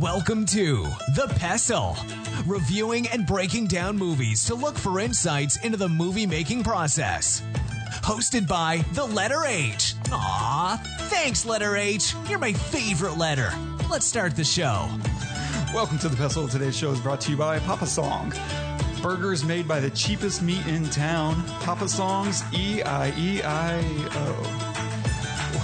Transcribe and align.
Welcome 0.00 0.46
to 0.46 0.84
The 1.14 1.30
Pestle, 1.36 1.98
reviewing 2.46 3.08
and 3.08 3.26
breaking 3.26 3.66
down 3.66 3.98
movies 3.98 4.42
to 4.46 4.54
look 4.54 4.78
for 4.78 4.98
insights 4.98 5.56
into 5.56 5.76
the 5.76 5.88
movie 5.90 6.24
making 6.24 6.64
process. 6.64 7.42
Hosted 8.00 8.48
by 8.48 8.82
the 8.94 9.04
letter 9.04 9.44
H. 9.44 9.94
Aw, 10.10 10.80
thanks, 11.10 11.44
letter 11.44 11.76
H. 11.76 12.14
You're 12.26 12.38
my 12.38 12.54
favorite 12.54 13.18
letter. 13.18 13.52
Let's 13.90 14.06
start 14.06 14.34
the 14.34 14.44
show. 14.44 14.88
Welcome 15.74 15.98
to 15.98 16.08
the 16.08 16.16
Pestle. 16.16 16.48
Today's 16.48 16.76
show 16.76 16.90
is 16.90 17.00
brought 17.00 17.20
to 17.22 17.30
you 17.30 17.36
by 17.36 17.58
Papa 17.58 17.86
Song. 17.86 18.32
Burgers 19.02 19.44
made 19.44 19.68
by 19.68 19.78
the 19.78 19.90
cheapest 19.90 20.40
meat 20.40 20.66
in 20.68 20.88
town. 20.88 21.44
Papa 21.60 21.86
Songs, 21.86 22.42
E 22.54 22.82
I 22.82 23.12
E 23.18 23.42
I 23.42 23.80
O. 24.14 24.71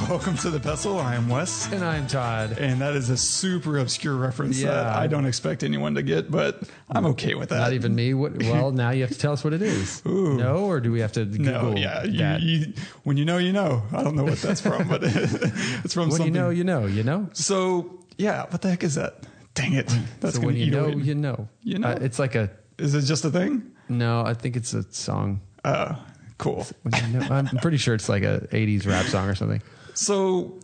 Welcome 0.09 0.39
to 0.39 0.49
the 0.51 0.59
Pestle. 0.59 0.99
I 0.99 1.17
am 1.17 1.29
Wes. 1.29 1.71
And 1.71 1.85
I'm 1.85 2.07
Todd. 2.07 2.57
And 2.59 2.81
that 2.81 2.95
is 2.95 3.11
a 3.11 3.17
super 3.19 3.77
obscure 3.77 4.17
reference 4.17 4.63
that 4.63 4.87
I 4.87 5.07
don't 5.07 5.27
expect 5.27 5.63
anyone 5.63 5.97
to 5.97 6.03
get, 6.03 6.31
but 6.31 6.63
I'm 6.89 7.05
okay 7.07 7.35
with 7.35 7.51
that. 7.51 7.59
Not 7.59 7.75
even 7.75 7.95
me. 7.95 8.15
What, 8.15 8.43
well, 8.45 8.73
now 8.73 8.89
you 8.89 9.03
have 9.03 9.11
to 9.11 9.19
tell 9.19 9.35
us 9.35 9.45
what 9.45 9.53
it 9.53 9.61
is. 9.61 10.03
No, 10.09 10.65
or 10.65 10.81
do 10.81 10.93
we 10.93 11.01
have 11.01 11.13
to 11.13 11.27
Google 11.27 11.73
No, 11.73 11.77
yeah. 11.77 12.39
You, 12.39 12.59
you, 12.59 12.73
when 13.03 13.19
you 13.19 13.27
know, 13.27 13.37
you 13.37 13.53
know. 13.53 13.83
I 13.93 14.03
don't 14.03 14.17
know 14.17 14.25
what 14.25 14.39
that's 14.39 14.63
from, 14.63 14.89
but 14.89 15.01
it's 15.05 15.93
from 15.93 16.11
something 16.11 16.11
when 16.11 16.11
something. 16.11 16.27
you 16.27 16.31
know, 16.31 16.49
you 16.51 16.65
know, 16.65 16.87
you 16.87 17.03
know. 17.03 17.29
so, 17.35 17.99
yeah, 18.17 18.47
what 18.49 18.63
the 18.63 18.71
heck 18.71 18.85
is 18.85 18.95
that? 18.95 19.25
Dang 19.53 19.75
it. 19.75 19.89
That's 20.21 20.37
so 20.37 20.41
when 20.41 20.57
you 20.57 20.71
know, 20.71 20.87
away. 20.87 21.03
you 21.03 21.15
know. 21.15 21.49
You 21.63 21.81
know? 21.81 21.89
Uh, 21.89 21.99
it's 22.01 22.19
like 22.19 22.35
a 22.35 22.51
Is 22.79 22.95
it 22.95 23.03
just 23.03 23.25
a 23.25 23.31
thing? 23.31 23.73
no. 23.89 24.23
I 24.25 24.33
think 24.35 24.57
it's 24.57 24.73
a 24.73 24.85
song. 24.93 25.41
Uh, 25.65 25.97
cool. 26.39 26.67
When 26.83 26.95
you 27.13 27.19
know, 27.19 27.27
I'm 27.29 27.47
pretty 27.59 27.77
sure 27.77 27.95
it's 27.95 28.09
like 28.09 28.23
a 28.23 28.47
'80s 28.53 28.87
rap 28.87 29.07
song 29.07 29.29
or 29.29 29.35
something. 29.35 29.61
So, 29.99 30.61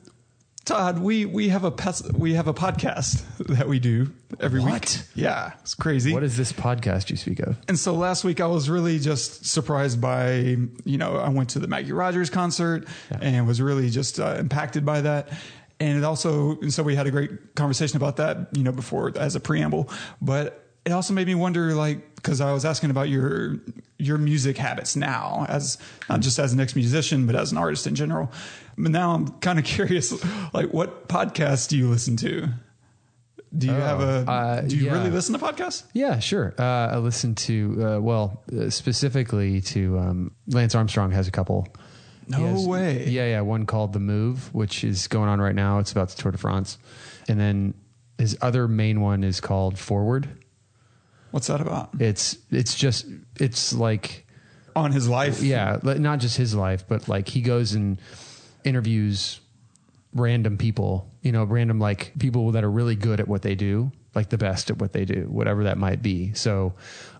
Todd, 0.65 1.01
we 1.01 1.27
we 1.27 1.48
have 1.48 1.65
a 1.65 1.70
pes- 1.73 2.09
we 2.12 2.34
have 2.34 2.47
a 2.47 2.55
podcast 2.55 3.25
that 3.59 3.69
we 3.69 3.80
do 3.80 4.12
every 4.38 4.61
What? 4.61 4.73
week. 4.73 5.06
Yeah, 5.16 5.52
it's 5.61 5.75
crazy. 5.75 6.12
What 6.15 6.23
is 6.23 6.37
this 6.37 6.53
podcast 6.53 7.11
you 7.11 7.17
speak 7.17 7.41
of? 7.41 7.56
and 7.69 7.77
so 7.78 7.94
last 7.94 8.22
week 8.22 8.41
I 8.41 8.47
was 8.47 8.70
really 8.70 8.98
just 9.00 9.44
surprised 9.44 10.00
by 10.00 10.56
you 10.84 10.98
know 10.98 11.17
I 11.17 11.31
went 11.31 11.50
to 11.50 11.59
the 11.59 11.67
Maggie 11.67 11.92
Rogers 11.92 12.31
concert 12.31 12.86
and 13.11 13.47
was 13.47 13.61
really 13.61 13.91
just 13.91 14.20
uh, 14.20 14.36
impacted 14.39 14.86
by 14.86 15.00
that. 15.00 15.28
And 15.81 15.98
it 15.98 16.05
also 16.05 16.53
and 16.61 16.72
so 16.72 16.84
we 16.84 16.94
had 16.94 17.09
a 17.09 17.11
great 17.11 17.56
conversation 17.56 17.97
about 17.97 18.16
that 18.19 18.48
you 18.56 18.62
know 18.62 18.72
before 18.72 19.12
as 19.19 19.34
a 19.34 19.41
preamble, 19.41 19.91
but 20.22 20.64
it 20.87 20.92
also 20.92 21.12
made 21.12 21.27
me 21.27 21.34
wonder 21.34 21.75
like 21.75 22.09
because 22.25 22.41
I 22.41 22.53
was 22.53 22.64
asking 22.64 22.91
about 22.91 23.11
your 23.11 23.58
your 23.98 24.17
music 24.17 24.56
habits 24.56 24.97
now 24.97 25.44
as 25.48 25.78
not 26.08 26.20
just 26.20 26.39
as 26.39 26.53
an 26.53 26.61
ex 26.61 26.75
musician 26.75 27.27
but 27.27 27.36
as 27.36 27.53
an 27.53 27.58
artist 27.58 27.86
in 27.86 27.94
general. 27.94 28.33
But 28.77 28.91
now 28.91 29.12
I'm 29.12 29.28
kind 29.39 29.58
of 29.58 29.64
curious 29.64 30.12
like 30.55 30.72
what 30.72 31.08
podcasts 31.08 31.69
do 31.69 31.77
you 31.77 31.89
listen 31.89 32.16
to? 32.19 32.48
Do 33.56 33.69
you 33.69 33.72
have 33.72 34.00
a 34.00 34.28
uh, 34.28 34.61
do 34.62 34.77
you 34.77 34.86
yeah. 34.86 34.94
really 34.94 35.11
listen 35.11 35.39
to 35.39 35.44
podcasts? 35.44 35.84
Yeah, 35.92 36.19
sure. 36.19 36.55
Uh, 36.58 36.62
I 36.62 36.97
listen 36.97 37.36
to 37.36 37.86
uh, 37.86 38.00
well, 38.00 38.42
uh, 38.53 38.70
specifically 38.70 39.61
to 39.61 39.98
um, 39.98 40.33
Lance 40.48 40.75
Armstrong 40.75 41.12
has 41.12 41.28
a 41.28 41.31
couple. 41.31 41.69
No 42.27 42.38
has- 42.38 42.66
way. 42.66 43.06
Yeah, 43.06 43.27
yeah. 43.27 43.41
One 43.42 43.66
called 43.66 43.92
The 43.92 44.00
Move, 44.00 44.53
which 44.53 44.83
is 44.83 45.06
going 45.06 45.28
on 45.28 45.41
right 45.41 45.55
now. 45.55 45.78
It's 45.78 45.92
about 45.92 46.09
the 46.09 46.20
Tour 46.20 46.33
de 46.33 46.38
France, 46.38 46.78
and 47.28 47.38
then 47.38 47.75
his 48.19 48.36
other 48.41 48.66
main 48.66 49.00
one 49.00 49.22
is 49.22 49.41
called 49.41 49.78
Forward. 49.78 50.44
What's 51.35 51.49
that 51.49 51.61
about? 51.61 51.91
It's 51.99 52.39
it's 52.53 52.77
just 52.77 53.07
it's 53.41 53.73
like 53.73 54.25
On 54.77 54.93
his 54.93 55.09
life? 55.09 55.43
yeah, 55.43 55.81
not 55.83 56.21
just 56.21 56.37
his 56.37 56.55
life, 56.55 56.87
but 56.87 57.09
like 57.09 57.29
he 57.29 57.41
goes 57.41 57.73
and 57.73 58.01
interviews 58.63 59.41
random 60.15 60.57
people, 60.57 61.11
you 61.23 61.33
know, 61.33 61.43
random 61.43 61.81
like 61.81 62.12
people 62.21 62.53
that 62.53 62.62
are 62.62 62.71
really 62.71 62.95
good 62.95 63.19
at 63.19 63.27
what 63.27 63.43
they 63.43 63.57
do, 63.57 63.91
like 64.15 64.29
the 64.29 64.39
best 64.39 64.71
at 64.71 64.79
what 64.79 64.93
they 64.93 65.05
do, 65.05 65.27
whatever 65.29 65.65
that 65.65 65.77
might 65.77 66.03
be. 66.03 66.33
So, 66.35 66.75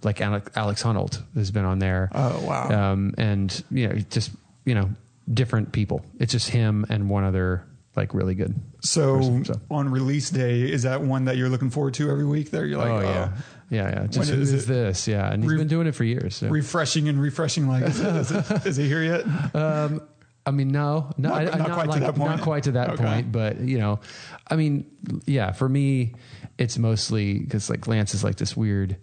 like 0.05 0.20
Alex, 0.20 0.48
Alex 0.55 0.85
Honnold 0.85 1.20
has 1.35 1.51
been 1.51 1.65
on 1.65 1.81
there. 1.81 2.09
Oh, 2.12 2.41
wow. 2.47 2.92
Um, 2.92 3.15
and 3.19 3.64
you 3.73 3.89
know, 3.89 3.97
just 3.97 4.30
you 4.64 4.77
know, 4.77 4.91
different 5.29 5.73
people. 5.73 6.05
It's 6.20 6.30
just 6.30 6.51
him 6.51 6.86
and 6.89 7.11
one 7.11 7.24
other 7.24 7.67
like 7.96 8.14
really 8.14 8.34
good. 8.34 8.55
So, 8.80 9.16
person, 9.18 9.44
so. 9.44 9.60
on 9.70 9.88
release 9.88 10.30
day, 10.30 10.62
is 10.62 10.82
that 10.82 11.02
one 11.02 11.27
that 11.27 11.36
you're 11.36 11.48
looking 11.48 11.70
forward 11.70 11.94
to 11.94 12.10
every 12.10 12.24
week? 12.27 12.50
There, 12.50 12.66
you're 12.66 12.78
like, 12.78 12.90
oh 12.90 12.96
oh, 12.96 13.00
yeah, 13.02 13.32
yeah, 13.70 13.88
yeah. 14.00 14.06
Just 14.06 14.30
When 14.30 14.40
is 14.40 14.52
is 14.52 14.66
this? 14.66 15.06
Yeah, 15.08 15.32
and 15.32 15.42
he's 15.42 15.52
Re- 15.52 15.58
been 15.58 15.68
doing 15.68 15.86
it 15.86 15.94
for 15.94 16.05
years. 16.05 16.36
So. 16.36 16.48
refreshing 16.48 17.08
and 17.08 17.20
refreshing. 17.20 17.68
Like, 17.68 17.84
is 17.84 18.00
it, 18.00 18.16
is 18.16 18.30
it, 18.30 18.50
is 18.66 18.78
it 18.78 18.86
here 18.86 19.02
yet? 19.02 19.55
Um, 19.55 20.02
I 20.46 20.50
mean, 20.50 20.68
no, 20.68 21.10
no, 21.16 21.30
Not- 21.30 21.38
I, 21.38 21.50
I- 21.52 21.58
not 21.58 21.70
quite 21.72 21.92
to 21.92 22.00
that 22.00 22.14
point. 22.16 22.30
Not 22.30 22.40
quite 22.42 22.62
to 22.64 22.72
that 22.72 22.90
Okay. 22.90 23.02
point, 23.05 23.32
but 23.32 23.60
you 23.60 23.78
know, 23.78 24.00
I 24.48 24.56
mean, 24.56 24.86
yeah, 25.26 25.52
for 25.52 25.68
me, 25.68 26.14
it's 26.58 26.78
mostly 26.78 27.38
because 27.38 27.70
like 27.70 27.86
Lance 27.86 28.14
is 28.14 28.22
like 28.24 28.36
this 28.36 28.56
weird, 28.56 28.96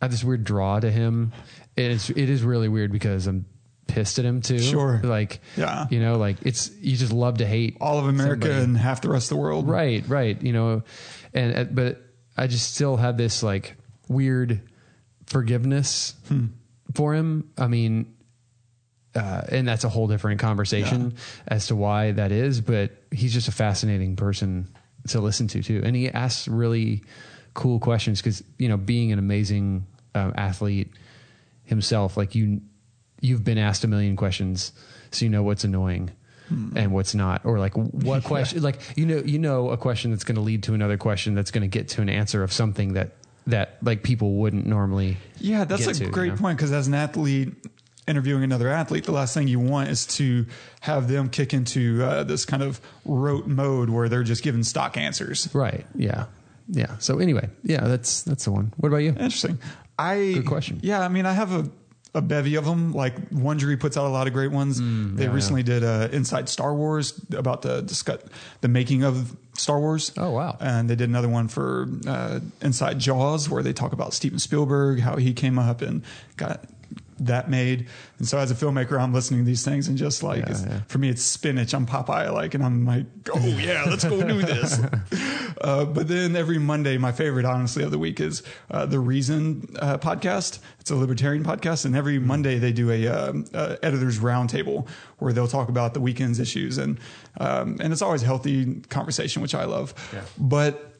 I 0.00 0.06
have 0.06 0.10
this 0.10 0.24
weird 0.24 0.44
draw 0.44 0.80
to 0.80 0.90
him. 0.90 1.32
And 1.74 1.92
it's 1.92 2.10
it 2.10 2.28
is 2.28 2.42
really 2.42 2.68
weird 2.68 2.92
because 2.92 3.26
I'm 3.26 3.46
pissed 3.86 4.18
at 4.18 4.24
him 4.24 4.40
too. 4.40 4.58
Sure. 4.58 5.00
like 5.02 5.40
Yeah. 5.56 5.86
you 5.90 6.00
know, 6.00 6.16
like 6.16 6.36
it's 6.42 6.70
you 6.80 6.96
just 6.96 7.12
love 7.12 7.38
to 7.38 7.46
hate 7.46 7.76
All 7.80 7.98
of 7.98 8.06
America 8.06 8.46
somebody. 8.46 8.64
and 8.64 8.76
half 8.78 9.00
the 9.02 9.08
rest 9.10 9.30
of 9.30 9.36
the 9.36 9.42
world. 9.42 9.68
Right, 9.68 10.06
right. 10.08 10.40
You 10.42 10.52
know, 10.52 10.82
and 11.34 11.56
uh, 11.56 11.64
but 11.64 12.00
I 12.36 12.46
just 12.46 12.74
still 12.74 12.96
have 12.96 13.16
this 13.16 13.42
like 13.42 13.76
weird 14.08 14.62
forgiveness 15.26 16.14
Hmm. 16.28 16.46
for 16.94 17.14
him. 17.14 17.50
I 17.58 17.66
mean, 17.66 18.14
uh, 19.14 19.42
and 19.50 19.66
that's 19.68 19.84
a 19.84 19.88
whole 19.88 20.08
different 20.08 20.40
conversation 20.40 21.14
as 21.46 21.66
to 21.68 21.76
why 21.76 22.12
that 22.12 22.32
is. 22.32 22.60
But 22.60 22.92
he's 23.10 23.32
just 23.32 23.48
a 23.48 23.52
fascinating 23.52 24.16
person 24.16 24.68
to 25.08 25.20
listen 25.20 25.48
to 25.48 25.62
too, 25.62 25.82
and 25.84 25.94
he 25.96 26.08
asks 26.08 26.48
really 26.48 27.02
cool 27.54 27.78
questions 27.78 28.20
because 28.20 28.42
you 28.58 28.68
know, 28.68 28.76
being 28.78 29.12
an 29.12 29.18
amazing 29.18 29.86
um, 30.14 30.32
athlete 30.36 30.92
himself, 31.64 32.16
like 32.16 32.34
you, 32.34 32.60
you've 33.22 33.44
been 33.44 33.56
asked 33.56 33.84
a 33.84 33.88
million 33.88 34.16
questions, 34.16 34.72
so 35.10 35.24
you 35.24 35.30
know 35.30 35.42
what's 35.42 35.64
annoying 35.64 36.10
and 36.76 36.92
what's 36.92 37.14
not, 37.14 37.46
or 37.46 37.58
like 37.58 37.74
what 37.74 38.24
question, 38.24 38.62
like 38.62 38.78
you 38.94 39.06
know, 39.06 39.22
you 39.24 39.38
know, 39.38 39.70
a 39.70 39.78
question 39.78 40.10
that's 40.10 40.24
going 40.24 40.34
to 40.34 40.42
lead 40.42 40.62
to 40.64 40.74
another 40.74 40.98
question 40.98 41.34
that's 41.34 41.50
going 41.50 41.62
to 41.62 41.68
get 41.68 41.88
to 41.88 42.02
an 42.02 42.10
answer 42.10 42.42
of 42.42 42.52
something 42.52 42.92
that 42.92 43.12
that 43.46 43.78
like 43.82 44.02
people 44.02 44.34
wouldn't 44.34 44.66
normally. 44.66 45.16
Yeah, 45.38 45.64
that's 45.64 45.86
a 45.86 45.94
to, 45.94 46.04
you 46.04 46.10
great 46.10 46.32
know? 46.32 46.38
point 46.38 46.58
because 46.58 46.72
as 46.72 46.88
an 46.88 46.94
athlete 46.94 47.54
interviewing 48.06 48.42
another 48.42 48.68
athlete, 48.68 49.04
the 49.04 49.12
last 49.12 49.34
thing 49.34 49.48
you 49.48 49.60
want 49.60 49.88
is 49.88 50.06
to 50.06 50.46
have 50.80 51.08
them 51.08 51.28
kick 51.28 51.54
into 51.54 52.02
uh, 52.04 52.24
this 52.24 52.44
kind 52.44 52.62
of 52.62 52.80
rote 53.04 53.46
mode 53.46 53.88
where 53.88 54.08
they're 54.08 54.22
just 54.22 54.42
giving 54.42 54.62
stock 54.62 54.96
answers. 54.96 55.48
Right. 55.54 55.86
Yeah. 55.94 56.26
Yeah. 56.68 56.98
So 56.98 57.18
anyway, 57.18 57.48
yeah, 57.62 57.86
that's 57.86 58.22
that's 58.22 58.44
the 58.44 58.52
one. 58.52 58.72
What 58.76 58.88
about 58.88 58.98
you? 58.98 59.10
Interesting. 59.10 59.58
I 59.98 60.32
Good 60.34 60.46
question. 60.46 60.80
Yeah, 60.82 61.00
I 61.00 61.08
mean, 61.08 61.26
I 61.26 61.32
have 61.32 61.52
a, 61.52 61.70
a 62.14 62.20
bevy 62.20 62.56
of 62.56 62.64
them. 62.64 62.92
Like 62.92 63.30
Wondery 63.30 63.78
puts 63.78 63.96
out 63.96 64.06
a 64.06 64.08
lot 64.10 64.26
of 64.26 64.32
great 64.32 64.50
ones. 64.50 64.78
they 64.78 64.84
Mm, 64.84 65.18
yeah, 65.18 65.32
recently 65.32 65.62
did 65.62 65.82
uh, 65.82 66.08
Inside 66.12 66.48
Star 66.48 66.74
Wars 66.74 67.20
about 67.32 67.62
the 67.62 67.80
discuss, 67.82 68.22
the 68.60 68.68
making 68.68 69.02
of 69.04 69.34
Star 69.56 69.78
Wars. 69.80 70.12
Oh, 70.16 70.30
wow. 70.30 70.56
And 70.60 70.88
they 70.88 70.94
did 70.94 71.08
another 71.08 71.28
one 71.28 71.48
for 71.48 71.88
uh, 72.06 72.40
Inside 72.60 72.98
Jaws 72.98 73.48
where 73.48 73.62
they 73.62 73.72
talk 73.72 73.92
about 73.92 74.12
Steven 74.14 74.38
Spielberg, 74.38 75.00
how 75.00 75.16
he 75.16 75.32
came 75.32 75.58
up 75.58 75.82
and 75.82 76.02
got 76.36 76.64
that 77.26 77.48
made. 77.50 77.88
And 78.18 78.26
so 78.28 78.38
as 78.38 78.50
a 78.50 78.54
filmmaker, 78.54 79.00
I'm 79.00 79.12
listening 79.12 79.40
to 79.40 79.46
these 79.46 79.64
things 79.64 79.88
and 79.88 79.96
just 79.96 80.22
like, 80.22 80.46
Yeah, 80.48 80.64
yeah. 80.66 80.80
for 80.88 80.98
me, 80.98 81.08
it's 81.08 81.22
spinach. 81.22 81.74
I'm 81.74 81.86
Popeye, 81.86 82.32
like, 82.32 82.54
and 82.54 82.64
I'm 82.64 82.84
like, 82.86 83.06
oh 83.32 83.38
yeah, 83.58 83.84
let's 83.86 84.04
go 84.04 84.22
do 84.26 84.42
this. 84.42 84.80
uh, 85.60 85.84
but 85.84 86.08
then 86.08 86.36
every 86.36 86.58
Monday, 86.58 86.98
my 86.98 87.12
favorite, 87.12 87.44
honestly, 87.44 87.82
of 87.84 87.90
the 87.90 87.98
week 87.98 88.20
is 88.20 88.42
uh, 88.70 88.86
the 88.86 88.98
Reason 89.00 89.66
uh, 89.78 89.98
podcast. 89.98 90.58
It's 90.80 90.90
a 90.90 90.96
libertarian 90.96 91.44
podcast, 91.44 91.84
and 91.84 91.94
every 91.96 92.18
Monday 92.18 92.58
they 92.58 92.72
do 92.72 92.90
a 92.90 93.06
um, 93.08 93.44
uh, 93.54 93.76
editors 93.82 94.18
roundtable 94.18 94.88
where 95.18 95.32
they'll 95.32 95.48
talk 95.48 95.68
about 95.68 95.94
the 95.94 96.00
weekend's 96.00 96.40
issues, 96.40 96.78
and 96.78 96.98
um, 97.38 97.78
and 97.80 97.92
it's 97.92 98.02
always 98.02 98.22
healthy 98.22 98.80
conversation, 98.88 99.42
which 99.42 99.54
I 99.54 99.64
love. 99.64 99.94
But 100.38 100.92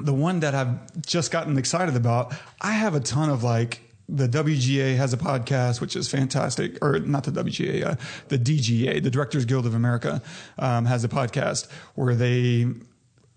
the 0.00 0.14
one 0.14 0.40
that 0.40 0.54
I've 0.54 1.02
just 1.06 1.30
gotten 1.30 1.56
excited 1.58 1.96
about, 1.96 2.34
I 2.60 2.72
have 2.72 2.94
a 2.94 3.00
ton 3.00 3.30
of 3.30 3.42
like 3.44 3.80
the 4.08 4.28
WGA 4.28 4.96
has 4.96 5.12
a 5.12 5.16
podcast, 5.16 5.80
which 5.80 5.96
is 5.96 6.10
fantastic, 6.10 6.82
or 6.84 6.98
not 6.98 7.24
the 7.24 7.30
WGA, 7.30 7.84
uh, 7.86 7.94
the 8.28 8.38
DGA, 8.38 9.02
the 9.02 9.10
Directors 9.10 9.44
Guild 9.44 9.64
of 9.66 9.74
America, 9.74 10.20
um, 10.58 10.84
has 10.84 11.04
a 11.04 11.08
podcast 11.08 11.68
where 11.94 12.14
they 12.14 12.66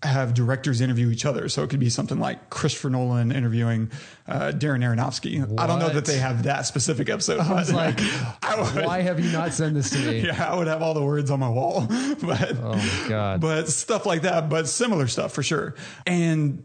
have 0.04 0.32
directors 0.32 0.80
interview 0.80 1.10
each 1.10 1.24
other. 1.24 1.48
So 1.48 1.64
it 1.64 1.70
could 1.70 1.80
be 1.80 1.90
something 1.90 2.20
like 2.20 2.50
Christopher 2.50 2.88
Nolan 2.88 3.32
interviewing 3.32 3.90
uh, 4.28 4.52
Darren 4.54 4.84
Aronofsky. 4.84 5.42
I 5.58 5.66
don't 5.66 5.80
know 5.80 5.88
that 5.88 6.04
they 6.04 6.18
have 6.18 6.44
that 6.44 6.66
specific 6.66 7.08
episode. 7.08 7.40
I 7.40 7.52
was 7.54 7.72
like, 7.72 7.98
I 8.42 8.60
would- 8.60 8.84
why 8.84 9.00
have 9.00 9.18
you 9.18 9.32
not 9.32 9.52
sent 9.54 9.74
this 9.74 9.90
to 9.90 9.98
me? 9.98 10.20
yeah, 10.26 10.52
I 10.52 10.54
would 10.56 10.68
have 10.68 10.82
all 10.82 10.94
the 10.94 11.02
words 11.02 11.32
on 11.32 11.40
my 11.40 11.48
wall, 11.48 11.84
but 12.20 12.56
Oh 12.58 12.74
my 12.76 13.08
god. 13.08 13.40
but 13.40 13.68
stuff 13.68 14.06
like 14.06 14.22
that, 14.22 14.48
but 14.48 14.68
similar 14.68 15.08
stuff 15.08 15.32
for 15.32 15.42
sure. 15.42 15.74
And 16.06 16.62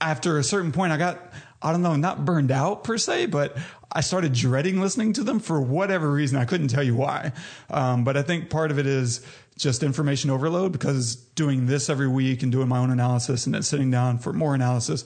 after 0.00 0.38
a 0.38 0.44
certain 0.44 0.70
point, 0.70 0.92
I 0.92 0.96
got, 0.96 1.32
I 1.64 1.72
don't 1.72 1.82
know, 1.82 1.96
not 1.96 2.24
burned 2.24 2.50
out 2.50 2.84
per 2.84 2.98
se, 2.98 3.26
but 3.26 3.56
I 3.90 4.00
started 4.02 4.32
dreading 4.34 4.80
listening 4.80 5.14
to 5.14 5.24
them 5.24 5.40
for 5.40 5.60
whatever 5.60 6.10
reason. 6.12 6.36
I 6.38 6.44
couldn't 6.44 6.68
tell 6.68 6.82
you 6.82 6.94
why. 6.94 7.32
Um, 7.70 8.04
but 8.04 8.16
I 8.16 8.22
think 8.22 8.50
part 8.50 8.70
of 8.70 8.78
it 8.78 8.86
is 8.86 9.24
just 9.56 9.82
information 9.82 10.30
overload 10.30 10.72
because 10.72 11.16
doing 11.16 11.66
this 11.66 11.88
every 11.88 12.08
week 12.08 12.42
and 12.42 12.52
doing 12.52 12.68
my 12.68 12.78
own 12.78 12.90
analysis 12.90 13.46
and 13.46 13.54
then 13.54 13.62
sitting 13.62 13.90
down 13.90 14.18
for 14.18 14.32
more 14.32 14.54
analysis, 14.54 15.04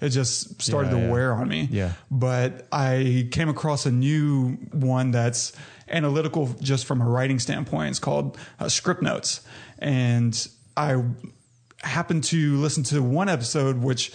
it 0.00 0.10
just 0.10 0.62
started 0.62 0.92
Yeah, 0.92 0.98
to 1.00 1.04
yeah. 1.06 1.12
wear 1.12 1.34
on 1.34 1.48
me. 1.48 1.68
Yeah. 1.70 1.92
But 2.10 2.66
I 2.72 3.28
came 3.32 3.48
across 3.48 3.84
a 3.86 3.90
new 3.90 4.52
one 4.72 5.10
that's 5.10 5.52
analytical 5.88 6.54
just 6.60 6.86
from 6.86 7.00
a 7.02 7.08
writing 7.08 7.38
standpoint. 7.40 7.90
It's 7.90 7.98
called 7.98 8.38
uh, 8.60 8.66
Scriptnotes. 8.66 9.40
And 9.80 10.48
I 10.76 11.02
happened 11.82 12.24
to 12.24 12.56
listen 12.58 12.82
to 12.84 13.02
one 13.02 13.28
episode, 13.28 13.78
which 13.78 14.12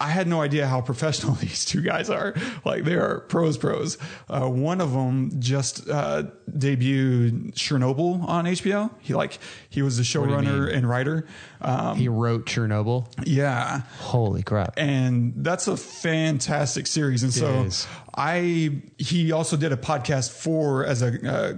I 0.00 0.10
had 0.10 0.28
no 0.28 0.40
idea 0.40 0.66
how 0.68 0.80
professional 0.80 1.34
these 1.40 1.64
two 1.64 1.80
guys 1.82 2.08
are. 2.08 2.34
Like 2.64 2.84
they 2.84 2.94
are 2.94 3.20
pros, 3.20 3.58
pros. 3.58 3.98
Uh, 4.28 4.48
one 4.48 4.80
of 4.80 4.92
them 4.92 5.40
just 5.40 5.88
uh, 5.90 6.24
debuted 6.50 7.52
Chernobyl 7.54 8.22
on 8.28 8.44
HBO. 8.44 8.90
He 9.00 9.14
like 9.14 9.38
he 9.68 9.82
was 9.82 9.96
the 9.96 10.04
showrunner 10.04 10.72
and 10.72 10.88
writer. 10.88 11.26
Um, 11.60 11.96
He 11.96 12.08
wrote 12.08 12.46
Chernobyl. 12.46 13.06
yeah, 13.24 13.82
Holy 13.98 14.42
crap! 14.42 14.74
and 14.76 15.32
that's 15.36 15.66
a 15.66 15.76
fantastic 15.76 16.86
series. 16.86 17.22
And 17.22 17.32
so 17.34 17.64
is. 17.64 17.86
I 18.14 18.80
he 18.98 19.32
also 19.32 19.56
did 19.56 19.72
a 19.72 19.76
podcast 19.76 20.30
for 20.30 20.84
as 20.84 21.02
a 21.02 21.28
uh, 21.28 21.54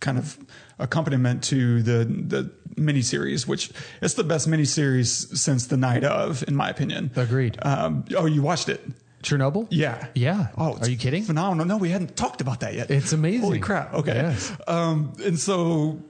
kind 0.00 0.16
of 0.18 0.38
accompaniment 0.82 1.42
to 1.44 1.82
the 1.82 2.04
the 2.04 2.50
miniseries, 2.76 3.46
which 3.46 3.70
it's 4.00 4.14
the 4.14 4.24
best 4.24 4.48
miniseries 4.48 5.36
since 5.36 5.66
the 5.66 5.76
night 5.76 6.04
of, 6.04 6.42
in 6.48 6.56
my 6.56 6.68
opinion. 6.70 7.10
Agreed. 7.16 7.58
Um, 7.62 8.04
oh, 8.16 8.26
you 8.26 8.42
watched 8.42 8.68
it? 8.68 8.80
Chernobyl. 9.22 9.68
Yeah. 9.70 10.08
Yeah. 10.14 10.48
Oh, 10.58 10.76
are 10.80 10.88
you 10.88 10.96
kidding? 10.96 11.22
Phenomenal. 11.22 11.64
No, 11.66 11.76
we 11.76 11.90
hadn't 11.90 12.16
talked 12.16 12.40
about 12.40 12.60
that 12.60 12.74
yet. 12.74 12.90
It's 12.90 13.12
amazing. 13.12 13.42
Holy 13.42 13.60
crap. 13.60 13.94
Okay. 13.94 14.14
Yes. 14.14 14.52
Um, 14.66 15.12
and 15.24 15.38
so 15.38 16.00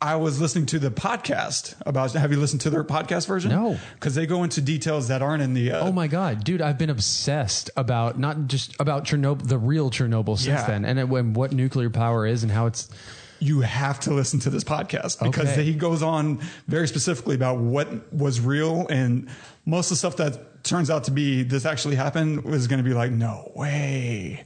I 0.00 0.14
was 0.16 0.40
listening 0.40 0.66
to 0.66 0.78
the 0.78 0.90
podcast 0.90 1.74
about. 1.86 2.12
Have 2.12 2.30
you 2.30 2.38
listened 2.38 2.60
to 2.60 2.70
their 2.70 2.84
podcast 2.84 3.26
version? 3.26 3.50
No. 3.50 3.76
because 3.94 4.14
they 4.14 4.26
go 4.26 4.44
into 4.44 4.60
details 4.60 5.08
that 5.08 5.20
aren't 5.22 5.42
in 5.42 5.54
the. 5.54 5.72
Uh, 5.72 5.88
Oh 5.88 5.92
my 5.92 6.06
god, 6.06 6.44
dude! 6.44 6.60
I've 6.62 6.78
been 6.78 6.90
obsessed 6.90 7.70
about 7.76 8.18
not 8.20 8.46
just 8.46 8.76
about 8.78 9.04
Chernobyl, 9.04 9.48
the 9.48 9.58
real 9.58 9.90
Chernobyl 9.90 10.36
since 10.36 10.46
Yeah. 10.60 10.66
then, 10.66 10.84
and 10.84 10.98
it, 10.98 11.08
when 11.08 11.32
what 11.32 11.52
nuclear 11.52 11.88
power 11.90 12.26
is 12.26 12.42
and 12.44 12.52
how 12.52 12.66
it's. 12.66 12.88
You 13.44 13.60
have 13.60 14.00
to 14.00 14.12
listen 14.14 14.40
to 14.40 14.50
this 14.50 14.64
podcast 14.64 15.22
because 15.22 15.48
Okay. 15.50 15.64
he 15.64 15.74
goes 15.74 16.02
on 16.02 16.40
very 16.66 16.88
specifically 16.88 17.34
about 17.34 17.58
what 17.58 18.12
was 18.12 18.40
real 18.40 18.86
and 18.88 19.28
most 19.66 19.86
of 19.86 19.90
the 19.90 19.96
stuff 19.96 20.16
that 20.16 20.64
turns 20.64 20.88
out 20.90 21.04
to 21.04 21.10
be 21.10 21.42
this 21.42 21.66
actually 21.66 21.94
happened 21.94 22.42
was 22.44 22.66
going 22.66 22.82
to 22.82 22.88
be 22.88 22.94
like 22.94 23.10
no 23.12 23.52
way 23.54 24.44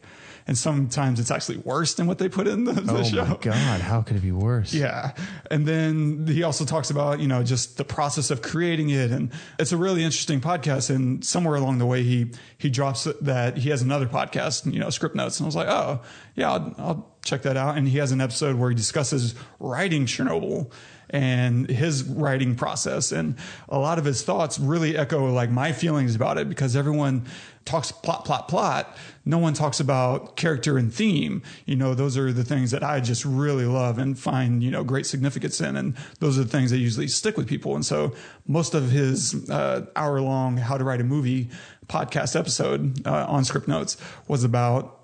and 0.49 0.59
sometimes 0.59 1.21
it's 1.21 1.31
actually 1.31 1.59
worse 1.59 1.95
than 1.95 2.07
what 2.09 2.19
they 2.19 2.29
put 2.29 2.49
in 2.49 2.65
the, 2.65 2.73
the 2.73 2.93
Oh 2.99 3.03
show 3.05 3.25
my 3.25 3.37
god, 3.37 3.81
how 3.81 4.03
could 4.03 4.17
it 4.17 4.23
be 4.23 4.33
worse? 4.33 4.73
yeah. 4.75 5.13
And 5.51 5.67
then 5.67 6.27
he 6.27 6.43
also 6.43 6.65
talks 6.65 6.91
about, 6.91 7.21
you 7.21 7.29
know, 7.29 7.43
just 7.45 7.77
the 7.77 7.85
process 7.85 8.31
of 8.33 8.43
creating 8.43 8.91
it. 8.91 9.11
And 9.13 9.31
it's 9.59 9.71
a 9.73 9.77
really 9.77 10.03
interesting 10.03 10.41
podcast. 10.41 10.89
And 10.89 11.25
somewhere 11.25 11.55
along 11.55 11.79
the 11.79 11.87
way, 11.87 12.03
he, 12.03 12.33
he 12.57 12.71
drops 12.71 13.05
that 13.21 13.59
he 13.59 13.69
has 13.71 13.83
another 13.83 14.07
podcast, 14.07 14.73
you 14.73 14.81
know, 14.81 14.89
Scriptnotes. 14.89 15.39
And 15.39 15.45
I 15.45 15.47
was 15.47 15.57
like, 15.57 15.69
oh, 15.69 16.01
yeah, 16.35 16.51
I'll, 16.51 16.75
I'll 16.79 17.17
check 17.25 17.43
that 17.43 17.57
out. 17.57 17.77
And 17.77 17.87
he 17.87 17.99
has 17.99 18.11
an 18.11 18.21
episode 18.21 18.57
where 18.57 18.71
he 18.71 18.75
discusses 18.75 19.35
writing 19.61 20.07
Chernobyl 20.07 20.73
and 21.11 21.69
his 21.69 22.05
writing 22.05 22.55
process. 22.55 23.13
And 23.13 23.37
a 23.69 23.79
lot 23.79 23.99
of 23.99 24.05
his 24.05 24.23
thoughts 24.23 24.59
really 24.59 24.97
echo 24.97 25.31
like 25.33 25.51
my 25.51 25.73
feelings 25.73 26.15
about 26.15 26.39
it 26.39 26.49
because 26.49 26.77
everyone 26.77 27.27
talks 27.65 27.93
plot, 27.93 28.25
plot, 28.25 28.49
plot. 28.49 28.97
No 29.25 29.39
one 29.39 29.53
talks 29.53 29.79
about 29.79 30.37
character 30.37 30.79
and 30.79 30.93
theme. 30.93 31.43
You 31.67 31.77
know, 31.77 31.95
those 31.95 32.17
are 32.17 32.33
the 32.33 32.45
things 32.45 32.71
that 32.71 32.83
I 32.83 33.01
just 33.01 33.25
really 33.25 33.67
love 33.67 33.99
and 33.99 34.19
find, 34.19 34.63
you 34.63 34.71
know, 34.71 34.83
great 34.85 35.07
significance 35.07 35.61
in. 35.61 35.77
And 35.77 35.95
those 36.21 36.39
are 36.39 36.45
the 36.45 36.51
things 36.51 36.71
that 36.71 36.79
usually 36.79 37.09
stick 37.09 37.37
with 37.37 37.47
people. 37.47 37.75
And 37.75 37.85
so 37.85 38.15
most 38.47 38.75
of 38.75 38.91
his 38.91 39.49
uh, 39.51 39.87
hour 39.97 40.21
long 40.21 40.57
How 40.57 40.79
to 40.79 40.85
Write 40.85 41.01
a 41.01 41.05
Movie 41.05 41.51
podcast 41.89 42.39
episode 42.39 43.07
uh, 43.07 43.27
on 43.29 43.43
Scriptnotes 43.43 43.97
was 44.29 44.45
about 44.45 44.98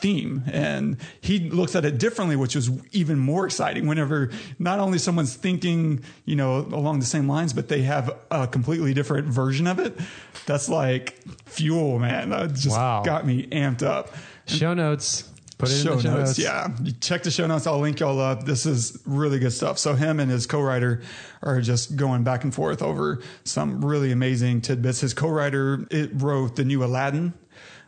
theme. 0.00 0.42
And 0.50 0.96
he 1.20 1.50
looks 1.50 1.74
at 1.76 1.84
it 1.84 1.98
differently 1.98 2.36
which 2.36 2.54
was 2.54 2.70
even 2.92 3.18
more 3.18 3.44
exciting 3.46 3.86
whenever 3.86 4.30
not 4.58 4.78
only 4.78 4.98
someone's 4.98 5.34
thinking 5.34 6.02
you 6.24 6.36
know 6.36 6.58
along 6.58 7.00
the 7.00 7.06
same 7.06 7.28
lines 7.28 7.52
but 7.52 7.68
they 7.68 7.82
have 7.82 8.10
a 8.30 8.46
completely 8.46 8.94
different 8.94 9.26
version 9.28 9.66
of 9.66 9.78
it. 9.78 9.98
That's 10.46 10.68
like 10.68 11.18
fuel 11.46 11.98
man. 11.98 12.30
That 12.30 12.54
just 12.54 12.70
Wow. 12.76 13.02
got 13.04 13.26
me 13.26 13.46
amped 13.48 13.82
up. 13.82 14.14
Show 14.46 14.74
notes. 14.74 15.24
Put 15.58 15.70
it 15.70 15.82
show 15.82 15.90
in 15.92 15.96
the 15.98 16.02
show 16.04 16.10
notes, 16.16 16.28
notes. 16.30 16.38
yeah. 16.38 16.68
You 16.82 16.92
check 16.92 17.22
the 17.22 17.30
show 17.30 17.46
notes. 17.46 17.66
I'll 17.66 17.80
link 17.80 18.00
y'all 18.00 18.18
up. 18.18 18.44
This 18.44 18.64
is 18.64 18.98
really 19.04 19.38
good 19.38 19.52
stuff. 19.52 19.78
So 19.78 19.92
him 19.94 20.18
and 20.18 20.30
his 20.30 20.46
co-writer 20.46 21.02
are 21.42 21.60
just 21.60 21.96
going 21.96 22.24
back 22.24 22.44
and 22.44 22.54
forth 22.54 22.80
over 22.80 23.20
some 23.44 23.84
really 23.84 24.10
amazing 24.10 24.62
tidbits. 24.62 25.00
His 25.00 25.12
co-writer 25.12 25.86
it 25.90 26.12
wrote 26.14 26.56
the 26.56 26.64
new 26.64 26.82
aladdin 26.82 27.34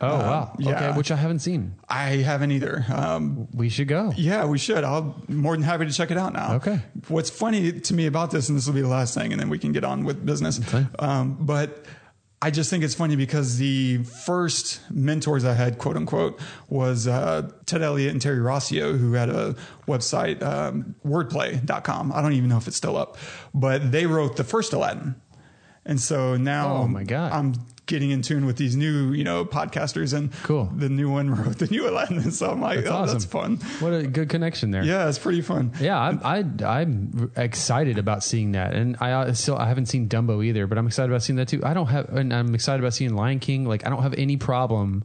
Oh 0.03 0.15
Uh, 0.15 0.19
wow. 0.19 0.55
yeah. 0.59 0.69
Okay, 0.89 0.97
which 0.97 1.11
I 1.11 1.15
haven't 1.15 1.39
seen. 1.39 1.75
i 1.89 2.09
haven't 2.17 2.51
either 2.51 2.85
um, 2.93 3.47
We 3.53 3.69
should 3.69 3.87
go. 3.87 4.11
Yeah, 4.15 4.45
we 4.45 4.57
should. 4.57 4.83
I'll 4.83 5.15
more 5.27 5.55
than 5.55 5.63
happy 5.63 5.85
to 5.85 5.91
check 5.93 6.11
it 6.11 6.17
out 6.17 6.33
now. 6.33 6.55
Okay. 6.55 6.79
What's 7.07 7.29
funny 7.29 7.79
to 7.79 7.93
me 7.93 8.05
about 8.07 8.31
this, 8.31 8.49
and 8.49 8.57
this 8.57 8.65
will 8.67 8.73
be 8.73 8.81
the 8.81 8.87
last 8.87 9.13
thing, 9.15 9.31
and 9.31 9.39
then 9.41 9.49
we 9.49 9.59
can 9.59 9.71
get 9.71 9.83
on 9.83 10.03
with 10.03 10.25
business. 10.25 10.59
Okay. 10.59 10.85
Um, 10.99 11.37
but 11.39 11.85
I 12.41 12.51
just 12.51 12.69
think 12.69 12.83
it's 12.83 12.93
funny 12.95 13.15
because 13.15 13.57
the 13.57 14.03
first 14.03 14.81
mentors 14.91 15.45
I 15.45 15.53
had, 15.53 15.77
quote 15.77 15.95
unquote, 15.95 16.41
was 16.67 17.07
uh, 17.07 17.49
Ted 17.65 17.81
Elliott 17.81 18.11
and 18.11 18.21
Terry 18.21 18.39
Rossio, 18.39 18.97
who 18.99 19.13
had 19.13 19.29
a 19.29 19.55
website, 19.87 20.43
um, 20.43 20.95
wordplayer.com. 21.05 22.11
I 22.11 22.21
don't 22.21 22.33
even 22.33 22.49
know 22.49 22.57
if 22.57 22.67
it's 22.67 22.75
still 22.77 22.97
up, 22.97 23.17
but 23.53 23.91
they 23.91 24.05
wrote 24.05 24.35
the 24.35 24.43
first 24.43 24.73
Aladdin. 24.73 25.15
And 25.85 25.99
so 25.99 26.35
now 26.37 26.75
Oh, 26.77 26.87
my 26.87 27.03
God. 27.03 27.31
I'm 27.31 27.53
getting 27.93 28.09
in 28.09 28.23
tune 28.23 28.43
with 28.47 28.57
these 28.57 28.75
new, 28.75 29.13
you 29.13 29.23
know, 29.23 29.45
podcasters 29.45 30.17
and 30.17 30.33
Cool. 30.41 30.65
the 30.75 30.89
new 30.89 31.11
one 31.11 31.29
wrote 31.29 31.59
the 31.59 31.67
new 31.67 31.87
Aladdin. 31.87 32.17
And 32.23 32.33
so 32.33 32.49
I'm 32.49 32.59
like, 32.59 32.77
That's 32.79 32.89
oh, 32.89 32.93
awesome. 32.95 33.13
that's 33.13 33.25
fun. 33.25 33.57
What 33.79 33.93
a 33.93 34.07
good 34.07 34.29
connection 34.29 34.71
there. 34.71 34.83
Yeah, 34.83 35.07
it's 35.09 35.19
pretty 35.19 35.41
fun. 35.41 35.73
Yeah, 35.79 35.99
I'm, 35.99 36.19
I, 36.23 36.43
I'm 36.65 37.31
excited 37.35 37.99
about 37.99 38.23
seeing 38.23 38.53
that, 38.53 38.73
and 38.73 38.97
I 38.99 39.11
uh, 39.11 39.33
still 39.33 39.57
I 39.57 39.67
haven't 39.67 39.85
seen 39.85 40.09
Dumbo 40.09 40.43
either, 40.43 40.65
but 40.65 40.79
I'm 40.79 40.87
excited 40.87 41.11
about 41.11 41.21
seeing 41.21 41.37
that 41.37 41.47
too. 41.49 41.61
I 41.63 41.75
don't 41.75 41.87
have, 41.87 42.09
and 42.09 42.33
I'm 42.33 42.55
excited 42.55 42.79
about 42.81 42.95
seeing 42.95 43.13
Lion 43.13 43.39
King. 43.39 43.65
Like 43.65 43.85
I 43.85 43.89
don't 43.91 44.01
have 44.01 44.15
any 44.15 44.37
problem 44.37 45.03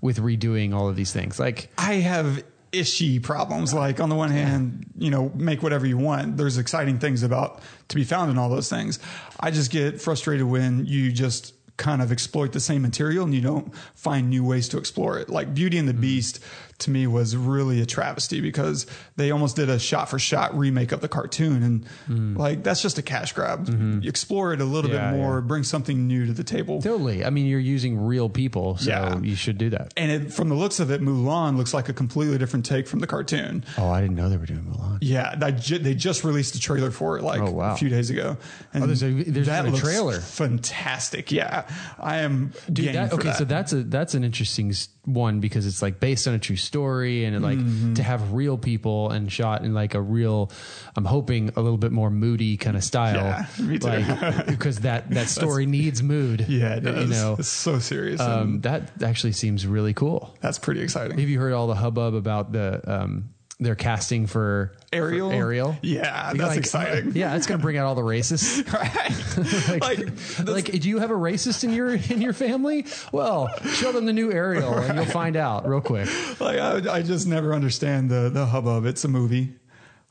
with 0.00 0.18
redoing 0.18 0.74
all 0.74 0.88
of 0.88 0.96
these 0.96 1.12
things. 1.12 1.38
Like 1.38 1.68
I 1.76 1.94
have 1.94 2.42
ishy 2.72 3.22
problems. 3.22 3.74
Like 3.74 4.00
on 4.00 4.08
the 4.08 4.14
one 4.14 4.30
hand, 4.30 4.86
you 4.96 5.10
know, 5.10 5.30
make 5.34 5.62
whatever 5.62 5.86
you 5.86 5.98
want. 5.98 6.36
There's 6.36 6.56
exciting 6.56 6.98
things 6.98 7.22
about 7.22 7.60
to 7.88 7.96
be 7.96 8.04
found 8.04 8.30
in 8.30 8.38
all 8.38 8.48
those 8.48 8.68
things. 8.68 8.98
I 9.38 9.50
just 9.50 9.70
get 9.70 10.00
frustrated 10.00 10.46
when 10.46 10.86
you 10.86 11.10
just 11.12 11.54
kind 11.80 12.00
of 12.02 12.12
exploit 12.12 12.52
the 12.52 12.60
same 12.60 12.82
material 12.82 13.24
and 13.24 13.34
you 13.34 13.40
don't 13.40 13.74
find 13.94 14.30
new 14.30 14.44
ways 14.44 14.68
to 14.68 14.78
explore 14.78 15.18
it. 15.18 15.28
Like 15.28 15.54
Beauty 15.54 15.78
and 15.78 15.88
the 15.88 15.92
Mm-hmm. 15.92 16.02
Beast 16.02 16.38
to 16.80 16.90
me 16.90 17.06
was 17.06 17.36
really 17.36 17.80
a 17.80 17.86
travesty 17.86 18.40
because 18.40 18.86
they 19.16 19.30
almost 19.30 19.56
did 19.56 19.68
a 19.68 19.78
shot 19.78 20.08
for 20.08 20.18
shot 20.18 20.56
remake 20.56 20.92
of 20.92 21.00
the 21.00 21.08
cartoon 21.08 21.62
and 22.08 22.36
like 22.38 22.62
that's 22.62 22.82
just 22.82 22.98
a 22.98 23.02
cash 23.02 23.32
grab. 23.32 23.68
You 23.68 24.08
explore 24.08 24.52
it 24.52 24.60
a 24.60 24.64
little 24.64 24.90
Mm. 24.90 24.94
Mm-hmm. 24.94 25.04
Yeah, 25.04 25.10
bit 25.12 25.16
more, 25.18 25.34
yeah. 25.36 25.40
bring 25.46 25.62
something 25.62 26.08
new 26.08 26.26
to 26.26 26.32
the 26.32 26.42
table. 26.44 26.80
totally. 26.82 27.24
I 27.24 27.30
mean, 27.30 27.46
you're 27.46 27.60
using 27.60 28.00
real 28.04 28.28
people, 28.28 28.76
so 28.78 28.90
Yeah. 28.90 29.18
you 29.20 29.34
should 29.36 29.58
do 29.58 29.70
that. 29.70 29.92
And 29.96 30.10
it, 30.10 30.32
from 30.32 30.48
the 30.48 30.54
looks 30.54 30.80
of 30.80 30.90
it, 30.90 31.00
Mulan 31.00 31.56
looks 31.56 31.72
like 31.74 31.88
a 31.88 31.92
completely 31.92 32.38
different 32.38 32.64
take 32.64 32.88
from 32.88 33.00
the 33.00 33.06
cartoon. 33.06 33.64
Oh, 33.78 33.88
I 33.90 34.00
didn't 34.00 34.16
know 34.16 34.28
they 34.28 34.36
were 34.36 34.46
doing 34.46 34.64
Mulan. 34.64 34.98
Yeah, 35.00 35.34
ju- 35.50 35.78
they 35.78 35.94
just 35.94 36.24
released 36.24 36.54
a 36.56 36.60
trailer 36.60 36.90
for 36.90 37.18
it 37.18 37.22
like 37.22 37.40
Oh, 37.40 37.50
wow. 37.50 37.74
a 37.74 37.76
few 37.76 37.88
days 37.88 38.10
ago. 38.10 38.36
And 38.72 38.84
Oh, 38.84 38.86
there's 38.86 39.02
a- 39.02 39.10
there's 39.24 39.46
that 39.46 39.66
a 39.66 39.72
trailer. 39.72 40.18
Fantastic. 40.20 41.30
Yeah, 41.32 41.66
I 41.98 42.18
am 42.18 42.52
Dude, 42.72 42.94
that, 42.94 43.12
okay, 43.12 43.28
that. 43.28 43.36
so 43.38 43.44
that's 43.44 43.72
a 43.72 43.82
that's 43.84 44.14
an 44.14 44.24
interesting 44.24 44.72
one 45.06 45.40
because 45.40 45.66
it's 45.66 45.80
like 45.82 45.98
based 45.98 46.28
on 46.28 46.34
a 46.34 46.38
true 46.38 46.56
story 46.56 47.24
and 47.24 47.34
it, 47.34 47.40
like 47.40 47.58
Mm-hmm. 47.58 47.94
to 47.94 48.02
have 48.02 48.32
real 48.32 48.58
people 48.58 49.10
and 49.10 49.30
shot 49.32 49.64
in 49.64 49.72
like 49.74 49.94
a 49.94 50.00
real. 50.00 50.50
I'm 50.96 51.04
hoping 51.04 51.50
a 51.56 51.60
little 51.60 51.78
bit 51.78 51.90
more 51.92 52.10
moody 52.10 52.56
kind 52.56 52.76
of 52.76 52.84
style. 52.84 53.14
Yeah, 53.16 53.46
me 53.64 53.78
too. 53.78 53.88
Like, 53.88 54.46
because 54.46 54.80
that 54.80 55.10
that 55.10 55.28
story 55.28 55.66
needs 55.66 56.02
mood. 56.02 56.46
yeah, 56.48 56.74
it 56.76 56.80
does. 56.80 57.08
you 57.08 57.14
know. 57.14 57.36
it's 57.38 57.48
so 57.48 57.78
serious. 57.78 58.20
Um, 58.20 58.60
that 58.60 59.02
actually 59.02 59.32
seems 59.32 59.66
really 59.66 59.94
cool. 59.94 60.34
that's 60.40 60.58
pretty 60.58 60.80
exciting. 60.82 61.18
Have 61.18 61.28
you 61.28 61.38
heard 61.40 61.52
all 61.52 61.66
the 61.66 61.74
hubbub 61.74 62.14
about 62.14 62.52
the 62.52 62.80
um, 62.86 63.30
their 63.60 63.74
casting 63.74 64.26
for 64.26 64.72
Ariel? 64.92 65.30
for 65.30 65.36
Ariel? 65.36 65.76
Yeah, 65.82 66.32
that's 66.34 66.38
like, 66.50 66.58
exciting. 66.58 67.12
Yeah, 67.14 67.36
it's 67.36 67.46
going 67.46 67.60
to 67.60 67.62
bring 67.62 67.76
out 67.76 67.86
all 67.86 67.94
the 67.94 68.02
racists. 68.02 68.66
right? 68.72 69.80
like, 69.80 69.98
like, 69.98 70.46
like, 70.48 70.80
do 70.80 70.88
you 70.88 70.98
have 70.98 71.10
a 71.10 71.14
racist 71.14 71.62
in 71.64 71.72
your 71.72 71.90
in 71.94 72.20
your 72.20 72.32
family? 72.32 72.86
Well, 73.12 73.48
show 73.74 73.92
them 73.92 74.06
the 74.06 74.12
new 74.12 74.32
Ariel, 74.32 74.74
and 74.78 74.96
you'll 74.96 75.06
find 75.06 75.36
out 75.36 75.68
real 75.68 75.80
quick. 75.80 76.08
like 76.40 76.58
I, 76.58 76.94
I 76.96 77.02
just 77.02 77.26
never 77.26 77.54
understand 77.54 78.10
the 78.10 78.30
the 78.30 78.46
hubbub. 78.46 78.86
It's 78.86 79.04
a 79.04 79.08
movie. 79.08 79.54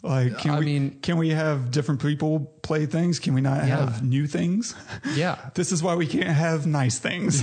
Like, 0.01 0.37
can 0.37 0.51
I 0.51 0.59
we 0.59 0.65
mean- 0.65 0.99
can 1.01 1.17
we 1.17 1.29
have 1.31 1.71
different 1.71 2.01
people 2.01 2.39
play 2.61 2.85
things? 2.85 3.19
Can 3.19 3.33
we 3.33 3.41
not 3.41 3.57
Yeah. 3.67 3.75
have 3.91 4.01
new 4.03 4.27
things? 4.27 4.73
Yeah. 5.13 5.49
This 5.55 5.73
is 5.73 5.83
why 5.83 5.95
we 5.95 6.07
can't 6.07 6.29
have 6.29 6.65
nice 6.65 6.99
things. 6.99 7.41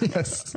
yes. 0.00 0.54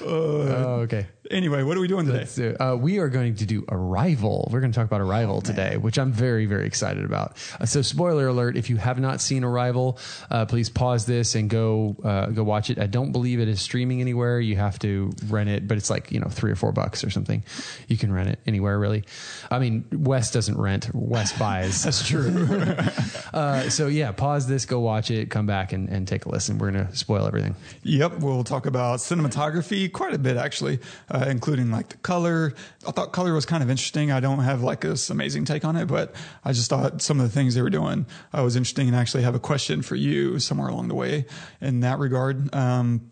Uh, 0.00 0.04
oh, 0.04 0.80
okay. 0.82 1.06
Anyway, 1.30 1.62
what 1.62 1.76
are 1.76 1.80
we 1.80 1.88
doing 1.88 2.06
today? 2.06 2.24
So, 2.24 2.56
uh, 2.58 2.76
we 2.76 2.98
are 2.98 3.08
going 3.08 3.34
to 3.36 3.46
do 3.46 3.64
Arrival. 3.68 4.48
We're 4.50 4.60
going 4.60 4.72
to 4.72 4.76
talk 4.76 4.86
about 4.86 5.00
Arrival 5.00 5.40
today, 5.40 5.76
which 5.76 5.98
I'm 5.98 6.12
very, 6.12 6.46
very 6.46 6.66
excited 6.66 7.04
about. 7.04 7.36
Uh, 7.60 7.66
so, 7.66 7.82
spoiler 7.82 8.28
alert: 8.28 8.56
if 8.56 8.70
you 8.70 8.76
have 8.76 8.98
not 8.98 9.20
seen 9.20 9.44
Arrival, 9.44 9.98
uh, 10.30 10.46
please 10.46 10.70
pause 10.70 11.06
this 11.06 11.34
and 11.34 11.50
go 11.50 11.96
uh, 12.02 12.26
go 12.26 12.44
watch 12.44 12.70
it. 12.70 12.78
I 12.78 12.86
don't 12.86 13.12
believe 13.12 13.40
it 13.40 13.48
is 13.48 13.60
streaming 13.60 14.00
anywhere. 14.00 14.40
You 14.40 14.56
have 14.56 14.78
to 14.80 15.12
rent 15.26 15.50
it, 15.50 15.68
but 15.68 15.76
it's 15.76 15.90
like 15.90 16.10
you 16.10 16.20
know 16.20 16.28
three 16.28 16.50
or 16.50 16.56
four 16.56 16.72
bucks 16.72 17.04
or 17.04 17.10
something. 17.10 17.44
You 17.88 17.96
can 17.96 18.12
rent 18.12 18.30
it 18.30 18.38
anywhere, 18.46 18.78
really. 18.78 19.04
I 19.50 19.58
mean, 19.58 19.84
Wes 19.92 20.30
doesn't 20.30 20.56
rent; 20.56 20.90
Wes 20.94 21.36
buys. 21.38 21.82
That's 21.88 22.06
true. 22.06 22.46
uh, 23.34 23.68
so 23.68 23.86
yeah, 23.86 24.12
pause 24.12 24.46
this, 24.46 24.64
go 24.64 24.80
watch 24.80 25.10
it, 25.10 25.30
come 25.30 25.46
back 25.46 25.72
and, 25.72 25.88
and 25.88 26.08
take 26.08 26.24
a 26.24 26.30
listen. 26.30 26.58
We're 26.58 26.70
going 26.70 26.86
to 26.86 26.96
spoil 26.96 27.26
everything. 27.26 27.54
Yep, 27.82 28.20
we'll 28.20 28.44
talk 28.44 28.66
about 28.66 28.98
cinematography 28.98 29.92
quite 29.92 30.14
a 30.14 30.18
bit 30.18 30.36
actually, 30.36 30.78
uh, 31.10 31.17
including 31.26 31.70
like 31.70 31.88
the 31.88 31.96
color. 31.98 32.54
I 32.86 32.92
thought 32.92 33.12
color 33.12 33.34
was 33.34 33.46
kind 33.46 33.62
of 33.62 33.70
interesting. 33.70 34.12
I 34.12 34.20
don't 34.20 34.40
have 34.40 34.62
like 34.62 34.80
this 34.80 35.10
amazing 35.10 35.44
take 35.44 35.64
on 35.64 35.76
it, 35.76 35.86
but 35.86 36.14
I 36.44 36.52
just 36.52 36.70
thought 36.70 37.02
some 37.02 37.18
of 37.20 37.26
the 37.26 37.32
things 37.32 37.54
they 37.54 37.62
were 37.62 37.70
doing 37.70 38.06
uh, 38.36 38.42
was 38.42 38.56
interesting, 38.56 38.88
and 38.88 38.96
actually 38.96 39.22
have 39.22 39.34
a 39.34 39.40
question 39.40 39.82
for 39.82 39.96
you 39.96 40.38
somewhere 40.38 40.68
along 40.68 40.88
the 40.88 40.94
way 40.94 41.26
in 41.60 41.80
that 41.80 41.98
regard. 41.98 42.54
Um, 42.54 43.08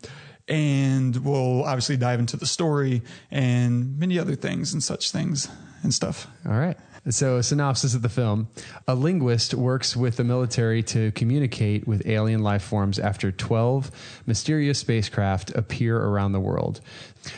and 0.47 1.15
we'll 1.25 1.63
obviously 1.63 1.97
dive 1.97 2.19
into 2.19 2.37
the 2.37 2.45
story 2.45 3.01
and 3.29 3.99
many 3.99 4.17
other 4.17 4.35
things 4.35 4.71
and 4.73 4.81
such 4.81 5.11
things 5.11 5.49
and 5.83 5.93
stuff. 5.93 6.27
All 6.45 6.57
right. 6.57 6.77
So, 7.09 7.41
synopsis 7.41 7.93
of 7.93 8.01
the 8.01 8.09
film 8.09 8.49
A 8.85 8.93
linguist 8.93 9.53
works 9.53 9.95
with 9.95 10.17
the 10.17 10.25
military 10.25 10.83
to 10.83 11.11
communicate 11.13 11.87
with 11.87 12.05
alien 12.05 12.43
life 12.43 12.63
forms 12.63 12.99
after 12.99 13.31
12 13.31 13.91
mysterious 14.25 14.79
spacecraft 14.79 15.51
appear 15.51 15.97
around 15.97 16.33
the 16.33 16.41
world. 16.41 16.81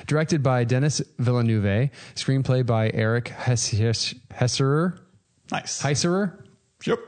Directed 0.07 0.43
by 0.43 0.63
Denis 0.63 1.01
Villeneuve, 1.19 1.89
screenplay 2.15 2.65
by 2.65 2.91
Eric 2.93 3.25
Hesserer. 3.25 4.99
Nice. 5.51 5.81
Heisserer? 5.81 6.43
Yep. 6.85 6.99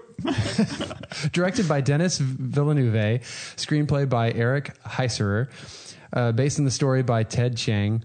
Directed 1.32 1.68
by 1.68 1.82
Denis 1.82 2.18
Villeneuve, 2.18 3.22
screenplay 3.56 4.08
by 4.08 4.32
Eric 4.32 4.76
Heisserer, 4.84 5.50
uh, 6.14 6.32
based 6.32 6.60
on 6.60 6.66
the 6.66 6.72
story 6.72 7.04
by 7.04 7.24
Ted 7.24 7.58
Chiang. 7.58 8.04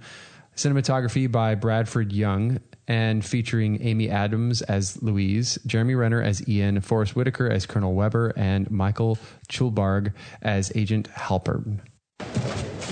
cinematography 0.57 1.31
by 1.31 1.55
Bradford 1.55 2.13
Young, 2.13 2.61
and 2.89 3.25
featuring 3.25 3.83
Amy 3.83 4.09
Adams 4.09 4.63
as 4.63 5.03
Louise, 5.03 5.59
Jeremy 5.67 5.95
Renner 5.95 6.23
as 6.23 6.47
Ian, 6.49 6.81
Forest 6.81 7.17
Whitaker 7.17 7.51
as 7.51 7.67
Colonel 7.67 7.95
Weber, 7.95 8.33
and 8.37 8.71
Michael 8.71 9.19
Stuhlbarg 9.49 10.13
as 10.43 10.73
Agent 10.75 11.11
Halpern. 11.11 11.81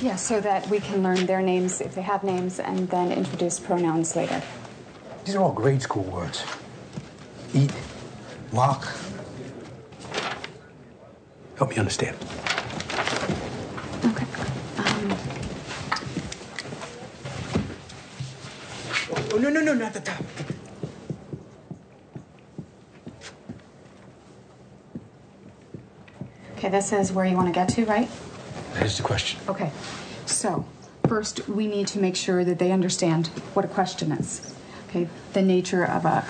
Yeah, 0.03 0.17
so 0.17 0.41
that 0.41 0.69
we 0.69 0.81
can 0.81 1.03
learn 1.03 1.25
their 1.25 1.41
names 1.41 1.81
if 1.81 1.95
they 1.95 2.03
have 2.03 2.25
names 2.25 2.61
and 2.61 2.89
then 2.91 3.11
introduce 3.11 3.59
pronouns 3.59 4.15
later. 4.15 4.43
These 5.25 5.35
are 5.35 5.43
all 5.43 5.53
grade 5.53 5.81
school 5.81 6.03
words. 6.05 6.45
Eat, 7.55 7.73
walk. 8.53 8.87
Help 11.57 11.71
me 11.71 11.77
understand. 11.77 12.17
Okay. 14.05 14.27
Um, 14.77 15.17
Oh, 19.33 19.39
no, 19.39 19.49
no, 19.49 19.61
no, 19.61 19.75
not 19.75 19.93
the 19.95 20.01
top. 20.01 20.23
okay, 26.53 26.69
this 26.69 26.93
is 26.93 27.13
where 27.13 27.25
you 27.25 27.37
want 27.37 27.49
to 27.49 27.53
get 27.53 27.69
to, 27.71 27.85
right? 27.85 28.09
That 28.75 28.87
is 28.87 28.97
the 28.97 29.03
question. 29.03 29.41
Okay. 29.49 29.71
So, 30.27 30.67
first, 31.09 31.49
we 31.49 31.67
need 31.67 31.87
to 31.89 31.99
make 31.99 32.17
sure 32.17 32.45
that 32.45 32.59
they 32.59 32.73
understand 32.73 33.29
what 33.55 33.65
a 33.65 33.69
question 33.69 34.13
is. 34.13 34.55
Okay, 34.89 35.09
the 35.33 35.43
nature 35.43 35.85
of 35.85 36.05
a 36.05 36.25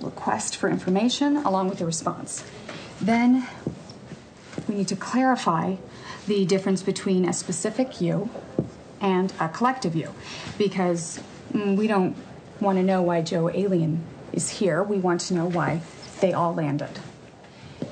request 0.00 0.56
for 0.56 0.68
information 0.68 1.36
along 1.38 1.68
with 1.68 1.78
the 1.78 1.86
response. 1.86 2.44
Then, 3.00 3.46
we 4.68 4.76
need 4.76 4.88
to 4.88 4.96
clarify 4.96 5.76
the 6.26 6.44
difference 6.44 6.82
between 6.82 7.28
a 7.28 7.32
specific 7.32 8.00
you 8.00 8.30
and 9.00 9.32
a 9.40 9.48
collective 9.48 9.94
you 9.94 10.14
because 10.56 11.20
mm, 11.52 11.76
we 11.76 11.86
don't 11.86 12.16
want 12.60 12.78
to 12.78 12.82
know 12.82 13.02
why 13.02 13.20
Joe 13.20 13.50
Alien 13.50 14.04
is 14.32 14.48
here. 14.48 14.82
We 14.82 14.98
want 14.98 15.20
to 15.22 15.34
know 15.34 15.46
why 15.46 15.82
they 16.20 16.32
all 16.32 16.54
landed. 16.54 16.98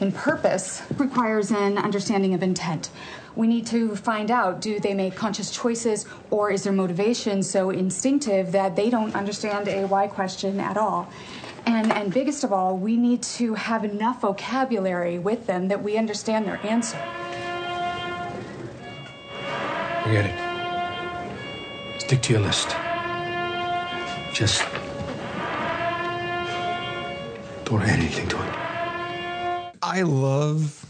And 0.01 0.15
purpose 0.15 0.83
requires 0.97 1.51
an 1.51 1.79
understanding 1.79 2.35
of 2.35 2.43
intent. 2.43 2.91
We 3.35 3.47
need 3.47 3.67
to 3.69 3.97
find 3.97 4.31
out 4.31 4.61
do 4.61 4.79
they 4.79 4.95
make 4.95 5.15
conscious 5.15 5.51
choices 5.51 6.07
or 6.31 6.51
is 6.51 6.65
their 6.65 6.73
motivation 6.73 7.43
so 7.43 7.71
instinctive 7.71 8.53
that 8.53 8.77
they 8.77 8.91
don't 8.91 9.15
understand 9.15 9.69
a 9.69 9.87
why 9.87 10.07
question 10.07 10.61
at 10.61 10.77
all? 10.77 11.09
And, 11.65 11.93
and 11.93 12.13
biggest 12.13 12.43
of 12.45 12.53
all, 12.53 12.77
we 12.77 12.97
need 12.97 13.23
to 13.23 13.55
have 13.55 13.85
enough 13.85 14.21
vocabulary 14.23 15.19
with 15.19 15.47
them 15.47 15.69
that 15.69 15.83
we 15.83 15.97
understand 15.97 16.47
their 16.47 16.65
answer. 16.67 16.99
Forget 20.03 20.27
it. 20.27 22.01
Stick 22.01 22.21
to 22.23 22.33
your 22.33 22.43
list. 22.43 22.71
Just 24.35 24.65
don't 27.65 27.81
add 27.83 28.01
anything 28.01 28.29
to 28.29 28.43
it. 28.43 28.62
I 29.93 30.03
love 30.03 30.87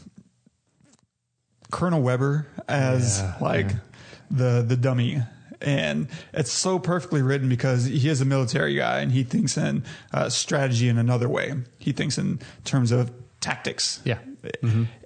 Colonel 1.72 2.00
Weber 2.00 2.46
as 2.68 3.18
Yeah, 3.18 3.34
like 3.40 3.70
yeah. 3.70 3.76
the 4.30 4.62
the 4.62 4.76
dummy. 4.76 5.22
And 5.60 6.06
it's 6.32 6.52
so 6.52 6.78
perfectly 6.78 7.20
written 7.20 7.48
because 7.48 7.84
he 7.84 8.08
is 8.08 8.20
a 8.20 8.24
military 8.24 8.76
guy 8.76 9.00
and 9.00 9.10
he 9.10 9.24
thinks 9.24 9.56
in 9.56 9.84
uh, 10.12 10.28
strategy 10.28 10.88
in 10.88 10.98
another 10.98 11.28
way. 11.28 11.52
He 11.78 11.90
thinks 11.90 12.16
in 12.16 12.38
terms 12.64 12.92
of 12.92 13.10
tactics. 13.40 14.00
Yeah. 14.04 14.18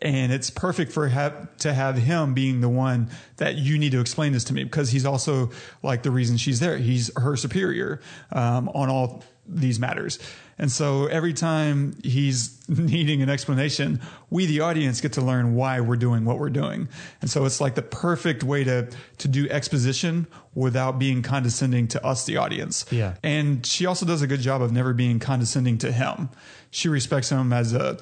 And 0.01 0.33
it's 0.33 0.49
perfect 0.51 0.93
for 0.93 1.09
have, 1.09 1.57
to 1.59 1.75
have 1.75 1.97
him 1.97 2.33
being 2.33 2.61
the 2.61 2.71
one 2.71 3.11
that 3.37 3.57
you 3.57 3.79
need 3.79 3.93
to 3.93 4.01
explain 4.01 4.33
this 4.33 4.45
to 4.45 4.55
me 4.55 4.65
because 4.65 4.91
he's 4.91 5.05
also 5.05 5.51
like 5.83 6.03
the 6.03 6.11
reason 6.11 6.37
she's 6.39 6.61
there. 6.61 6.79
He's 6.79 7.11
her 7.19 7.37
superior 7.37 8.01
um, 8.33 8.71
on 8.71 8.89
all 8.89 9.23
these 9.47 9.79
matters. 9.79 10.19
And 10.59 10.73
so 10.73 11.07
every 11.07 11.35
time 11.35 11.97
he's 12.03 12.57
needing 12.69 13.23
an 13.23 13.29
explanation, 13.29 14.01
we, 14.31 14.47
the 14.47 14.61
audience, 14.61 15.01
get 15.01 15.13
to 15.15 15.21
learn 15.21 15.55
why 15.55 15.81
we're 15.81 15.97
doing 15.97 16.25
what 16.25 16.39
we're 16.39 16.51
doing. 16.51 16.89
And 17.21 17.31
so 17.31 17.45
it's 17.45 17.61
like 17.61 17.75
the 17.75 17.83
perfect 17.83 18.43
way 18.43 18.65
to, 18.65 18.89
to 19.19 19.29
do 19.29 19.49
exposition 19.51 20.27
without 20.55 20.99
being 20.99 21.23
condescending 21.23 21.89
to 21.89 22.05
us, 22.05 22.25
the 22.25 22.39
audience. 22.39 22.87
Yeah. 22.91 23.15
And 23.23 23.65
she 23.67 23.87
also 23.87 24.07
does 24.07 24.23
a 24.23 24.27
good 24.27 24.41
job 24.41 24.63
of 24.63 24.73
never 24.73 24.95
being 24.95 25.19
condescending 25.19 25.79
to 25.79 25.93
him. 25.93 26.31
She 26.71 26.89
respects 26.89 27.31
him 27.31 27.53
as 27.53 27.73
a, 27.73 27.99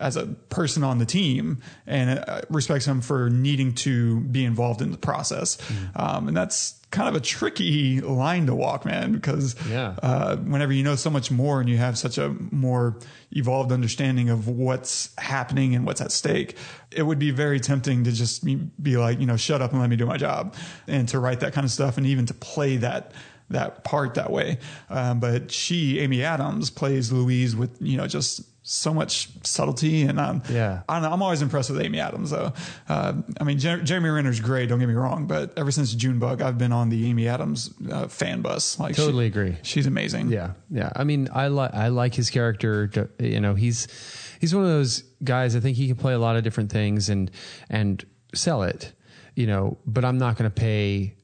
as 0.00 0.16
a 0.16 0.26
person 0.26 0.84
on 0.84 0.98
the 0.98 1.06
team 1.06 1.58
and 1.86 2.18
uh, 2.20 2.40
respects 2.48 2.86
him 2.86 3.00
for 3.00 3.28
needing 3.30 3.74
to 3.74 4.20
be 4.20 4.44
involved 4.44 4.80
in 4.80 4.90
the 4.92 4.96
process. 4.98 5.56
Mm. 5.56 6.00
Um, 6.00 6.28
and 6.28 6.36
that's 6.36 6.74
kind 6.90 7.08
of 7.08 7.14
a 7.14 7.20
tricky 7.20 8.00
line 8.00 8.46
to 8.46 8.54
walk, 8.54 8.84
man, 8.86 9.12
because 9.12 9.54
Yeah. 9.68 9.94
uh, 10.02 10.36
whenever 10.36 10.72
you 10.72 10.82
know 10.82 10.94
so 10.94 11.10
much 11.10 11.30
more 11.30 11.60
and 11.60 11.68
you 11.68 11.76
have 11.76 11.98
such 11.98 12.16
a 12.16 12.30
more 12.50 12.96
evolved 13.32 13.72
understanding 13.72 14.30
of 14.30 14.48
what's 14.48 15.10
happening 15.18 15.74
and 15.74 15.84
what's 15.84 16.00
at 16.00 16.12
stake, 16.12 16.56
it 16.90 17.02
would 17.02 17.18
be 17.18 17.30
very 17.30 17.60
tempting 17.60 18.04
to 18.04 18.12
just 18.12 18.42
be, 18.44 18.54
be 18.54 18.96
like, 18.96 19.20
you 19.20 19.26
know, 19.26 19.36
shut 19.36 19.60
up 19.60 19.72
and 19.72 19.80
let 19.80 19.90
me 19.90 19.96
do 19.96 20.06
my 20.06 20.16
job 20.16 20.54
and 20.86 21.08
to 21.08 21.18
write 21.18 21.40
that 21.40 21.52
kind 21.52 21.64
of 21.64 21.70
stuff 21.70 21.98
and 21.98 22.06
even 22.06 22.24
to 22.26 22.34
play 22.34 22.76
that 22.78 23.12
that 23.50 23.82
part 23.82 24.14
that 24.14 24.30
way. 24.30 24.58
Um, 24.90 25.20
but 25.20 25.50
she, 25.50 25.98
Amy 26.00 26.22
Adams, 26.22 26.68
plays 26.68 27.10
Louise 27.10 27.56
with, 27.56 27.76
you 27.80 27.96
know, 27.96 28.06
just 28.06 28.42
so 28.70 28.92
much 28.92 29.30
subtlety. 29.44 30.02
And 30.02 30.20
um, 30.20 30.42
Yeah. 30.50 30.82
I'm, 30.90 31.02
I'm 31.02 31.22
always 31.22 31.40
impressed 31.40 31.70
with 31.70 31.80
Amy 31.80 32.00
Adams, 32.00 32.30
though. 32.30 32.52
Uh, 32.86 33.14
I 33.40 33.44
mean, 33.44 33.58
Jer- 33.58 33.80
Jeremy 33.82 34.10
Renner's 34.10 34.40
great, 34.40 34.68
don't 34.68 34.78
get 34.78 34.88
me 34.88 34.94
wrong, 34.94 35.26
but 35.26 35.56
ever 35.56 35.70
since 35.70 35.94
Junebug, 35.94 36.42
I've 36.42 36.58
been 36.58 36.70
on 36.72 36.90
the 36.90 37.06
Amy 37.08 37.28
Adams 37.28 37.72
uh, 37.90 38.08
fan 38.08 38.42
bus. 38.42 38.78
Like, 38.78 38.94
Totally 38.94 39.24
she- 39.24 39.28
agree. 39.28 39.56
She's 39.62 39.86
amazing. 39.86 40.28
Yeah, 40.28 40.52
yeah. 40.70 40.90
I 40.94 41.04
mean, 41.04 41.28
I 41.32 41.48
like 41.48 41.72
I 41.72 41.88
like 41.88 42.14
his 42.14 42.28
character. 42.28 43.10
You 43.18 43.40
know, 43.40 43.54
he's 43.54 43.88
he's 44.38 44.54
one 44.54 44.64
of 44.64 44.70
those 44.70 45.02
guys. 45.24 45.56
I 45.56 45.60
think 45.60 45.78
he 45.78 45.86
can 45.86 45.96
play 45.96 46.12
a 46.12 46.18
lot 46.18 46.36
of 46.36 46.44
different 46.44 46.70
things 46.70 47.08
and 47.08 47.30
and 47.70 48.04
sell 48.34 48.62
it. 48.64 48.92
You 49.34 49.46
know, 49.46 49.78
but 49.86 50.04
I'm 50.04 50.18
not 50.18 50.36
going 50.36 50.50
to 50.50 50.54
pay. 50.54 51.14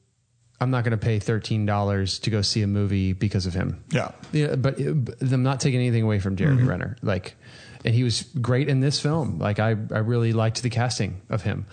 I'm 0.59 0.71
not 0.71 0.83
going 0.83 0.97
to 0.97 1.03
pay 1.05 1.19
thirteen 1.19 1.65
dollars 1.65 2.19
to 2.19 2.29
go 2.29 2.41
see 2.41 2.61
a 2.61 2.67
movie 2.67 3.13
because 3.13 3.45
of 3.45 3.53
him. 3.53 3.83
Yeah. 3.91 4.11
Yeah, 4.31 4.55
but, 4.55 4.77
but 4.77 5.21
I'm 5.21 5.43
not 5.43 5.59
taking 5.59 5.79
anything 5.79 6.03
away 6.03 6.19
from 6.19 6.35
Jeremy 6.35 6.63
Renner. 6.63 6.97
Like, 7.01 7.35
and 7.83 7.93
he 7.93 8.03
was 8.03 8.23
great 8.41 8.69
in 8.69 8.79
this 8.79 8.99
film. 8.99 9.37
Like, 9.39 9.59
I 9.59 9.69
I 9.69 9.99
really 9.99 10.33
liked 10.33 10.63
the 10.63 10.69
casting 10.69 11.21
of 11.29 11.43
him. 11.43 11.65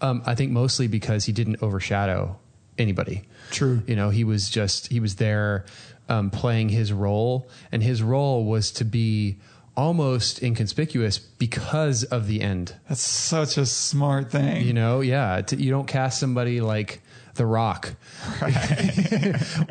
Um, 0.00 0.22
I 0.26 0.34
think 0.34 0.52
mostly 0.52 0.86
because 0.86 1.24
he 1.24 1.32
didn't 1.32 1.62
overshadow 1.62 2.38
anybody. 2.78 3.26
True. 3.50 3.82
You 3.86 3.96
know, 3.96 4.10
he 4.10 4.24
was 4.24 4.50
just 4.50 4.88
he 4.88 5.00
was 5.00 5.16
there 5.16 5.64
um, 6.08 6.30
playing 6.30 6.68
his 6.68 6.92
role, 6.92 7.48
and 7.72 7.82
his 7.82 8.02
role 8.02 8.44
was 8.44 8.70
to 8.72 8.84
be 8.84 9.38
almost 9.76 10.42
inconspicuous 10.42 11.18
because 11.18 12.04
of 12.04 12.26
the 12.26 12.40
end. 12.40 12.74
That's 12.88 13.00
such 13.00 13.58
a 13.58 13.66
smart 13.66 14.30
thing. 14.30 14.66
You 14.66 14.72
know, 14.72 15.00
yeah, 15.00 15.40
t- 15.42 15.56
you 15.56 15.70
don't 15.70 15.86
cast 15.86 16.20
somebody 16.20 16.60
like 16.60 17.00
The 17.36 17.46
Rock. 17.46 17.94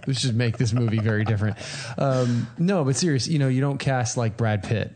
we 0.07 0.13
should 0.13 0.35
make 0.35 0.57
this 0.57 0.73
movie 0.73 0.99
very 0.99 1.25
different. 1.25 1.57
Um, 1.97 2.47
no, 2.57 2.83
but 2.83 2.95
serious, 2.95 3.27
you 3.27 3.39
know, 3.39 3.47
you 3.47 3.61
don't 3.61 3.77
cast 3.77 4.17
like 4.17 4.37
Brad 4.37 4.63
Pitt. 4.63 4.93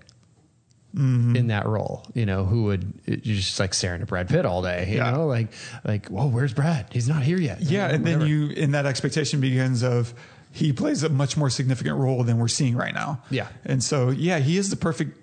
Mm-hmm. 0.95 1.35
In 1.35 1.47
that 1.47 1.67
role, 1.67 2.03
you 2.15 2.25
know, 2.25 2.45
who 2.45 2.63
would 2.63 2.91
you're 3.05 3.17
just 3.35 3.59
like 3.59 3.75
staring 3.75 4.01
at 4.01 4.07
Brad 4.07 4.27
Pitt 4.27 4.43
all 4.43 4.63
day, 4.63 4.89
you 4.89 4.95
Yeah. 4.97 5.11
know, 5.11 5.27
like, 5.27 5.49
like, 5.85 6.07
whoa, 6.07 6.25
where's 6.25 6.51
Brad? 6.51 6.87
He's 6.91 7.07
not 7.07 7.21
here 7.21 7.37
yet. 7.37 7.61
Yeah, 7.61 7.89
and 7.89 8.03
then 8.03 8.21
you 8.21 8.49
in 8.49 8.71
that 8.71 8.87
expectation 8.87 9.39
begins 9.39 9.83
of 9.83 10.15
he 10.51 10.73
plays 10.73 11.03
a 11.03 11.09
much 11.09 11.37
more 11.37 11.51
significant 11.51 11.95
role 11.97 12.23
than 12.23 12.39
we're 12.39 12.47
seeing 12.47 12.75
right 12.75 12.91
now. 12.95 13.21
Yeah. 13.29 13.49
and 13.65 13.83
so 13.83 14.09
yeah, 14.09 14.39
he 14.39 14.57
is 14.57 14.71
the 14.71 14.75
perfect 14.77 15.18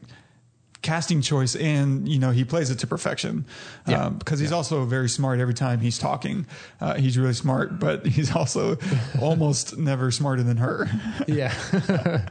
casting 0.86 1.20
choice, 1.20 1.56
and 1.56 2.08
you 2.08 2.18
know 2.18 2.30
he 2.30 2.44
plays 2.44 2.70
it 2.70 2.78
to 2.78 2.86
perfection. 2.86 3.44
Yeah. 3.88 4.06
Um, 4.06 4.18
because 4.18 4.38
he's 4.38 4.52
also 4.52 4.84
very 4.84 5.08
smart 5.08 5.40
every 5.40 5.54
time 5.54 5.80
he's 5.80 5.98
talking. 5.98 6.46
Uh, 6.80 6.94
he's 6.94 7.18
really 7.18 7.34
smart, 7.34 7.78
but 7.80 8.06
he's 8.06 8.34
also 8.34 8.78
almost 9.20 9.76
never 9.76 10.10
smarter 10.12 10.42
than 10.44 10.58
her. 10.58 10.88
Yeah. 11.26 11.52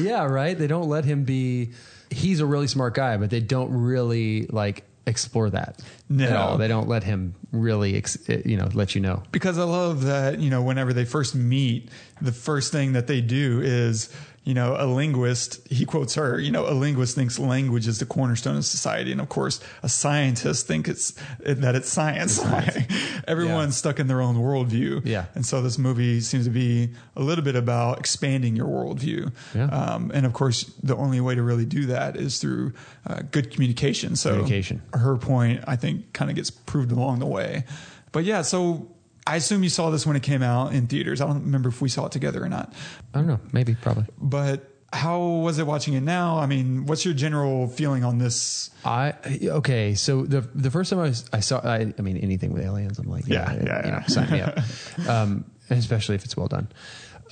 yeah, 0.00 0.24
right. 0.24 0.58
They 0.58 0.66
don't 0.66 0.88
let 0.88 1.04
him 1.04 1.24
be. 1.24 1.72
He's 2.10 2.40
a 2.40 2.46
really 2.46 2.68
smart 2.68 2.94
guy, 2.94 3.16
but 3.18 3.28
they 3.30 3.40
don't 3.40 3.70
really 3.70 4.46
like 4.46 4.84
explore 5.06 5.50
that 5.50 5.80
No. 6.08 6.24
at 6.26 6.36
all. 6.36 6.58
They 6.58 6.68
don't 6.68 6.88
let 6.88 7.02
him 7.02 7.34
really, 7.52 7.96
ex, 7.96 8.18
you 8.44 8.56
know, 8.56 8.68
let 8.74 8.94
you 8.94 9.00
know. 9.00 9.22
because 9.32 9.58
I 9.58 9.64
love 9.64 10.04
that, 10.04 10.38
you 10.38 10.50
know, 10.50 10.62
whenever 10.62 10.92
they 10.92 11.04
first 11.06 11.34
meet, 11.34 11.88
the 12.20 12.32
first 12.32 12.72
thing 12.72 12.92
that 12.92 13.06
they 13.06 13.20
do 13.22 13.60
is, 13.62 14.10
you 14.48 14.54
know, 14.54 14.76
a 14.78 14.86
linguist, 14.86 15.60
he 15.68 15.84
quotes 15.84 16.14
her, 16.14 16.40
you 16.40 16.50
know, 16.50 16.66
a 16.66 16.72
linguist 16.72 17.14
thinks 17.14 17.38
language 17.38 17.86
is 17.86 17.98
the 17.98 18.06
cornerstone 18.06 18.56
of 18.56 18.64
society. 18.64 19.12
And 19.12 19.20
of 19.20 19.28
course, 19.28 19.60
a 19.82 19.90
scientist 19.90 20.66
thinks 20.66 20.88
it's, 20.88 21.14
that 21.40 21.74
it's 21.74 21.90
science. 21.90 22.42
Everyone's 23.28 23.76
stuck 23.76 24.00
in 24.00 24.06
their 24.06 24.22
own 24.22 24.36
worldview. 24.36 25.02
Yeah. 25.04 25.26
And 25.34 25.44
so 25.44 25.60
this 25.60 25.76
movie 25.76 26.22
seems 26.22 26.46
to 26.46 26.50
be 26.50 26.94
a 27.14 27.20
little 27.20 27.44
bit 27.44 27.56
about 27.56 27.98
expanding 27.98 28.56
your 28.56 28.68
worldview. 28.68 29.34
Yeah. 29.54 29.66
Um, 29.66 30.10
and 30.14 30.24
of 30.24 30.32
course, 30.32 30.64
the 30.82 30.96
only 30.96 31.20
way 31.20 31.34
to 31.34 31.42
really 31.42 31.66
do 31.66 31.84
that 31.84 32.16
is 32.16 32.38
through 32.38 32.72
uh, 33.06 33.20
good 33.30 33.50
communication. 33.50 34.16
So 34.16 34.30
Communication. 34.30 34.80
her 34.94 35.18
point, 35.18 35.62
I 35.66 35.76
think, 35.76 36.14
kind 36.14 36.30
of 36.30 36.36
gets 36.36 36.50
proved 36.50 36.90
along 36.90 37.18
the 37.18 37.26
way. 37.26 37.64
But 38.12 38.24
yeah, 38.24 38.40
so 38.40 38.88
I 39.28 39.36
assume 39.36 39.62
you 39.62 39.68
saw 39.68 39.90
this 39.90 40.06
when 40.06 40.16
it 40.16 40.22
came 40.22 40.42
out 40.42 40.72
in 40.72 40.86
theaters. 40.86 41.20
I 41.20 41.26
don't 41.26 41.44
remember 41.44 41.68
if 41.68 41.82
we 41.82 41.90
saw 41.90 42.06
it 42.06 42.12
together 42.12 42.42
or 42.42 42.48
not. 42.48 42.72
I 43.12 43.18
don't 43.18 43.26
know. 43.26 43.40
Maybe, 43.52 43.74
probably. 43.74 44.06
But 44.16 44.72
how 44.90 45.20
was 45.20 45.58
it 45.58 45.66
watching 45.66 45.92
it 45.92 46.00
now? 46.00 46.38
I 46.38 46.46
mean, 46.46 46.86
what's 46.86 47.04
your 47.04 47.12
general 47.12 47.68
feeling 47.68 48.04
on 48.04 48.16
this? 48.16 48.70
I 48.86 49.12
okay. 49.44 49.94
So 49.94 50.22
the 50.22 50.40
the 50.40 50.70
first 50.70 50.88
time 50.88 51.00
I, 51.00 51.02
was, 51.02 51.28
I 51.30 51.40
saw, 51.40 51.60
I, 51.60 51.92
I 51.98 52.02
mean, 52.02 52.16
anything 52.16 52.54
with 52.54 52.62
aliens, 52.62 52.98
I'm 52.98 53.06
like, 53.06 53.26
yeah, 53.26 53.52
Yeah, 53.52 53.64
yeah, 53.64 53.84
you 53.84 53.92
know, 53.92 54.02
sign 54.06 54.30
me 54.30 54.40
up. 54.40 54.58
um, 55.08 55.44
especially 55.68 56.14
if 56.14 56.24
it's 56.24 56.36
well 56.36 56.48
done, 56.48 56.68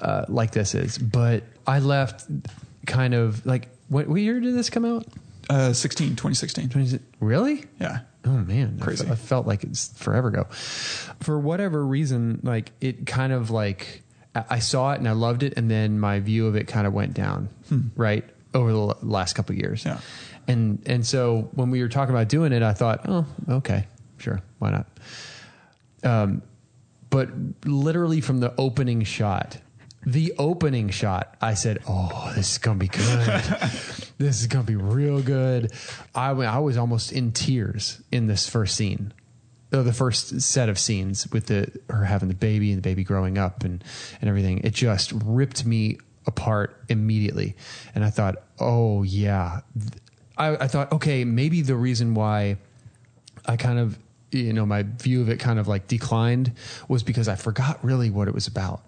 uh, 0.03 0.27
like 0.29 0.51
this 0.51 0.75
is. 0.75 0.99
But 0.99 1.45
I 1.67 1.79
left 1.79 2.27
kind 2.87 3.15
of 3.15 3.47
like, 3.47 3.69
what, 3.89 4.07
what 4.07 4.21
year 4.21 4.39
did 4.39 4.55
this 4.55 4.69
come 4.69 4.85
out? 4.85 5.07
Uh, 5.49 5.73
16, 5.73 6.17
2016. 6.17 7.01
Really? 7.21 7.65
Yeah. 7.81 8.01
Oh 8.27 8.31
man, 8.31 8.79
I 8.81 8.85
Crazy. 8.85 9.05
fe- 9.05 9.13
I, 9.13 9.15
felt 9.15 9.47
like 9.47 9.63
it's 9.65 9.89
forever 9.99 10.29
ago. 10.29 10.45
For 11.21 11.39
whatever 11.39 11.87
reason, 11.87 12.41
like 12.43 12.73
it 12.81 13.07
kind 13.07 13.33
of 13.33 13.51
like 13.51 14.03
I 14.35 14.45
I 14.51 14.59
saw 14.59 14.93
it 14.93 14.99
and 14.99 15.09
I 15.09 15.13
loved 15.13 15.43
it, 15.43 15.55
and 15.57 15.71
then 15.71 15.99
my 16.01 16.19
view 16.21 16.47
of 16.49 16.57
it 16.57 16.67
kind 16.67 16.87
of 16.87 16.93
went 16.93 17.15
down, 17.15 17.49
right 17.97 18.25
over 18.55 18.73
the 18.73 18.79
l- 18.79 18.99
last 19.03 19.35
couple 19.35 19.55
of 19.55 19.59
years. 19.61 19.85
Yeah. 19.85 20.01
and 20.49 20.83
and 20.87 21.07
so 21.07 21.49
when 21.55 21.71
we 21.71 21.81
were 21.83 21.89
talking 21.89 22.15
about 22.15 22.29
doing 22.29 22.53
it, 22.53 22.63
I 22.63 22.73
thought, 22.73 23.03
oh, 23.09 23.25
okay, 23.49 23.87
sure, 24.19 24.43
why 24.59 24.71
not? 24.71 24.87
Um, 26.03 26.43
but 27.11 27.29
literally 27.65 28.21
from 28.21 28.41
the 28.41 28.53
opening 28.59 29.03
shot, 29.05 29.59
the 30.07 30.33
opening 30.39 30.89
shot, 30.91 31.37
I 31.43 31.55
said, 31.55 31.81
"Oh, 31.89 32.33
this 32.37 32.53
is 32.53 32.59
gonna 32.59 32.79
be 32.79 32.87
good. 32.87 33.01
this 34.19 34.41
is 34.41 34.47
gonna 34.47 34.65
be 34.65 34.77
real 34.77 35.21
good." 35.21 35.73
I 36.15 36.31
I 36.31 36.61
was 36.61 36.77
almost 36.77 37.11
in 37.11 37.33
tears 37.33 38.01
in 38.13 38.29
this 38.29 38.49
first 38.49 38.77
scene, 38.77 39.13
uh, 39.73 39.83
the 39.83 39.93
first 39.93 40.41
set 40.41 40.69
of 40.69 40.79
scenes 40.79 41.31
with 41.33 41.47
the 41.47 41.73
her 41.91 42.05
having 42.05 42.29
the 42.29 42.37
baby 42.37 42.71
and 42.71 42.79
the 42.79 42.89
baby 42.89 43.03
growing 43.03 43.37
up 43.37 43.65
and 43.65 43.83
and 44.21 44.31
everything. 44.31 44.61
It 44.61 44.75
just 44.75 45.11
ripped 45.13 45.67
me 45.67 45.99
apart 46.25 46.81
immediately, 46.89 47.57
and 47.93 48.05
I 48.05 48.11
thought, 48.11 48.37
"Oh 48.61 49.03
yeah." 49.03 49.61
I, 50.39 50.49
I 50.65 50.69
thought, 50.69 50.93
okay, 50.93 51.25
maybe 51.25 51.63
the 51.63 51.77
reason 51.77 52.13
why 52.13 52.59
I 53.47 53.57
kind 53.57 53.79
of, 53.79 53.99
you 54.31 54.53
know, 54.53 54.67
my 54.67 54.83
view 54.83 55.23
of 55.23 55.31
it 55.31 55.41
kind 55.41 55.59
of 55.59 55.67
like 55.67 55.87
declined 55.89 56.53
was 56.89 57.03
because 57.03 57.27
I 57.27 57.37
forgot 57.37 57.83
really 57.83 58.11
what 58.11 58.29
it 58.29 58.35
was 58.35 58.47
about. 58.47 58.83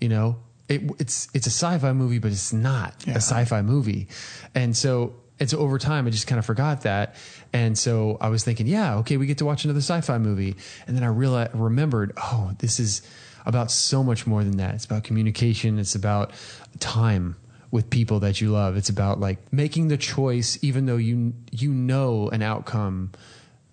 You 0.00 0.08
know, 0.08 0.36
it, 0.68 0.82
it's 0.98 1.28
it's 1.34 1.46
a 1.46 1.50
sci-fi 1.50 1.92
movie, 1.92 2.18
but 2.18 2.30
it's 2.32 2.52
not 2.52 2.94
Yeah. 3.06 3.14
a 3.14 3.16
sci-fi 3.16 3.62
movie, 3.62 4.08
and 4.54 4.76
so 4.76 5.14
and 5.38 5.48
so 5.48 5.58
over 5.58 5.78
time 5.78 6.06
I 6.06 6.10
just 6.10 6.26
kind 6.26 6.38
of 6.38 6.46
forgot 6.46 6.82
that, 6.82 7.14
and 7.52 7.76
so 7.76 8.18
I 8.20 8.28
was 8.28 8.44
thinking, 8.44 8.66
yeah, 8.66 8.96
okay, 8.98 9.16
we 9.16 9.26
get 9.26 9.38
to 9.38 9.44
watch 9.44 9.64
another 9.64 9.80
sci-fi 9.80 10.18
movie, 10.18 10.56
and 10.86 10.96
then 10.96 11.02
I 11.02 11.08
realized 11.08 11.54
remembered, 11.54 12.12
oh, 12.16 12.52
this 12.58 12.78
is 12.80 13.02
about 13.46 13.70
so 13.70 14.02
much 14.02 14.26
more 14.26 14.44
than 14.44 14.58
that. 14.58 14.74
It's 14.74 14.84
about 14.84 15.02
communication. 15.04 15.78
It's 15.78 15.94
about 15.94 16.32
time 16.78 17.36
with 17.70 17.88
people 17.88 18.20
that 18.20 18.40
you 18.40 18.50
love. 18.50 18.76
It's 18.76 18.90
about 18.90 19.18
like 19.20 19.38
making 19.52 19.88
the 19.88 19.96
choice, 19.96 20.58
even 20.62 20.86
though 20.86 20.96
you 20.98 21.32
you 21.50 21.72
know 21.72 22.28
an 22.28 22.42
outcome 22.42 23.12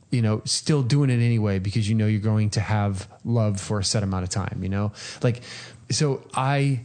you 0.10 0.22
know, 0.22 0.42
still 0.46 0.84
doing 0.84 1.10
it 1.10 1.16
anyway 1.22 1.60
because 1.60 1.90
you 1.90 1.94
know 1.94 2.08
you're 2.08 2.22
going 2.22 2.50
to 2.50 2.62
have 2.62 3.10
love 3.26 3.60
for 3.60 3.78
a 3.80 3.84
set 3.84 4.04
amount 4.04 4.24
of 4.24 4.30
time, 4.30 4.60
you 4.64 4.70
know? 4.70 4.94
Like, 5.22 5.42
so 5.90 6.24
I 6.34 6.82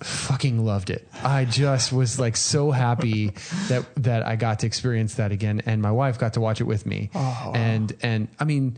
fucking 0.00 0.64
loved 0.64 0.90
it. 0.90 1.08
I 1.22 1.44
just 1.44 1.92
was 1.92 2.18
like 2.18 2.36
so 2.36 2.70
happy 2.70 3.32
that, 3.68 3.86
that 3.96 4.26
I 4.26 4.36
got 4.36 4.60
to 4.60 4.66
experience 4.66 5.14
that 5.14 5.32
again. 5.32 5.62
And 5.66 5.80
my 5.80 5.90
wife 5.90 6.18
got 6.18 6.34
to 6.34 6.40
watch 6.40 6.60
it 6.60 6.64
with 6.64 6.84
me. 6.84 7.10
And, 7.14 7.96
and 8.02 8.28
I 8.38 8.44
mean, 8.44 8.76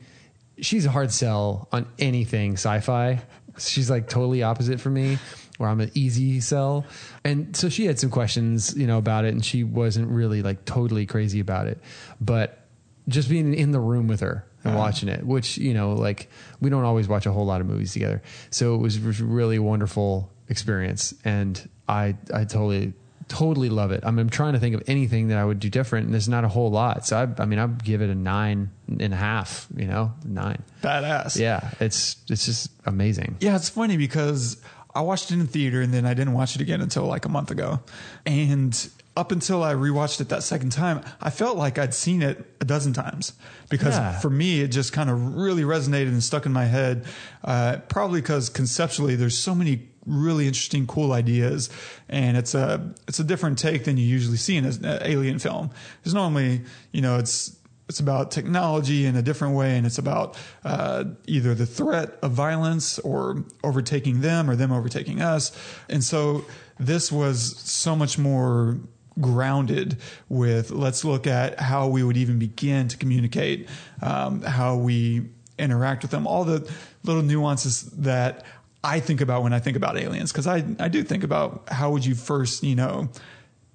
she's 0.61 0.87
a 0.87 0.91
hard 0.91 1.13
sell 1.13 1.69
on 1.73 1.87
anything 1.99 2.53
sci-fi. 2.55 3.21
She's 3.59 3.91
like 3.91 4.09
totally 4.09 4.43
opposite 4.43 4.81
for 4.81 4.91
me 4.91 5.19
where 5.59 5.69
I'm 5.69 5.81
an 5.81 5.91
easy 5.95 6.41
sell. 6.41 6.87
And 7.25 7.57
so 7.57 7.69
she 7.69 7.87
had 7.87 7.99
some 7.99 8.11
questions, 8.11 8.77
you 8.77 8.87
know, 8.87 8.99
about 8.99 9.25
it 9.25 9.35
and 9.35 9.45
she 9.45 9.65
wasn't 9.65 10.09
really 10.09 10.43
like 10.43 10.65
totally 10.65 11.05
crazy 11.05 11.41
about 11.41 11.67
it. 11.67 11.81
But 12.21 12.65
just 13.09 13.29
being 13.29 13.55
in 13.55 13.73
the 13.73 13.81
room 13.81 14.07
with 14.07 14.21
her 14.21 14.47
and 14.63 14.75
uh-huh. 14.75 14.79
watching 14.79 15.09
it, 15.09 15.25
which, 15.25 15.59
you 15.59 15.75
know, 15.75 15.95
like 15.95 16.31
we 16.61 16.71
don't 16.71 16.85
always 16.85 17.09
watch 17.09 17.27
a 17.27 17.33
whole 17.33 17.47
lot 17.47 17.61
of 17.61 17.67
movies 17.67 17.93
together. 17.93 18.23
So 18.51 18.75
it 18.75 18.79
was 18.79 18.99
was 18.99 19.21
really 19.21 19.57
a 19.57 19.63
wonderful 19.63 20.31
experience. 20.49 21.15
And 21.25 21.69
I, 21.89 22.17
I 22.33 22.45
totally, 22.45 22.95
totally 23.29 23.69
love 23.69 23.93
it. 23.93 24.05
I 24.05 24.11
mean, 24.11 24.21
I'm 24.21 24.31
trying 24.31 24.55
to 24.55 24.59
think 24.59 24.75
of 24.75 24.83
anything 24.87 25.29
that 25.29 25.39
I 25.39 25.45
would 25.45 25.61
do 25.61 25.71
different 25.71 26.07
and 26.07 26.15
there's 26.15 26.29
not 26.29 26.45
a 26.45 26.49
whole 26.49 26.71
lot. 26.71 27.07
So 27.07 27.19
I, 27.19 27.43
I 27.43 27.47
mean, 27.47 27.59
I'd 27.59 27.85
give 27.85 28.03
it 28.03 28.11
a 28.11 28.15
nine 28.15 28.71
and 28.99 29.13
a 29.13 29.17
half, 29.17 29.69
you 29.77 29.87
know, 29.87 30.13
nine. 30.25 30.63
Badass. 30.83 31.39
Yeah. 31.39 31.71
It's, 31.81 32.17
it's 32.29 32.47
just 32.47 32.71
amazing. 32.87 33.37
Yeah, 33.41 33.57
it's 33.57 33.69
funny 33.69 33.97
because 33.97 34.61
I 34.95 35.03
watched 35.03 35.31
it 35.31 35.35
in 35.35 35.47
theater 35.47 35.81
and 35.83 35.93
then 35.93 36.07
I 36.07 36.15
didn't 36.15 36.33
watch 36.33 36.55
it 36.55 36.63
again 36.63 36.81
until 36.81 37.05
like 37.05 37.25
a 37.25 37.29
month 37.29 37.51
ago. 37.51 37.81
And 38.27 38.91
up 39.19 39.33
until 39.33 39.63
I 39.63 39.75
rewatched 39.75 40.21
it 40.21 40.29
that 40.29 40.43
second 40.43 40.71
time, 40.71 41.03
I 41.21 41.31
felt 41.31 41.57
like 41.59 41.77
I'd 41.79 41.93
seen 41.95 42.23
it 42.23 42.37
a 42.61 42.65
dozen 42.65 42.93
times 42.93 43.33
because 43.69 43.95
Yeah. 43.97 44.19
for 44.21 44.31
me, 44.31 44.61
it 44.61 44.69
just 44.69 44.93
kind 44.93 45.11
of 45.11 45.35
really 45.35 45.63
resonated 45.65 46.09
and 46.09 46.23
stuck 46.23 46.47
in 46.47 46.53
my 46.53 46.67
head. 46.67 47.05
Uh, 47.45 47.79
probably 47.89 48.21
because 48.21 48.49
conceptually, 48.49 49.17
there's 49.17 49.37
so 49.37 49.55
many 49.55 49.89
really 50.07 50.47
interesting, 50.47 50.87
cool 50.87 51.13
ideas, 51.13 51.69
and 52.09 52.37
it's 52.37 52.55
a 52.55 52.95
it's 53.09 53.19
a 53.21 53.25
different 53.25 53.59
take 53.59 53.85
than 53.85 53.97
you 53.99 54.07
usually 54.07 54.39
see 54.39 54.57
in 54.57 54.65
an 54.65 54.99
alien 55.03 55.39
film. 55.39 55.71
Because 56.01 56.15
normally, 56.15 56.63
you 56.93 57.03
know, 57.03 57.19
it's 57.19 57.55
it's 57.91 58.01
about 58.01 58.31
technology 58.31 59.07
in 59.07 59.17
a 59.17 59.23
different 59.23 59.55
way, 59.55 59.77
and 59.77 59.87
it's 59.87 59.99
about 59.99 60.37
uh, 60.65 61.05
either 61.27 61.55
the 61.55 61.67
threat 61.67 62.19
of 62.23 62.33
violence 62.33 62.99
or 63.01 63.45
overtaking 63.65 64.21
them 64.21 64.49
or 64.49 64.57
them 64.57 64.71
overtaking 64.73 65.21
us. 65.23 65.53
And 65.89 66.05
so 66.05 66.45
this 66.79 67.11
was 67.11 67.57
so 67.59 67.97
much 67.97 68.19
more 68.19 68.79
grounded 69.21 69.97
with 70.29 70.71
let's 70.71 71.05
look 71.05 71.27
at 71.27 71.59
how 71.61 71.89
we 71.89 72.03
would 72.03 72.17
even 72.17 72.39
begin 72.39 72.89
to 72.89 72.97
communicate, 72.97 73.69
um, 74.03 74.43
how 74.43 74.77
we 74.77 75.29
interact 75.59 76.03
with 76.03 76.11
them, 76.11 76.27
all 76.27 76.45
the 76.45 76.71
little 77.03 77.23
nuances 77.23 77.83
that 77.83 78.45
I 78.85 79.01
think 79.01 79.21
about 79.21 79.43
when 79.43 79.53
I 79.53 79.59
think 79.59 79.77
about 79.77 79.99
aliens, 79.99 80.31
because 80.31 80.47
I, 80.47 80.65
I 80.79 80.89
do 80.89 81.03
think 81.03 81.25
about 81.25 81.65
how 81.69 81.91
would 81.91 82.05
you 82.07 82.15
first, 82.15 82.63
you 82.63 82.77
know, 82.77 83.09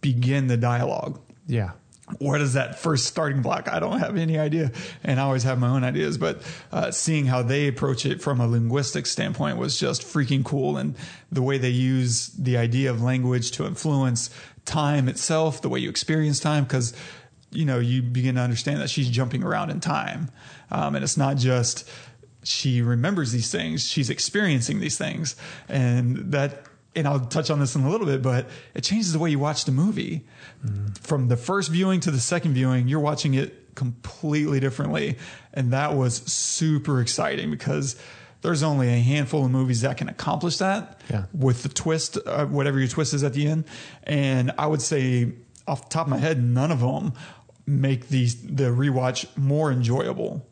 begin 0.02 0.48
the 0.48 0.58
dialogue 0.58 1.20
Yeah. 1.48 1.72
what 2.20 2.40
is 2.42 2.54
that 2.54 2.80
first 2.80 3.06
starting 3.06 3.42
block? 3.42 3.68
I 3.68 3.80
don't 3.80 4.00
have 4.00 4.16
any 4.18 4.38
idea, 4.38 4.72
and 5.04 5.20
I 5.20 5.24
always 5.24 5.44
have 5.44 5.60
my 5.60 5.68
own 5.70 5.84
ideas. 5.84 6.18
But 6.18 6.42
uh, 6.72 6.92
seeing 6.92 7.26
how 7.26 7.42
they 7.42 7.68
approach 7.68 8.06
it 8.06 8.22
from 8.22 8.40
a 8.40 8.48
linguistic 8.48 9.06
standpoint 9.06 9.58
was 9.58 9.78
just 9.80 10.04
freaking 10.04 10.44
cool, 10.44 10.78
and 10.78 10.96
the 11.32 11.42
way 11.42 11.58
they 11.58 11.70
use 11.70 12.28
the 12.30 12.56
idea 12.58 12.90
of 12.92 13.02
language 13.02 13.52
to 13.52 13.66
influence 13.66 14.30
time 14.66 15.10
itself, 15.10 15.62
the 15.62 15.70
way 15.70 15.80
you 15.80 15.90
experience 15.90 16.40
time, 16.40 16.64
because 16.64 16.94
you 17.52 17.66
know 17.66 17.80
you 17.80 18.02
begin 18.02 18.36
to 18.36 18.42
understand 18.42 18.82
that 18.82 18.90
she's 18.90 19.10
jumping 19.10 19.44
around 19.44 19.70
in 19.70 19.80
time, 19.80 20.32
um, 20.72 20.96
and 20.96 21.04
it's 21.04 21.18
not 21.18 21.38
just 21.38 21.90
she 22.44 22.82
remembers 22.82 23.32
these 23.32 23.52
things. 23.52 23.88
She's 23.88 24.10
experiencing 24.10 24.80
these 24.80 24.98
things. 24.98 25.36
And 25.68 26.18
that, 26.34 26.64
and 26.96 27.08
I'll 27.08 27.22
touch 27.22 27.50
on 27.50 27.60
this 27.60 27.76
in 27.76 27.84
a 27.84 27.90
little 27.90 28.06
bit, 28.06 28.22
but 28.22 28.50
it 28.74 28.84
changes 28.84 29.14
the 29.14 29.20
way 29.20 29.30
you 29.32 29.40
watch 29.40 29.66
the 29.66 29.72
movie. 29.72 30.26
From 31.02 31.30
the 31.30 31.38
first 31.38 31.72
viewing 31.72 32.00
to 32.02 32.12
the 32.12 32.20
second 32.20 32.54
viewing, 32.54 32.88
you're 32.88 33.00
watching 33.00 33.34
it 33.34 33.76
completely 33.76 34.60
differently. 34.60 35.18
And 35.54 35.72
that 35.74 35.96
was 35.96 36.18
super 36.32 37.02
exciting 37.02 37.50
because 37.50 37.96
there's 38.44 38.62
only 38.64 38.90
a 38.90 39.00
handful 39.00 39.46
of 39.46 39.52
movies 39.52 39.82
that 39.82 39.98
can 39.98 40.10
accomplish 40.10 40.58
that 40.58 41.02
Yeah. 41.10 41.26
with 41.34 41.64
the 41.64 41.70
twist, 41.70 42.18
uh, 42.26 42.46
whatever 42.46 42.78
your 42.80 42.88
twist 42.88 43.14
is 43.14 43.24
at 43.24 43.34
the 43.34 43.48
end. 43.48 43.64
And 44.04 44.52
I 44.58 44.68
would 44.68 44.82
say, 44.82 45.32
off 45.68 45.90
the 45.90 45.94
top 45.94 46.06
of 46.08 46.12
my 46.12 46.18
head, 46.20 46.44
none 46.44 46.72
of 46.72 46.82
them 46.82 47.14
make 47.66 48.10
these 48.10 48.36
the 48.36 48.66
rewatch 48.66 49.26
more 49.38 49.72
enjoyable. 49.72 50.46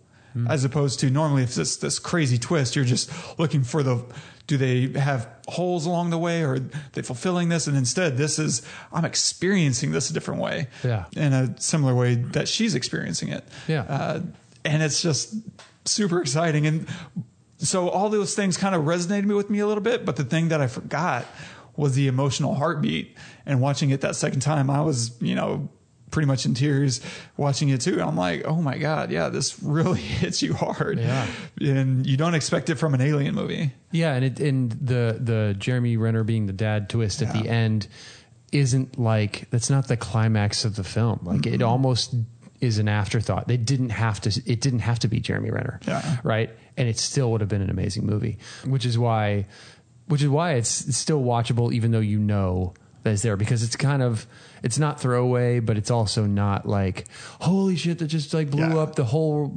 As 0.48 0.64
opposed 0.64 1.02
to 1.02 1.10
normally, 1.10 1.44
if 1.44 1.58
it's 1.58 1.76
this 1.76 2.00
crazy 2.00 2.38
twist, 2.38 2.78
you're 2.78 2.86
just 2.86 3.12
looking 3.38 3.64
for 3.64 3.84
the 3.84 4.02
do 4.48 4.56
they 4.58 4.88
have 4.98 5.28
holes 5.50 5.86
along 5.86 6.10
the 6.10 6.18
way 6.18 6.42
or 6.44 6.54
are 6.56 6.60
they 6.94 7.02
fulfilling 7.02 7.50
this? 7.50 7.68
And 7.68 7.76
instead, 7.76 8.16
this 8.16 8.40
is 8.40 8.62
I'm 8.94 9.04
experiencing 9.04 9.92
this 9.92 10.10
a 10.10 10.14
different 10.14 10.40
way, 10.40 10.68
Yeah. 10.86 11.06
in 11.18 11.34
a 11.34 11.60
similar 11.60 11.94
way 11.94 12.16
that 12.16 12.48
she's 12.48 12.76
experiencing 12.76 13.28
it, 13.28 13.44
Yeah. 13.68 13.82
uh, 13.82 14.22
and 14.64 14.82
it's 14.82 15.02
just 15.02 15.36
super 15.84 16.22
exciting. 16.22 16.66
And 16.66 16.88
so 17.62 17.90
all 17.90 18.10
those 18.10 18.36
things 18.36 18.58
kind 18.58 18.74
of 18.74 18.84
resonated 18.84 19.34
with 19.36 19.50
me 19.50 19.60
a 19.60 19.68
little 19.68 19.84
bit. 19.84 20.06
But 20.06 20.16
the 20.16 20.24
thing 20.24 20.50
that 20.50 20.62
I 20.62 20.68
forgot 20.68 21.26
was 21.76 21.96
the 21.96 22.08
emotional 22.08 22.56
heartbeat. 22.56 23.16
And 23.46 23.62
watching 23.62 23.92
it 23.92 24.02
that 24.02 24.16
second 24.16 24.42
time, 24.42 24.70
I 24.70 24.82
was, 24.82 25.20
you 25.22 25.36
know, 25.36 25.70
pretty 26.10 26.28
much 26.28 26.46
in 26.46 26.54
tears 26.54 27.02
watching 27.38 27.70
it 27.70 27.82
too. 27.82 27.94
And 27.94 28.04
I'm 28.04 28.18
like, 28.18 28.46
oh 28.46 28.62
my 28.62 28.78
God, 28.78 29.12
yeah, 29.12 29.30
this 29.30 29.62
really 29.62 30.00
hits 30.20 30.42
you 30.42 30.54
hard. 30.54 31.00
Yeah. 31.00 31.28
And 31.62 32.06
you 32.06 32.18
don't 32.18 32.36
expect 32.36 32.70
it 32.70 32.76
from 32.76 32.94
an 32.94 33.02
alien 33.02 33.34
movie. 33.34 33.72
Yeah, 33.92 34.14
and 34.14 34.26
it 34.26 34.40
and 34.40 34.72
the 34.72 35.18
the 35.20 35.56
Jeremy 35.58 35.98
Renner 35.98 36.24
being 36.24 36.48
the 36.48 36.54
dad 36.54 36.90
twist 36.90 37.22
at 37.22 37.34
the 37.34 37.48
end 37.48 37.88
isn't 38.52 39.00
like 39.00 39.50
that's 39.50 39.70
not 39.70 39.88
the 39.88 39.98
climax 39.98 40.66
of 40.66 40.76
the 40.76 40.84
film. 40.84 41.20
Like 41.24 41.46
it 41.46 41.62
almost 41.62 42.14
is 42.62 42.78
an 42.78 42.88
afterthought. 42.88 43.48
They 43.48 43.58
didn't 43.58 43.90
have 43.90 44.22
to. 44.22 44.42
It 44.46 44.62
didn't 44.62 44.80
have 44.80 45.00
to 45.00 45.08
be 45.08 45.20
Jeremy 45.20 45.50
Renner, 45.52 45.80
Yeah. 45.88 46.18
right? 46.24 46.50
And 46.78 46.88
it 46.88 46.98
still 46.98 47.32
would 47.32 47.42
have 47.42 47.50
been 47.50 47.62
an 47.62 47.70
amazing 47.70 48.06
movie. 48.06 48.38
Which 48.66 48.86
is 48.86 48.98
why, 48.98 49.48
which 50.08 50.22
is 50.22 50.30
why 50.30 50.54
it's, 50.54 50.88
it's 50.88 50.98
still 50.98 51.22
watchable, 51.22 51.74
even 51.74 51.92
though 51.92 52.00
you 52.00 52.20
know 52.20 52.74
that 53.04 53.14
it's 53.14 53.24
there 53.24 53.36
because 53.36 53.64
it's 53.64 53.76
kind 53.76 54.04
of 54.04 54.28
it's 54.62 54.78
not 54.78 55.02
throwaway, 55.02 55.60
but 55.60 55.76
it's 55.76 55.90
also 55.90 56.26
not 56.28 56.68
like 56.68 57.08
holy 57.42 57.76
shit 57.76 57.98
that 57.98 58.06
just 58.08 58.32
like 58.32 58.52
blew 58.52 58.62
Yeah. 58.76 58.78
up 58.78 58.94
the 58.96 59.06
whole 59.06 59.52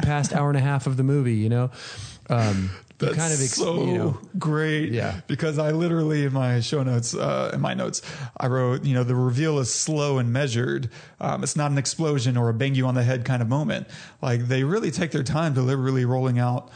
past 0.00 0.32
hour 0.32 0.48
and 0.48 0.56
a 0.56 0.62
half 0.62 0.86
of 0.86 0.96
the 0.96 1.02
movie. 1.04 1.34
You 1.34 1.50
know, 1.50 1.70
um, 2.30 2.70
That's 3.00 3.16
kind 3.16 3.32
of 3.32 3.40
ex- 3.40 3.54
so 3.54 3.84
you 3.86 3.98
know 3.98 4.18
great. 4.38 4.92
Yeah. 4.92 5.20
Because 5.26 5.58
I 5.58 5.72
literally 5.72 6.24
in 6.24 6.32
my 6.32 6.60
show 6.60 6.82
notes, 6.82 7.14
uh, 7.14 7.50
in 7.52 7.60
my 7.60 7.74
notes, 7.74 8.02
I 8.36 8.46
wrote, 8.46 8.84
you 8.84 8.94
know, 8.94 9.04
the 9.04 9.14
reveal 9.14 9.58
is 9.58 9.72
slow 9.72 10.18
and 10.18 10.32
measured. 10.32 10.90
Um, 11.20 11.42
it's 11.42 11.56
not 11.56 11.70
an 11.70 11.78
explosion 11.78 12.36
or 12.36 12.48
a 12.48 12.54
bang 12.54 12.74
you 12.74 12.86
on 12.86 12.94
the 12.94 13.02
head 13.02 13.24
kind 13.24 13.42
of 13.42 13.48
moment. 13.48 13.88
Like 14.22 14.48
they 14.48 14.64
really 14.64 14.90
take 14.90 15.10
their 15.10 15.22
time 15.22 15.54
deliberately 15.54 16.04
rolling 16.04 16.38
out 16.38 16.70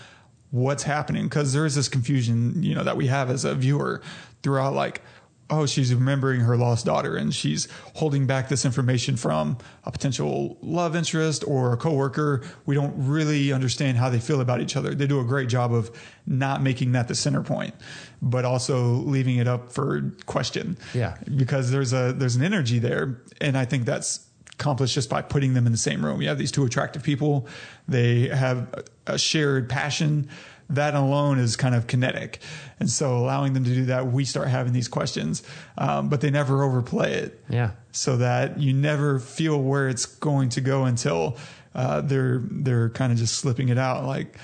what's 0.50 0.84
happening 0.84 1.24
because 1.24 1.52
there 1.52 1.66
is 1.66 1.74
this 1.74 1.88
confusion, 1.88 2.62
you 2.62 2.74
know, 2.74 2.84
that 2.84 2.96
we 2.96 3.08
have 3.08 3.28
as 3.28 3.44
a 3.44 3.54
viewer 3.54 4.00
throughout 4.42 4.72
like, 4.72 5.02
oh, 5.50 5.66
she's 5.66 5.94
remembering 5.94 6.40
her 6.40 6.56
lost 6.56 6.86
daughter 6.86 7.16
and 7.16 7.34
she's 7.34 7.68
holding 7.94 8.26
back 8.26 8.48
this 8.48 8.64
information 8.64 9.16
from 9.16 9.58
a 9.84 9.92
potential 9.92 10.56
love 10.62 10.96
interest 10.96 11.44
or 11.46 11.72
a 11.72 11.76
coworker. 11.76 12.42
We 12.66 12.74
don't 12.74 12.94
really 12.96 13.52
understand 13.52 13.98
how 13.98 14.08
they 14.08 14.20
feel 14.20 14.40
about 14.40 14.60
each 14.60 14.76
other. 14.76 14.94
They 14.94 15.06
do 15.06 15.20
a 15.20 15.24
great 15.24 15.48
job 15.48 15.72
of 15.72 15.90
not 16.26 16.62
making 16.62 16.92
that 16.92 17.08
the 17.08 17.14
center 17.14 17.42
point, 17.42 17.74
but 18.22 18.44
also 18.44 18.86
leaving 18.86 19.36
it 19.36 19.46
up 19.46 19.70
for 19.70 20.12
question. 20.26 20.78
Yeah. 20.94 21.16
Because 21.36 21.70
there's 21.70 21.92
a 21.92 22.14
there's 22.16 22.36
an 22.36 22.42
energy 22.42 22.78
there. 22.78 23.22
And 23.40 23.58
I 23.58 23.66
think 23.66 23.84
that's 23.84 24.26
accomplished 24.54 24.94
just 24.94 25.10
by 25.10 25.20
putting 25.20 25.54
them 25.54 25.66
in 25.66 25.72
the 25.72 25.78
same 25.78 26.04
room. 26.04 26.22
You 26.22 26.28
have 26.28 26.38
these 26.38 26.52
two 26.52 26.64
attractive 26.64 27.02
people. 27.02 27.46
They 27.88 28.28
have 28.28 28.84
a 29.06 29.18
shared 29.18 29.68
passion. 29.68 30.28
That 30.70 30.94
alone 30.94 31.38
is 31.38 31.56
kind 31.56 31.74
of 31.74 31.86
kinetic. 31.86 32.40
And 32.80 32.88
so 32.88 33.16
allowing 33.18 33.52
them 33.52 33.64
to 33.64 33.74
do 33.74 33.84
that, 33.86 34.06
we 34.06 34.24
start 34.24 34.48
having 34.48 34.72
these 34.72 34.88
questions, 34.88 35.42
um, 35.76 36.08
but 36.08 36.20
they 36.20 36.30
never 36.30 36.62
overplay 36.62 37.12
it. 37.14 37.44
Yeah. 37.48 37.72
So 37.92 38.16
that 38.16 38.58
you 38.58 38.72
never 38.72 39.18
feel 39.18 39.60
where 39.60 39.88
it's 39.88 40.06
going 40.06 40.48
to 40.50 40.60
go 40.60 40.84
until 40.84 41.36
uh, 41.74 42.00
they're 42.00 42.40
they're 42.50 42.90
kind 42.90 43.12
of 43.12 43.18
just 43.18 43.36
slipping 43.36 43.68
it 43.68 43.78
out. 43.78 44.04
Like, 44.04 44.38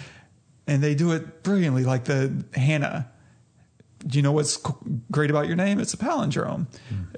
and 0.67 0.83
they 0.83 0.95
do 0.95 1.13
it 1.13 1.43
brilliantly. 1.43 1.85
Like 1.85 2.05
the 2.05 2.45
Hannah. 2.55 3.11
Do 4.07 4.17
you 4.17 4.23
know 4.23 4.33
what's 4.33 4.59
great 5.11 5.29
about 5.29 5.47
your 5.47 5.57
name? 5.57 5.79
It's 5.79 5.93
a 5.93 5.99
palindrome. 5.99 6.69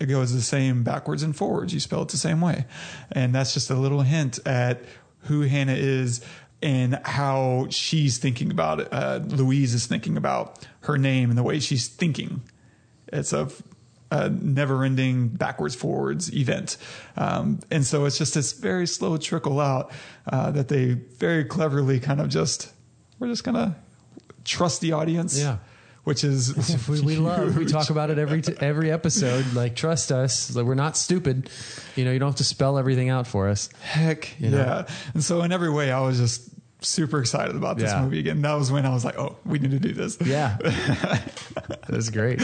It 0.01 0.07
goes 0.07 0.35
the 0.35 0.43
same 0.43 0.83
backwards 0.83 1.23
and 1.23 1.35
forwards. 1.37 1.73
You 1.73 1.79
spell 1.79 2.03
it 2.03 2.09
the 2.09 2.17
same 2.17 2.41
way. 2.41 2.65
And 3.13 3.33
that's 3.33 3.55
just 3.55 3.71
a 3.71 3.77
little 3.77 4.01
hint 4.03 4.41
at 4.45 4.83
who 5.27 5.43
Hannah 5.43 5.77
is 5.77 6.25
and 6.63 7.01
how 7.05 7.67
she's 7.71 8.19
thinking 8.19 8.51
about 8.51 8.81
it. 8.81 8.89
Uh, 8.93 9.21
Louise 9.27 9.75
is 9.75 9.87
thinking 9.87 10.17
about 10.17 10.67
her 10.83 10.97
name 10.97 11.29
and 11.29 11.37
the 11.37 11.43
way 11.43 11.59
she's 11.59 11.89
thinking. 11.89 12.43
It's 13.09 13.33
a, 13.33 13.49
a 14.11 14.31
never 14.31 14.85
ending 14.85 15.29
backwards 15.29 15.75
forwards 15.75 16.35
event. 16.35 16.77
Um, 17.17 17.61
and 17.71 17.85
so 17.85 18.05
it's 18.05 18.17
just 18.17 18.35
this 18.35 18.53
very 18.53 18.87
slow 18.87 19.17
trickle 19.17 19.61
out 19.61 19.91
uh, 20.31 20.53
that 20.53 20.69
they 20.69 20.93
very 20.93 21.45
cleverly 21.45 21.99
kind 21.99 22.21
of 22.21 22.29
just, 22.29 22.73
we're 23.19 23.29
just 23.29 23.43
going 23.43 23.57
to 23.57 23.75
trust 24.45 24.81
the 24.81 24.93
audience. 24.93 25.39
Yeah. 25.39 25.59
Which 26.05 26.25
is 26.25 26.57
we, 26.89 27.01
we 27.01 27.17
love. 27.17 27.57
We 27.57 27.65
talk 27.65 27.91
about 27.91 28.11
it 28.11 28.19
every 28.19 28.43
t- 28.43 28.57
every 28.59 28.91
episode. 28.91 29.55
Like 29.55 29.77
trust 29.77 30.11
us. 30.11 30.53
Like, 30.57 30.67
we're 30.67 30.75
not 30.75 30.97
stupid. 30.97 31.49
You 31.95 32.05
know, 32.05 32.11
you 32.11 32.19
don't 32.19 32.31
have 32.31 32.39
to 32.39 32.45
spell 32.45 32.77
everything 32.77 33.09
out 33.09 33.29
for 33.29 33.49
us. 33.49 33.69
Heck 33.83 34.35
know? 34.41 34.49
yeah. 34.49 34.89
And 35.15 35.23
so 35.23 35.43
in 35.43 35.53
every 35.53 35.71
way, 35.71 35.93
I 35.93 36.01
was 36.01 36.19
just 36.19 36.52
super 36.83 37.21
excited 37.21 37.57
about 37.57 37.79
this 37.79 37.91
Yeah. 37.91 38.03
movie 38.03 38.19
again. 38.19 38.43
That 38.43 38.55
was 38.55 38.71
when 38.71 38.85
I 38.87 38.91
was 38.91 39.05
like, 39.05 39.19
oh, 39.19 39.37
we 39.45 39.59
need 39.59 39.71
to 39.73 39.79
do 39.79 39.93
this. 39.93 40.19
Yeah, 40.25 40.57
that's 41.89 42.11
great. 42.11 42.41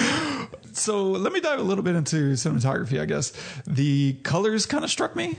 So 0.72 1.04
let 1.10 1.32
me 1.32 1.40
dive 1.40 1.58
a 1.58 1.62
little 1.62 1.84
bit 1.84 1.96
into 1.96 2.32
cinematography, 2.34 3.00
I 3.00 3.04
guess. 3.04 3.32
The 3.66 4.14
colors 4.22 4.66
kind 4.66 4.84
of 4.84 4.90
struck 4.90 5.16
me 5.16 5.38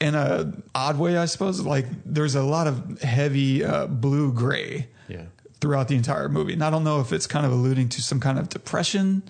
in 0.00 0.14
a 0.14 0.52
odd 0.74 0.98
way, 0.98 1.16
I 1.18 1.24
suppose. 1.26 1.60
Like 1.60 1.86
there's 2.04 2.34
a 2.34 2.42
lot 2.42 2.66
of 2.66 3.00
heavy 3.02 3.64
uh, 3.64 3.86
blue 3.86 4.32
gray 4.32 4.88
Yeah. 5.08 5.24
throughout 5.60 5.88
the 5.88 5.96
entire 5.96 6.28
movie. 6.28 6.52
And 6.52 6.62
I 6.62 6.70
don't 6.70 6.84
know 6.84 7.00
if 7.00 7.12
it's 7.12 7.26
kind 7.26 7.44
of 7.46 7.52
alluding 7.52 7.88
to 7.90 8.02
some 8.02 8.20
kind 8.20 8.38
of 8.38 8.48
depression 8.48 9.22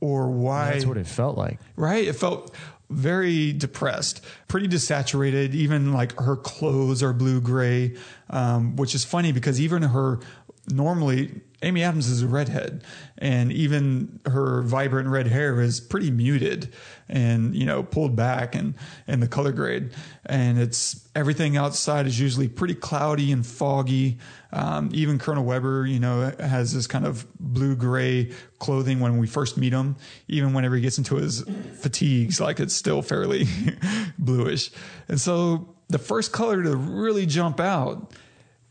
or 0.00 0.30
why. 0.30 0.72
That's 0.72 0.86
what 0.86 0.96
it 0.98 1.06
felt 1.06 1.36
like. 1.36 1.58
right? 1.76 2.06
It 2.06 2.14
felt 2.14 2.54
very 2.88 3.52
depressed, 3.52 4.24
pretty 4.48 4.66
desaturated. 4.68 5.54
Even 5.54 5.92
like 5.92 6.18
her 6.20 6.36
clothes 6.36 7.02
are 7.04 7.12
blue 7.12 7.40
gray, 7.40 7.96
um, 8.30 8.76
which 8.76 8.94
is 8.94 9.04
funny 9.04 9.32
because 9.32 9.60
even 9.60 9.82
her 9.82 10.20
normally 10.68 11.42
Amy 11.62 11.82
Adams 11.82 12.08
is 12.08 12.22
a 12.22 12.26
redhead, 12.26 12.84
and 13.18 13.52
even 13.52 14.20
her 14.24 14.62
vibrant 14.62 15.08
red 15.08 15.26
hair 15.26 15.60
is 15.60 15.78
pretty 15.78 16.10
muted 16.10 16.72
and 17.08 17.54
you 17.54 17.66
know 17.66 17.82
pulled 17.82 18.16
back 18.16 18.54
and 18.54 18.74
and 19.06 19.22
the 19.22 19.28
color 19.28 19.52
grade, 19.52 19.92
and 20.24 20.58
it's 20.58 21.06
everything 21.14 21.56
outside 21.56 22.06
is 22.06 22.18
usually 22.18 22.48
pretty 22.48 22.74
cloudy 22.74 23.30
and 23.30 23.46
foggy. 23.46 24.18
Um, 24.52 24.90
even 24.92 25.18
Colonel 25.18 25.44
Weber, 25.44 25.86
you 25.86 26.00
know, 26.00 26.32
has 26.40 26.72
this 26.72 26.86
kind 26.86 27.06
of 27.06 27.26
blue 27.38 27.76
gray 27.76 28.32
clothing 28.58 28.98
when 29.00 29.18
we 29.18 29.26
first 29.26 29.56
meet 29.56 29.72
him. 29.72 29.96
Even 30.28 30.54
whenever 30.54 30.76
he 30.76 30.80
gets 30.80 30.98
into 30.98 31.16
his 31.16 31.44
fatigues, 31.74 32.40
like 32.40 32.58
it's 32.58 32.74
still 32.74 33.02
fairly 33.02 33.46
bluish. 34.18 34.70
And 35.08 35.20
so 35.20 35.74
the 35.90 35.98
first 35.98 36.32
color 36.32 36.62
to 36.62 36.76
really 36.76 37.26
jump 37.26 37.60
out, 37.60 38.12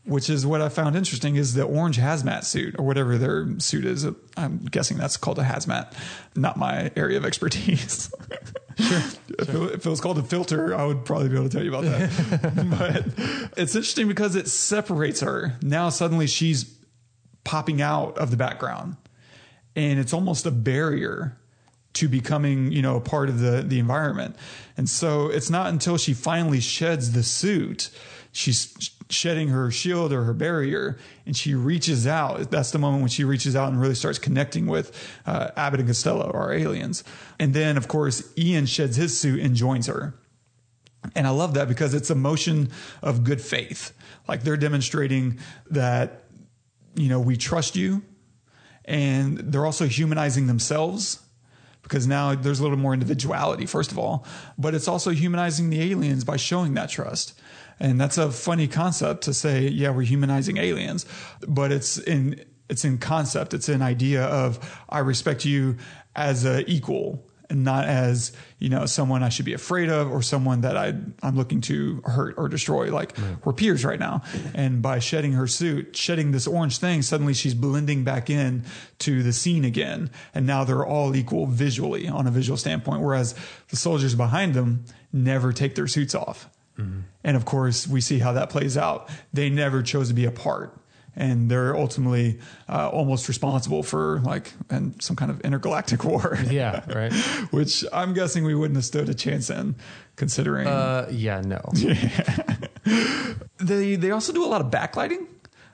which 0.04 0.28
is 0.30 0.46
what 0.46 0.60
I 0.60 0.68
found 0.68 0.96
interesting, 0.96 1.36
is 1.36 1.54
the 1.54 1.62
orange 1.62 1.98
hazmat 1.98 2.44
suit 2.44 2.76
or 2.78 2.84
whatever 2.84 3.18
their 3.18 3.58
suit 3.58 3.84
is. 3.84 4.06
I'm 4.36 4.64
guessing 4.64 4.96
that's 4.96 5.16
called 5.16 5.38
a 5.38 5.44
hazmat, 5.44 5.92
not 6.34 6.56
my 6.56 6.90
area 6.96 7.18
of 7.18 7.24
expertise. 7.24 8.12
Sure. 8.78 8.96
if, 9.38 9.48
it, 9.50 9.74
if 9.74 9.86
it 9.86 9.90
was 9.90 10.00
called 10.00 10.16
a 10.16 10.22
filter, 10.22 10.74
I 10.74 10.86
would 10.86 11.04
probably 11.04 11.28
be 11.28 11.34
able 11.34 11.50
to 11.50 11.54
tell 11.54 11.62
you 11.62 11.74
about 11.74 11.84
that. 11.84 12.66
but 12.78 13.58
it's 13.58 13.74
interesting 13.74 14.08
because 14.08 14.36
it 14.36 14.48
separates 14.48 15.20
her. 15.20 15.58
Now 15.60 15.90
suddenly 15.90 16.26
she's 16.26 16.78
popping 17.44 17.82
out 17.82 18.16
of 18.16 18.30
the 18.30 18.38
background 18.38 18.96
and 19.76 19.98
it's 19.98 20.12
almost 20.14 20.46
a 20.46 20.50
barrier 20.50 21.36
to 21.94 22.08
becoming 22.08 22.72
you 22.72 22.82
know 22.82 22.96
a 22.96 23.00
part 23.00 23.28
of 23.28 23.40
the 23.40 23.62
the 23.62 23.78
environment 23.78 24.36
and 24.76 24.88
so 24.88 25.28
it's 25.28 25.50
not 25.50 25.68
until 25.68 25.96
she 25.96 26.14
finally 26.14 26.60
sheds 26.60 27.12
the 27.12 27.22
suit 27.22 27.90
she's 28.32 28.90
shedding 29.08 29.48
her 29.48 29.70
shield 29.70 30.12
or 30.12 30.22
her 30.24 30.32
barrier 30.32 30.96
and 31.26 31.36
she 31.36 31.54
reaches 31.54 32.06
out 32.06 32.50
that's 32.50 32.70
the 32.70 32.78
moment 32.78 33.02
when 33.02 33.08
she 33.08 33.24
reaches 33.24 33.56
out 33.56 33.70
and 33.70 33.80
really 33.80 33.94
starts 33.94 34.18
connecting 34.18 34.66
with 34.66 34.96
uh, 35.26 35.50
abbott 35.56 35.80
and 35.80 35.88
costello 35.88 36.30
our 36.32 36.52
aliens 36.52 37.02
and 37.38 37.54
then 37.54 37.76
of 37.76 37.88
course 37.88 38.32
ian 38.38 38.66
sheds 38.66 38.96
his 38.96 39.18
suit 39.18 39.40
and 39.40 39.56
joins 39.56 39.86
her 39.86 40.14
and 41.14 41.26
I 41.26 41.30
love 41.30 41.54
that 41.54 41.66
because 41.66 41.94
it's 41.94 42.10
a 42.10 42.14
motion 42.14 42.68
of 43.00 43.24
good 43.24 43.40
faith. 43.40 43.94
Like 44.28 44.42
they're 44.42 44.58
demonstrating 44.58 45.38
that 45.70 46.24
you 46.94 47.08
know, 47.08 47.20
we 47.20 47.36
trust 47.36 47.76
you. 47.76 48.02
And 48.84 49.38
they're 49.38 49.66
also 49.66 49.86
humanizing 49.86 50.46
themselves 50.46 51.20
because 51.90 52.06
now 52.06 52.36
there's 52.36 52.60
a 52.60 52.62
little 52.62 52.78
more 52.78 52.94
individuality, 52.94 53.66
first 53.66 53.90
of 53.90 53.98
all, 53.98 54.24
but 54.56 54.76
it's 54.76 54.86
also 54.86 55.10
humanizing 55.10 55.70
the 55.70 55.82
aliens 55.90 56.22
by 56.22 56.36
showing 56.36 56.74
that 56.74 56.88
trust. 56.88 57.38
And 57.80 58.00
that's 58.00 58.16
a 58.16 58.30
funny 58.30 58.68
concept 58.68 59.24
to 59.24 59.34
say, 59.34 59.66
yeah, 59.66 59.90
we're 59.90 60.02
humanizing 60.02 60.56
aliens, 60.56 61.04
but 61.48 61.72
it's 61.72 61.98
in, 61.98 62.44
it's 62.68 62.84
in 62.84 62.98
concept. 62.98 63.54
It's 63.54 63.68
an 63.68 63.82
idea 63.82 64.22
of 64.22 64.84
I 64.88 65.00
respect 65.00 65.44
you 65.44 65.78
as 66.14 66.44
a 66.44 66.64
equal 66.70 67.26
and 67.50 67.64
not 67.64 67.86
as 67.86 68.32
you 68.58 68.68
know 68.68 68.86
someone 68.86 69.22
I 69.22 69.28
should 69.28 69.44
be 69.44 69.52
afraid 69.52 69.90
of 69.90 70.10
or 70.10 70.22
someone 70.22 70.62
that 70.62 70.76
I 70.76 70.94
I'm 71.22 71.36
looking 71.36 71.60
to 71.62 72.00
hurt 72.04 72.36
or 72.38 72.48
destroy. 72.48 72.92
Like 72.92 73.16
we're 73.44 73.52
peers 73.52 73.84
right 73.84 73.98
now, 73.98 74.22
and 74.54 74.80
by 74.80 75.00
shedding 75.00 75.32
her 75.32 75.46
suit, 75.46 75.96
shedding 75.96 76.30
this 76.30 76.46
orange 76.46 76.78
thing, 76.78 77.02
suddenly 77.02 77.34
she's 77.34 77.54
blending 77.54 78.04
back 78.04 78.30
in 78.30 78.64
to 79.00 79.22
the 79.22 79.32
scene 79.32 79.64
again, 79.64 80.10
and 80.34 80.46
now 80.46 80.64
they're 80.64 80.86
all 80.86 81.14
equal 81.14 81.46
visually 81.46 82.08
on 82.08 82.26
a 82.26 82.30
visual 82.30 82.56
standpoint. 82.56 83.02
Whereas 83.02 83.34
the 83.68 83.76
soldiers 83.76 84.14
behind 84.14 84.54
them 84.54 84.84
never 85.12 85.52
take 85.52 85.74
their 85.74 85.88
suits 85.88 86.14
off, 86.14 86.48
mm-hmm. 86.78 87.00
and 87.24 87.36
of 87.36 87.44
course 87.44 87.86
we 87.86 88.00
see 88.00 88.20
how 88.20 88.32
that 88.32 88.48
plays 88.48 88.76
out. 88.76 89.10
They 89.32 89.50
never 89.50 89.82
chose 89.82 90.08
to 90.08 90.14
be 90.14 90.24
apart 90.24 90.79
and 91.20 91.50
they're 91.50 91.76
ultimately 91.76 92.38
uh, 92.68 92.88
almost 92.88 93.28
responsible 93.28 93.82
for 93.82 94.20
like 94.24 94.52
and 94.70 95.00
some 95.02 95.14
kind 95.16 95.30
of 95.30 95.40
intergalactic 95.42 96.02
war. 96.10 96.38
Yeah, 96.50 96.82
right. 96.92 97.12
Which 97.52 97.84
I'm 97.92 98.14
guessing 98.14 98.44
we 98.44 98.54
wouldn't 98.54 98.76
have 98.76 98.84
stood 98.86 99.08
a 99.08 99.14
chance 99.14 99.50
in, 99.50 99.74
considering 100.16 100.66
Uh, 100.66 101.06
yeah, 101.12 101.40
no. 101.42 101.60
Yeah. 101.74 102.56
they 103.58 103.96
they 103.96 104.10
also 104.10 104.32
do 104.32 104.42
a 104.44 104.48
lot 104.48 104.60
of 104.62 104.70
backlighting. 104.72 105.26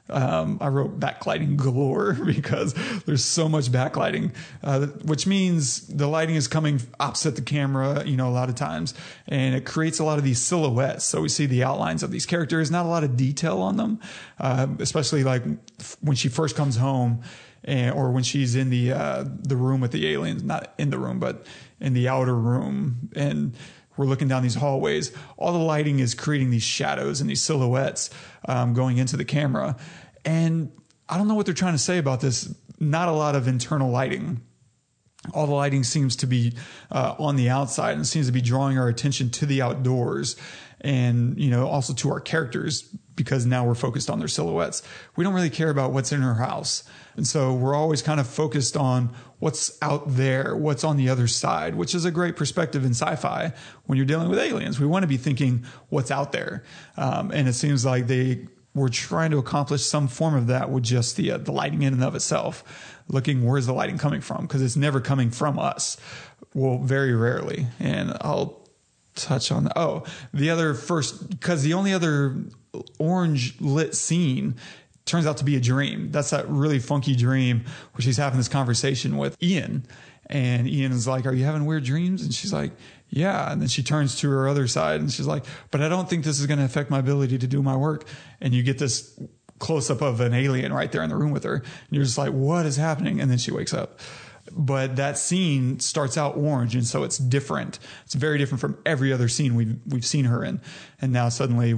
Um, 0.08 0.58
I 0.60 0.68
wrote 0.68 1.00
backlighting 1.00 1.56
galore 1.56 2.12
because 2.26 2.74
there's 3.04 3.24
so 3.24 3.48
much 3.48 3.72
backlighting, 3.72 4.32
uh, 4.62 4.86
which 5.04 5.26
means 5.26 5.86
the 5.88 6.06
lighting 6.06 6.36
is 6.36 6.46
coming 6.46 6.80
opposite 7.00 7.36
the 7.36 7.42
camera, 7.42 8.04
you 8.06 8.16
know, 8.16 8.28
a 8.28 8.30
lot 8.30 8.48
of 8.48 8.54
times, 8.54 8.94
and 9.26 9.54
it 9.54 9.64
creates 9.64 9.98
a 9.98 10.04
lot 10.04 10.18
of 10.18 10.24
these 10.24 10.40
silhouettes. 10.40 11.04
So 11.04 11.20
we 11.20 11.28
see 11.28 11.46
the 11.46 11.64
outlines 11.64 12.02
of 12.02 12.10
these 12.10 12.26
characters, 12.26 12.70
not 12.70 12.86
a 12.86 12.88
lot 12.88 13.04
of 13.04 13.16
detail 13.16 13.60
on 13.60 13.76
them, 13.76 14.00
uh, 14.38 14.68
especially 14.78 15.24
like 15.24 15.42
when 16.00 16.16
she 16.16 16.28
first 16.28 16.56
comes 16.56 16.76
home. 16.76 17.22
And, 17.64 17.96
or 17.96 18.12
when 18.12 18.22
she's 18.22 18.54
in 18.54 18.70
the 18.70 18.92
uh, 18.92 19.24
the 19.26 19.56
room 19.56 19.80
with 19.80 19.90
the 19.90 20.06
aliens, 20.06 20.44
not 20.44 20.72
in 20.78 20.90
the 20.90 20.98
room, 21.00 21.18
but 21.18 21.46
in 21.80 21.94
the 21.94 22.06
outer 22.06 22.36
room, 22.36 23.10
and 23.16 23.56
we're 23.96 24.06
looking 24.06 24.28
down 24.28 24.42
these 24.42 24.54
hallways. 24.54 25.12
All 25.36 25.52
the 25.52 25.58
lighting 25.58 25.98
is 25.98 26.14
creating 26.14 26.50
these 26.50 26.62
shadows 26.62 27.20
and 27.20 27.28
these 27.28 27.42
silhouettes 27.42 28.10
um, 28.48 28.74
going 28.74 28.98
into 28.98 29.16
the 29.16 29.24
camera. 29.24 29.76
And 30.24 30.72
I 31.08 31.18
don't 31.18 31.28
know 31.28 31.34
what 31.34 31.46
they're 31.46 31.54
trying 31.54 31.74
to 31.74 31.78
say 31.78 31.98
about 31.98 32.20
this. 32.20 32.52
Not 32.78 33.08
a 33.08 33.12
lot 33.12 33.34
of 33.36 33.48
internal 33.48 33.90
lighting. 33.90 34.42
All 35.32 35.46
the 35.46 35.54
lighting 35.54 35.82
seems 35.82 36.16
to 36.16 36.26
be 36.26 36.54
uh, 36.90 37.14
on 37.18 37.36
the 37.36 37.48
outside 37.48 37.96
and 37.96 38.06
seems 38.06 38.26
to 38.26 38.32
be 38.32 38.40
drawing 38.40 38.78
our 38.78 38.88
attention 38.88 39.30
to 39.30 39.46
the 39.46 39.62
outdoors 39.62 40.36
and, 40.80 41.38
you 41.40 41.50
know, 41.50 41.66
also 41.66 41.92
to 41.94 42.10
our 42.10 42.20
characters 42.20 42.82
because 43.16 43.46
now 43.46 43.64
we're 43.64 43.74
focused 43.74 44.10
on 44.10 44.18
their 44.18 44.28
silhouettes. 44.28 44.82
We 45.16 45.24
don't 45.24 45.34
really 45.34 45.50
care 45.50 45.70
about 45.70 45.92
what's 45.92 46.12
in 46.12 46.20
her 46.20 46.34
house. 46.34 46.84
And 47.16 47.26
so 47.26 47.54
we're 47.54 47.74
always 47.74 48.02
kind 48.02 48.20
of 48.20 48.26
focused 48.26 48.76
on 48.76 49.10
what's 49.38 49.76
out 49.80 50.04
there, 50.06 50.54
what's 50.54 50.84
on 50.84 50.98
the 50.98 51.08
other 51.08 51.26
side, 51.26 51.74
which 51.74 51.94
is 51.94 52.04
a 52.04 52.10
great 52.10 52.36
perspective 52.36 52.84
in 52.84 52.90
sci-fi 52.90 53.52
when 53.86 53.96
you're 53.96 54.06
dealing 54.06 54.28
with 54.28 54.38
aliens. 54.38 54.78
We 54.78 54.86
want 54.86 55.02
to 55.02 55.08
be 55.08 55.16
thinking 55.16 55.64
what's 55.88 56.10
out 56.10 56.32
there. 56.32 56.62
Um, 56.98 57.30
and 57.30 57.48
it 57.48 57.54
seems 57.54 57.86
like 57.86 58.06
they 58.06 58.48
were 58.74 58.90
trying 58.90 59.30
to 59.30 59.38
accomplish 59.38 59.82
some 59.82 60.06
form 60.06 60.34
of 60.34 60.48
that 60.48 60.70
with 60.70 60.84
just 60.84 61.16
the, 61.16 61.32
uh, 61.32 61.38
the 61.38 61.52
lighting 61.52 61.82
in 61.82 61.94
and 61.94 62.04
of 62.04 62.14
itself, 62.14 63.02
looking 63.08 63.46
where's 63.46 63.64
the 63.64 63.72
lighting 63.72 63.96
coming 63.96 64.20
from? 64.20 64.42
Because 64.42 64.60
it's 64.60 64.76
never 64.76 65.00
coming 65.00 65.30
from 65.30 65.58
us. 65.58 65.96
Well, 66.52 66.78
very 66.78 67.14
rarely. 67.14 67.66
And 67.80 68.14
I'll 68.20 68.65
touch 69.16 69.50
on 69.50 69.64
that. 69.64 69.76
Oh, 69.76 70.04
the 70.32 70.50
other 70.50 70.74
first, 70.74 71.30
because 71.30 71.62
the 71.62 71.74
only 71.74 71.92
other 71.92 72.36
orange 72.98 73.60
lit 73.60 73.94
scene 73.94 74.56
turns 75.04 75.26
out 75.26 75.38
to 75.38 75.44
be 75.44 75.56
a 75.56 75.60
dream. 75.60 76.10
That's 76.10 76.30
that 76.30 76.48
really 76.48 76.78
funky 76.78 77.14
dream 77.16 77.64
where 77.92 78.02
she's 78.02 78.16
having 78.16 78.38
this 78.38 78.48
conversation 78.48 79.16
with 79.16 79.40
Ian. 79.42 79.86
And 80.28 80.68
Ian 80.68 80.92
is 80.92 81.06
like, 81.06 81.24
Are 81.26 81.32
you 81.32 81.44
having 81.44 81.64
weird 81.64 81.84
dreams? 81.84 82.22
And 82.22 82.34
she's 82.34 82.52
like, 82.52 82.72
Yeah. 83.08 83.50
And 83.50 83.60
then 83.60 83.68
she 83.68 83.82
turns 83.82 84.16
to 84.16 84.30
her 84.30 84.48
other 84.48 84.66
side 84.66 85.00
and 85.00 85.10
she's 85.10 85.26
like, 85.26 85.44
But 85.70 85.80
I 85.80 85.88
don't 85.88 86.10
think 86.10 86.24
this 86.24 86.40
is 86.40 86.46
going 86.46 86.58
to 86.58 86.64
affect 86.64 86.90
my 86.90 86.98
ability 86.98 87.38
to 87.38 87.46
do 87.46 87.62
my 87.62 87.76
work. 87.76 88.06
And 88.40 88.52
you 88.52 88.62
get 88.62 88.78
this 88.78 89.18
close 89.58 89.88
up 89.88 90.02
of 90.02 90.20
an 90.20 90.34
alien 90.34 90.72
right 90.72 90.90
there 90.90 91.02
in 91.02 91.08
the 91.08 91.16
room 91.16 91.30
with 91.30 91.44
her. 91.44 91.54
And 91.54 91.64
you're 91.90 92.04
just 92.04 92.18
like, 92.18 92.32
What 92.32 92.66
is 92.66 92.76
happening? 92.76 93.20
And 93.20 93.30
then 93.30 93.38
she 93.38 93.52
wakes 93.52 93.72
up 93.72 94.00
but 94.52 94.96
that 94.96 95.18
scene 95.18 95.80
starts 95.80 96.16
out 96.16 96.36
orange 96.36 96.74
and 96.74 96.86
so 96.86 97.02
it's 97.04 97.18
different. 97.18 97.78
It's 98.04 98.14
very 98.14 98.38
different 98.38 98.60
from 98.60 98.78
every 98.86 99.12
other 99.12 99.28
scene 99.28 99.54
we've 99.54 99.76
we've 99.86 100.04
seen 100.06 100.24
her 100.26 100.44
in. 100.44 100.60
And 101.00 101.12
now 101.12 101.28
suddenly 101.28 101.74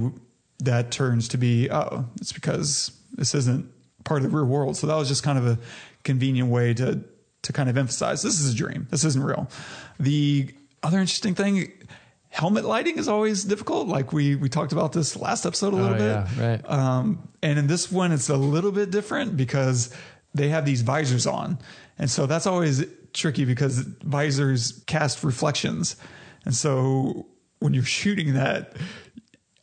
that 0.59 0.91
turns 0.91 1.27
to 1.29 1.37
be 1.37 1.69
oh 1.71 2.05
it's 2.19 2.33
because 2.33 2.91
this 3.13 3.33
isn't 3.35 3.71
part 4.03 4.23
of 4.23 4.31
the 4.31 4.37
real 4.37 4.45
world. 4.45 4.77
So 4.77 4.87
that 4.87 4.95
was 4.95 5.07
just 5.07 5.23
kind 5.23 5.37
of 5.37 5.45
a 5.47 5.57
convenient 6.03 6.49
way 6.49 6.73
to 6.75 7.03
to 7.41 7.53
kind 7.53 7.69
of 7.69 7.77
emphasize 7.77 8.21
this 8.21 8.39
is 8.39 8.53
a 8.53 8.55
dream. 8.57 8.87
This 8.89 9.03
isn't 9.05 9.23
real. 9.23 9.49
The 9.99 10.53
other 10.83 10.99
interesting 10.99 11.35
thing 11.35 11.71
helmet 12.31 12.63
lighting 12.63 12.97
is 12.97 13.07
always 13.07 13.43
difficult. 13.43 13.87
Like 13.87 14.13
we 14.13 14.35
we 14.35 14.49
talked 14.49 14.71
about 14.71 14.91
this 14.93 15.15
last 15.15 15.45
episode 15.45 15.73
a 15.73 15.75
little 15.77 15.95
Oh, 15.95 15.97
bit. 15.97 16.37
yeah, 16.37 16.49
right. 16.49 16.69
um, 16.69 17.27
and 17.41 17.57
in 17.57 17.67
this 17.67 17.91
one, 17.91 18.11
it's 18.11 18.29
a 18.29 18.37
little 18.37 18.71
bit 18.71 18.91
different 18.91 19.35
because 19.35 19.93
they 20.33 20.49
have 20.49 20.65
these 20.65 20.81
visors 20.81 21.25
on. 21.25 21.59
And 21.97 22.09
so 22.09 22.25
that's 22.25 22.47
always 22.47 22.85
tricky 23.13 23.45
because 23.45 23.79
visors 23.79 24.83
cast 24.85 25.23
reflections. 25.23 25.95
And 26.45 26.55
so 26.55 27.27
when 27.59 27.73
you're 27.73 27.83
shooting 27.83 28.33
that, 28.33 28.75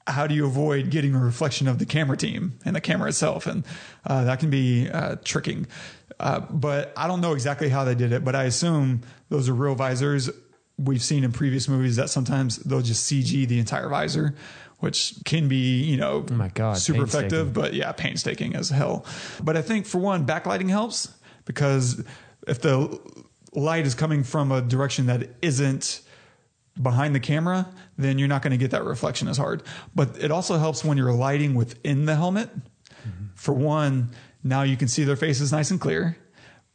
how 0.07 0.27
do 0.27 0.35
you 0.35 0.47
avoid 0.47 0.91
getting 0.91 1.15
a 1.15 1.19
reflection 1.19 1.67
of 1.67 1.79
the 1.79 1.87
camera 1.87 2.17
team 2.17 2.59
and 2.65 2.77
the 2.77 2.81
camera 2.81 3.09
itself? 3.09 3.47
And 3.47 3.65
uh, 4.07 4.25
that 4.25 4.39
can 4.39 4.51
be 4.51 4.89
uh, 4.89 5.17
tricking. 5.25 5.67
Uh, 6.21 6.41
but 6.41 6.93
I 6.97 7.09
don't 7.09 7.21
know 7.21 7.33
exactly 7.33 7.69
how 7.69 7.85
they 7.85 7.95
did 7.95 8.13
it, 8.13 8.25
but 8.25 8.35
I 8.35 8.45
assume 8.45 9.03
those 9.29 9.49
are 9.49 9.55
real 9.55 9.75
visors. 9.75 10.31
We've 10.79 11.03
seen 11.03 11.25
in 11.25 11.33
previous 11.33 11.69
movies 11.69 11.97
that 11.97 12.11
sometimes 12.11 12.59
they'll 12.59 12.83
just 12.83 13.11
CG 13.11 13.49
the 13.49 13.59
entire 13.59 13.89
visor, 13.89 14.35
which 14.87 15.15
can 15.25 15.49
be, 15.49 15.83
you 15.83 15.97
know, 15.97 16.25
Oh 16.31 16.35
my 16.35 16.49
God, 16.49 16.79
super 16.79 17.03
effective, 17.19 17.53
but 17.53 17.75
yeah, 17.75 17.91
painstaking 17.91 18.55
as 18.55 18.71
hell. 18.71 19.05
But 19.43 19.57
I 19.57 19.63
think 19.63 19.85
for 19.85 19.99
one, 19.99 20.25
backlighting 20.27 20.71
helps 20.71 21.13
because 21.45 22.05
if 22.47 22.61
the 22.61 23.01
light 23.53 23.85
is 23.85 23.95
coming 23.97 24.23
from 24.23 24.53
a 24.53 24.61
direction 24.61 25.07
that 25.07 25.29
isn't 25.43 26.03
behind 26.81 27.15
the 27.17 27.21
camera, 27.21 27.67
then 27.99 28.19
you're 28.19 28.29
not 28.29 28.43
going 28.43 28.53
to 28.53 28.57
get 28.57 28.71
that 28.71 28.85
reflection 28.85 29.27
as 29.29 29.39
hard. 29.39 29.63
But 29.95 30.23
it 30.23 30.31
also 30.31 30.57
helps 30.59 30.85
when 30.85 30.97
you're 30.97 31.13
lighting 31.13 31.55
within 31.55 32.07
the 32.07 32.15
helmet. 32.15 32.49
For 33.35 33.53
one, 33.55 34.11
now 34.45 34.63
you 34.63 34.77
can 34.77 34.89
see 34.89 35.05
their 35.05 35.17
faces 35.17 35.51
nice 35.53 35.71
and 35.71 35.81
clear, 35.81 36.17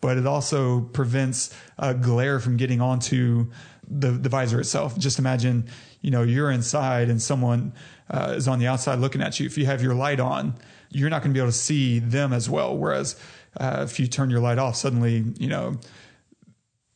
but 0.02 0.17
it 0.17 0.28
also 0.28 0.82
prevents 0.82 1.54
uh, 1.80 1.93
glare 1.93 2.39
from 2.39 2.58
getting 2.58 2.82
onto 2.82 3.52
the, 3.99 4.12
the 4.12 4.30
visor 4.30 4.60
itself. 4.60 4.97
Just 4.97 5.19
imagine, 5.19 5.65
you 6.01 6.12
know, 6.12 6.23
you're 6.23 6.49
inside 6.51 7.10
and 7.10 7.21
someone 7.21 7.73
uh, 8.10 8.34
is 8.38 8.47
on 8.47 8.60
the 8.60 8.67
outside 8.67 8.99
looking 8.99 9.21
at 9.21 9.39
you. 9.39 9.45
If 9.45 9.58
you 9.58 9.65
have 9.65 9.84
your 9.84 9.93
light 9.95 10.19
on, 10.19 10.54
you're 10.89 11.10
not 11.10 11.21
going 11.21 11.32
to 11.32 11.34
be 11.34 11.39
able 11.39 11.51
to 11.51 11.58
see 11.58 11.99
them 11.99 12.34
as 12.34 12.49
well. 12.49 12.77
Whereas 12.77 13.15
uh, 13.60 13.86
if 13.88 13.99
you 13.99 14.08
turn 14.08 14.30
your 14.30 14.39
light 14.39 14.58
off, 14.58 14.75
suddenly, 14.75 15.25
you 15.38 15.47
know, 15.49 15.77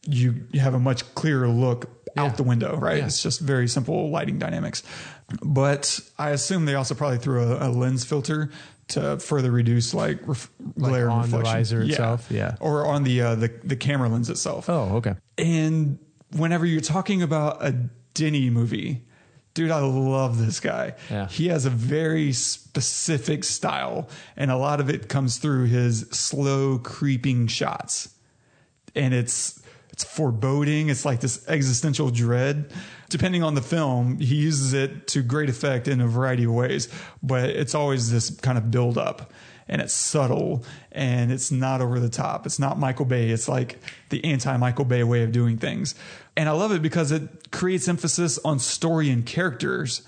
you 0.07 0.45
you 0.51 0.59
have 0.59 0.73
a 0.73 0.79
much 0.79 1.03
clearer 1.15 1.47
look 1.47 1.89
Yeah. 2.15 2.23
out 2.23 2.37
the 2.37 2.43
window, 2.43 2.77
right? 2.77 2.99
Yeah. 2.99 3.05
It's 3.07 3.21
just 3.23 3.39
very 3.41 3.67
simple 3.67 4.09
lighting 4.09 4.37
dynamics. 4.39 4.83
But 5.41 5.99
I 6.19 6.29
assume 6.29 6.65
they 6.65 6.75
also 6.75 6.93
probably 6.95 7.17
threw 7.17 7.41
a, 7.41 7.67
a 7.67 7.69
lens 7.71 8.05
filter 8.05 8.51
to 8.89 9.17
further 9.17 9.49
reduce 9.49 9.95
like, 9.95 10.19
ref- 10.27 10.51
Like 10.59 10.91
glare 10.91 11.05
and 11.05 11.13
on 11.13 11.31
the 11.31 11.37
reflection. 11.39 11.57
visor 11.59 11.81
itself? 11.81 12.27
Yeah. 12.29 12.55
or 12.59 12.85
on 12.85 13.03
the 13.03 13.21
uh, 13.21 13.35
the 13.35 13.51
the 13.63 13.75
camera 13.75 14.07
lens 14.09 14.29
itself. 14.29 14.69
Oh, 14.69 14.97
okay. 14.97 15.15
And 15.39 15.97
whenever 16.35 16.65
you're 16.65 16.81
talking 16.81 17.21
about 17.21 17.65
a 17.65 17.71
Denny 18.13 18.49
movie, 18.49 19.03
dude, 19.53 19.71
I 19.71 19.79
love 19.79 20.37
this 20.37 20.59
guy. 20.59 20.95
Yeah. 21.09 21.27
He 21.27 21.47
has 21.47 21.65
a 21.65 21.69
very 21.69 22.31
specific 22.33 23.43
style, 23.43 24.09
and 24.37 24.51
a 24.51 24.57
lot 24.57 24.79
of 24.79 24.89
it 24.89 25.09
comes 25.09 25.37
through 25.37 25.65
his 25.65 26.01
slow 26.11 26.77
creeping 26.77 27.47
shots. 27.47 28.13
And 28.95 29.13
it's 29.13 29.61
it's 29.91 30.03
foreboding. 30.03 30.89
It's 30.89 31.05
like 31.05 31.21
this 31.21 31.47
existential 31.47 32.09
dread. 32.09 32.71
Depending 33.09 33.43
on 33.43 33.55
the 33.55 33.61
film, 33.61 34.19
he 34.19 34.35
uses 34.35 34.73
it 34.73 35.07
to 35.09 35.21
great 35.21 35.49
effect 35.49 35.87
in 35.87 36.01
a 36.01 36.07
variety 36.07 36.43
of 36.43 36.51
ways, 36.51 36.89
but 37.23 37.49
it's 37.49 37.73
always 37.73 38.11
this 38.11 38.29
kind 38.29 38.57
of 38.57 38.71
build 38.71 38.97
up 38.97 39.31
and 39.67 39.81
it's 39.81 39.93
subtle 39.93 40.63
and 40.91 41.31
it's 41.31 41.51
not 41.51 41.81
over 41.81 41.99
the 41.99 42.09
top. 42.09 42.45
It's 42.45 42.59
not 42.59 42.77
Michael 42.77 43.05
Bay. 43.05 43.29
It's 43.29 43.47
like 43.47 43.79
the 44.09 44.23
anti 44.25 44.55
Michael 44.57 44.85
Bay 44.85 45.03
way 45.03 45.23
of 45.23 45.31
doing 45.31 45.57
things. 45.57 45.95
And 46.37 46.49
I 46.49 46.51
love 46.51 46.71
it 46.71 46.81
because 46.81 47.11
it 47.11 47.51
creates 47.51 47.87
emphasis 47.87 48.37
on 48.43 48.59
story 48.59 49.09
and 49.09 49.25
characters, 49.25 50.01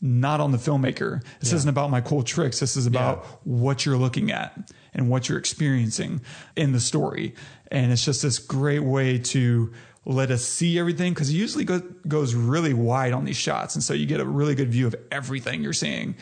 not 0.00 0.40
on 0.40 0.50
the 0.52 0.58
filmmaker. 0.58 1.22
This 1.40 1.50
Yeah. 1.50 1.56
isn't 1.56 1.68
about 1.68 1.90
my 1.90 2.00
cool 2.00 2.22
tricks. 2.22 2.60
This 2.60 2.76
is 2.76 2.86
about 2.86 3.24
Yeah. 3.24 3.36
what 3.44 3.84
you're 3.86 3.98
looking 3.98 4.30
at 4.30 4.70
and 4.94 5.08
what 5.10 5.28
you're 5.28 5.38
experiencing 5.38 6.20
in 6.56 6.72
the 6.72 6.80
story. 6.80 7.34
And 7.70 7.92
it's 7.92 8.04
just 8.04 8.22
this 8.22 8.38
great 8.38 8.82
way 8.82 9.18
to 9.18 9.72
let 10.06 10.30
us 10.30 10.44
see 10.44 10.78
everything 10.78 11.12
because 11.14 11.30
it 11.30 11.34
usually 11.34 11.64
go, 11.64 11.80
goes 12.06 12.34
really 12.34 12.74
wide 12.74 13.12
on 13.12 13.24
these 13.24 13.36
shots. 13.36 13.74
And 13.74 13.82
so 13.82 13.94
you 13.94 14.04
get 14.06 14.20
a 14.20 14.26
really 14.26 14.54
good 14.54 14.70
view 14.70 14.86
of 14.86 14.94
everything 15.10 15.62
you're 15.62 15.72
seeing. 15.72 16.14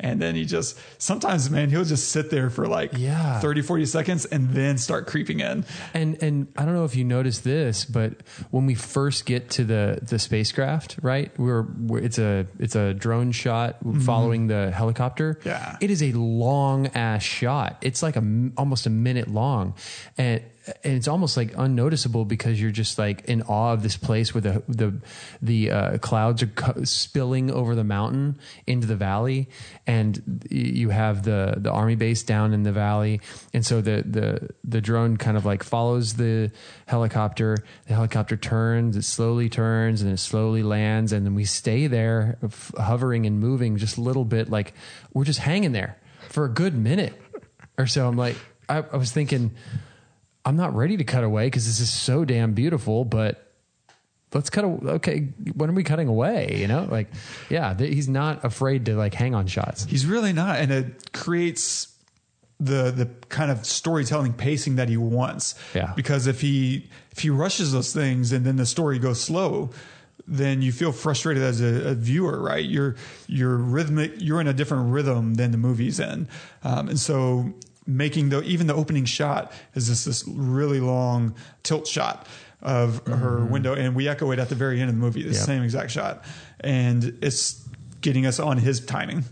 And 0.00 0.20
then 0.20 0.34
he 0.34 0.44
just, 0.44 0.78
sometimes, 0.98 1.50
man, 1.50 1.70
he'll 1.70 1.84
just 1.84 2.08
sit 2.08 2.30
there 2.30 2.50
for 2.50 2.66
like 2.66 2.92
Yeah. 2.96 3.38
30, 3.40 3.62
40 3.62 3.86
seconds 3.86 4.24
and 4.24 4.50
then 4.50 4.78
start 4.78 5.06
creeping 5.06 5.40
in. 5.40 5.64
And 5.94 6.20
and 6.22 6.48
I 6.56 6.64
don't 6.64 6.74
know 6.74 6.84
if 6.84 6.96
you 6.96 7.04
noticed 7.04 7.44
this, 7.44 7.84
but 7.84 8.14
when 8.50 8.66
we 8.66 8.74
first 8.74 9.26
get 9.26 9.50
to 9.50 9.64
the 9.64 9.98
the 10.02 10.18
spacecraft, 10.18 10.98
right? 11.02 11.30
We're, 11.38 11.62
we're 11.62 11.98
it's 12.00 12.18
a 12.18 12.46
it's 12.58 12.74
a 12.74 12.94
drone 12.94 13.32
shot 13.32 13.84
mm-hmm. 13.84 14.00
following 14.00 14.46
the 14.46 14.70
helicopter. 14.70 15.38
Yeah. 15.44 15.76
it 15.80 15.90
is 15.90 16.02
a 16.02 16.12
long 16.12 16.86
ass 16.88 17.22
shot. 17.22 17.76
It's 17.82 18.02
like 18.02 18.16
a 18.16 18.50
almost 18.56 18.86
a 18.86 18.90
minute 18.90 19.28
long, 19.28 19.74
and 20.18 20.42
and 20.66 20.94
it's 20.94 21.08
almost 21.08 21.36
like 21.36 21.52
unnoticeable 21.56 22.24
because 22.24 22.60
you're 22.60 22.70
just 22.70 22.98
like 22.98 23.24
in 23.24 23.42
awe 23.42 23.72
of 23.72 23.82
this 23.82 23.96
place 23.96 24.34
where 24.34 24.40
the 24.42 24.62
the 24.68 24.94
the 25.40 25.70
uh, 25.70 25.98
clouds 25.98 26.42
are 26.42 26.48
co- 26.48 26.84
spilling 26.84 27.50
over 27.50 27.74
the 27.74 27.84
mountain 27.84 28.38
into 28.66 28.86
the 28.86 28.96
valley, 28.96 29.48
and 29.86 30.44
you 30.50 30.90
have 30.90 31.22
the 31.22 31.54
the 31.56 31.70
army 31.70 31.94
base 31.96 32.22
down 32.22 32.52
in 32.52 32.62
the 32.62 32.72
valley, 32.72 33.20
and 33.54 33.64
so 33.64 33.80
the 33.80 34.04
the 34.06 34.48
the 34.62 34.80
drone 34.80 35.16
kind 35.16 35.36
of 35.36 35.46
like 35.46 35.62
follows 35.62 36.14
the 36.14 36.50
helicopter. 36.86 37.56
The 37.86 37.94
helicopter 37.94 38.36
turns, 38.36 38.96
it 38.96 39.04
slowly 39.04 39.48
turns, 39.48 40.02
and 40.02 40.12
it 40.12 40.18
slowly 40.18 40.62
lands, 40.62 41.12
and 41.12 41.24
then 41.24 41.34
we 41.34 41.44
stay 41.46 41.86
there, 41.86 42.36
f- 42.44 42.72
hovering 42.76 43.24
and 43.24 43.40
moving 43.40 43.78
just 43.78 43.96
a 43.96 44.02
little 44.02 44.24
bit, 44.26 44.50
like 44.50 44.74
we're 45.14 45.24
just 45.24 45.40
hanging 45.40 45.72
there 45.72 45.96
for 46.28 46.44
a 46.44 46.50
good 46.50 46.74
minute 46.74 47.14
or 47.78 47.86
so. 47.86 48.06
I'm 48.06 48.16
like, 48.16 48.36
I, 48.68 48.84
I 48.92 48.96
was 48.98 49.10
thinking. 49.10 49.52
I'm 50.44 50.56
not 50.56 50.74
ready 50.74 50.96
to 50.96 51.04
cut 51.04 51.24
away 51.24 51.46
because 51.46 51.66
this 51.66 51.80
is 51.80 51.90
so 51.92 52.24
damn 52.24 52.52
beautiful, 52.54 53.04
but 53.04 53.52
let's 54.32 54.48
cut. 54.50 54.64
a- 54.64 54.90
Okay, 54.92 55.28
when 55.54 55.70
are 55.70 55.72
we 55.74 55.82
cutting 55.84 56.08
away? 56.08 56.56
You 56.58 56.66
know, 56.66 56.86
like, 56.90 57.08
yeah, 57.50 57.74
th- 57.74 57.92
he's 57.92 58.08
not 58.08 58.44
afraid 58.44 58.86
to 58.86 58.94
like 58.96 59.12
hang 59.14 59.34
on 59.34 59.46
shots. 59.46 59.84
He's 59.84 60.06
really 60.06 60.32
not, 60.32 60.58
and 60.60 60.70
it 60.72 61.12
creates 61.12 61.88
the 62.58 62.90
the 62.90 63.06
kind 63.28 63.50
of 63.50 63.64
storytelling 63.66 64.32
pacing 64.34 64.76
that 64.76 64.88
he 64.88 64.96
wants. 64.96 65.54
Yeah. 65.74 65.92
Because 65.96 66.26
if 66.26 66.40
he 66.40 66.88
if 67.12 67.18
he 67.20 67.30
rushes 67.30 67.72
those 67.72 67.92
things 67.92 68.32
and 68.32 68.44
then 68.46 68.56
the 68.56 68.66
story 68.66 68.98
goes 68.98 69.20
slow, 69.20 69.70
then 70.26 70.62
you 70.62 70.70
feel 70.70 70.92
frustrated 70.92 71.42
as 71.42 71.60
a, 71.60 71.88
a 71.90 71.94
viewer, 71.94 72.40
right? 72.40 72.64
You're 72.64 72.96
you're 73.26 73.56
rhythmic. 73.56 74.12
You're 74.18 74.40
in 74.40 74.46
a 74.46 74.52
different 74.52 74.92
rhythm 74.92 75.34
than 75.34 75.50
the 75.52 75.58
movie's 75.58 75.98
in, 76.00 76.28
um, 76.62 76.88
and 76.88 76.98
so 77.00 77.52
making 77.96 78.28
the 78.30 78.42
even 78.42 78.66
the 78.66 78.74
opening 78.74 79.04
shot 79.04 79.52
is 79.74 79.88
this 79.88 80.04
this 80.04 80.26
really 80.26 80.80
long 80.80 81.34
tilt 81.62 81.86
shot 81.86 82.26
of 82.62 83.06
her 83.06 83.12
mm-hmm. 83.12 83.52
window, 83.52 83.74
and 83.74 83.94
we 83.94 84.08
echo 84.08 84.30
it 84.32 84.38
at 84.38 84.48
the 84.48 84.54
very 84.54 84.80
end 84.80 84.90
of 84.90 84.96
the 84.96 85.00
movie, 85.00 85.22
the 85.22 85.32
Yep. 85.32 85.46
same 85.46 85.62
exact 85.62 85.90
shot, 85.90 86.24
and 86.60 87.16
it's 87.22 87.66
getting 88.00 88.26
us 88.26 88.38
on 88.38 88.58
his 88.58 88.80
timing. 88.80 89.24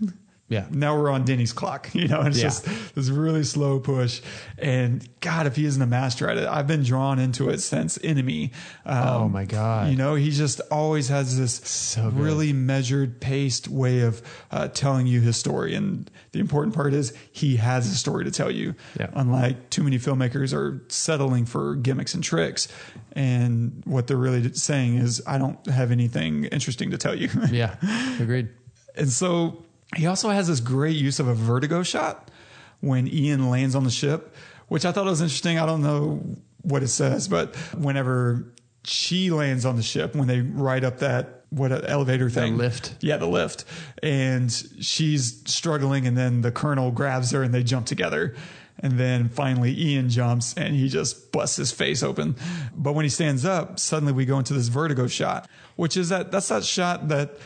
Yeah. 0.50 0.66
Now 0.70 0.98
we're 0.98 1.10
on 1.10 1.24
Denny's 1.26 1.52
clock, 1.52 1.90
you 1.94 2.08
know, 2.08 2.20
and 2.20 2.28
it's 2.28 2.38
Yeah. 2.38 2.44
just 2.44 2.94
this 2.94 3.08
really 3.10 3.44
slow 3.44 3.80
push. 3.80 4.22
And 4.56 5.06
God, 5.20 5.46
if 5.46 5.56
he 5.56 5.66
isn't 5.66 5.82
a 5.82 5.86
master 5.86 6.26
at 6.28 6.38
it, 6.38 6.48
I've 6.48 6.66
been 6.66 6.82
drawn 6.82 7.18
into 7.18 7.50
it 7.50 7.58
since 7.60 7.98
Enemy. 8.02 8.52
Um, 8.86 9.06
Oh, 9.08 9.28
my 9.28 9.44
God. 9.44 9.90
You 9.90 9.96
know, 9.96 10.14
he 10.14 10.30
just 10.30 10.60
always 10.70 11.08
has 11.08 11.36
this 11.38 11.54
So 11.66 12.08
really 12.08 12.52
measured, 12.54 13.20
paced 13.20 13.68
way 13.68 14.00
of 14.00 14.22
uh, 14.50 14.68
telling 14.68 15.06
you 15.06 15.20
his 15.20 15.36
story. 15.36 15.74
And 15.74 16.10
the 16.32 16.38
important 16.40 16.74
part 16.74 16.94
is 16.94 17.12
he 17.30 17.56
has 17.56 17.86
a 17.86 17.94
story 17.94 18.24
to 18.24 18.30
tell 18.30 18.50
you. 18.50 18.74
Yeah. 18.98 19.10
Unlike 19.12 19.68
too 19.68 19.82
many 19.82 19.98
filmmakers 19.98 20.54
are 20.54 20.82
settling 20.88 21.44
for 21.44 21.74
gimmicks 21.74 22.14
and 22.14 22.24
tricks. 22.24 22.68
And 23.12 23.82
what 23.84 24.06
they're 24.06 24.16
really 24.16 24.52
saying 24.54 24.96
is, 24.96 25.20
I 25.26 25.36
don't 25.36 25.64
have 25.66 25.90
anything 25.90 26.44
interesting 26.46 26.90
to 26.92 26.96
tell 26.98 27.14
you. 27.14 27.28
Yeah, 27.50 27.76
agreed. 28.20 28.48
And 28.96 29.10
so 29.10 29.64
he 29.96 30.06
also 30.06 30.28
has 30.30 30.48
this 30.48 30.60
great 30.60 30.96
use 30.96 31.18
of 31.20 31.28
a 31.28 31.34
vertigo 31.34 31.82
shot 31.82 32.30
when 32.80 33.08
Ian 33.08 33.50
lands 33.50 33.74
on 33.74 33.84
the 33.84 33.90
ship, 33.90 34.34
which 34.68 34.84
I 34.84 34.92
thought 34.92 35.06
was 35.06 35.20
interesting. 35.20 35.58
I 35.58 35.66
don't 35.66 35.82
know 35.82 36.22
what 36.62 36.82
it 36.82 36.88
says, 36.88 37.28
but 37.28 37.56
whenever 37.76 38.52
she 38.84 39.30
lands 39.30 39.64
on 39.64 39.76
the 39.76 39.82
ship, 39.82 40.14
when 40.14 40.28
they 40.28 40.40
ride 40.40 40.84
up 40.84 40.98
that 40.98 41.44
what 41.50 41.72
uh, 41.72 41.80
elevator 41.86 42.28
thing, 42.28 42.58
lift. 42.58 42.94
yeah, 43.00 43.16
the 43.16 43.26
lift, 43.26 43.64
and 44.02 44.52
she's 44.52 45.42
struggling, 45.46 46.06
and 46.06 46.16
then 46.16 46.42
the 46.42 46.52
colonel 46.52 46.90
grabs 46.90 47.30
her 47.30 47.42
and 47.42 47.54
they 47.54 47.62
jump 47.62 47.86
together. 47.86 48.34
And 48.80 48.92
then 48.92 49.28
finally 49.28 49.76
Ian 49.76 50.08
jumps 50.08 50.54
and 50.54 50.72
he 50.72 50.88
just 50.88 51.32
busts 51.32 51.56
his 51.56 51.72
face 51.72 52.04
open. 52.04 52.36
But 52.76 52.92
when 52.92 53.04
he 53.04 53.08
stands 53.08 53.44
up, 53.44 53.80
suddenly 53.80 54.12
we 54.12 54.24
go 54.24 54.38
into 54.38 54.54
this 54.54 54.68
vertigo 54.68 55.08
shot, 55.08 55.50
which 55.74 55.96
is 55.96 56.10
that 56.10 56.30
that's 56.30 56.46
that 56.46 56.62
shot 56.62 57.08
that 57.08 57.38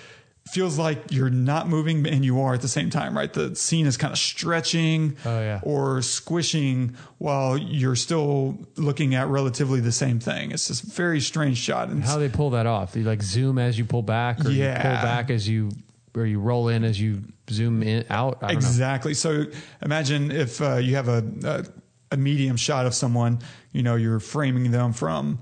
feels 0.50 0.78
like 0.78 1.11
you're 1.11 1.31
not 1.31 1.68
moving 1.68 2.07
and 2.07 2.24
you 2.24 2.40
are 2.40 2.55
at 2.55 2.61
the 2.61 2.68
same 2.68 2.90
time, 2.90 3.16
right? 3.16 3.33
The 3.33 3.55
scene 3.57 3.87
is 3.87 3.96
kind 3.96 4.12
of 4.12 4.18
stretching 4.18 5.16
Oh, 5.24 5.40
yeah. 5.40 5.61
or 5.62 6.02
squishing 6.02 6.96
while 7.18 7.57
you're 7.57 7.94
still 7.96 8.59
looking 8.76 9.14
at 9.14 9.28
relatively 9.28 9.81
the 9.81 9.92
same 9.92 10.18
thing. 10.20 10.50
It's 10.50 10.68
this 10.68 10.81
very 10.81 11.20
strange 11.20 11.59
shot. 11.59 11.88
And 11.88 12.02
How 12.05 12.18
they 12.18 12.28
pull 12.28 12.50
that 12.50 12.66
off? 12.66 12.96
You 12.96 13.05
like 13.05 13.22
zoom 13.22 13.59
as 13.59 13.78
you 13.78 13.85
pull 13.85 14.02
back, 14.02 14.44
or 14.44 14.50
you 14.50 14.64
pull 14.64 14.83
back 14.83 15.31
as 15.31 15.48
you, 15.48 15.70
or 16.14 16.26
you 16.26 16.40
roll 16.40 16.68
in 16.68 16.85
as 16.85 17.00
you 17.00 17.22
zoom 17.48 17.83
in 17.83 18.05
out. 18.11 18.38
I 18.42 18.48
don't 18.48 18.55
know. 18.62 18.68
Exactly. 18.68 19.14
So 19.14 19.44
imagine 19.81 20.31
if 20.31 20.61
uh, 20.61 20.76
you 20.76 20.96
have 20.96 21.09
a, 21.09 21.24
a 21.44 21.64
a 22.12 22.16
medium 22.18 22.57
shot 22.59 22.85
of 22.85 22.92
someone, 22.94 23.38
you 23.72 23.83
know, 23.83 23.94
you're 23.96 24.20
framing 24.20 24.70
them 24.70 24.92
from 24.92 25.38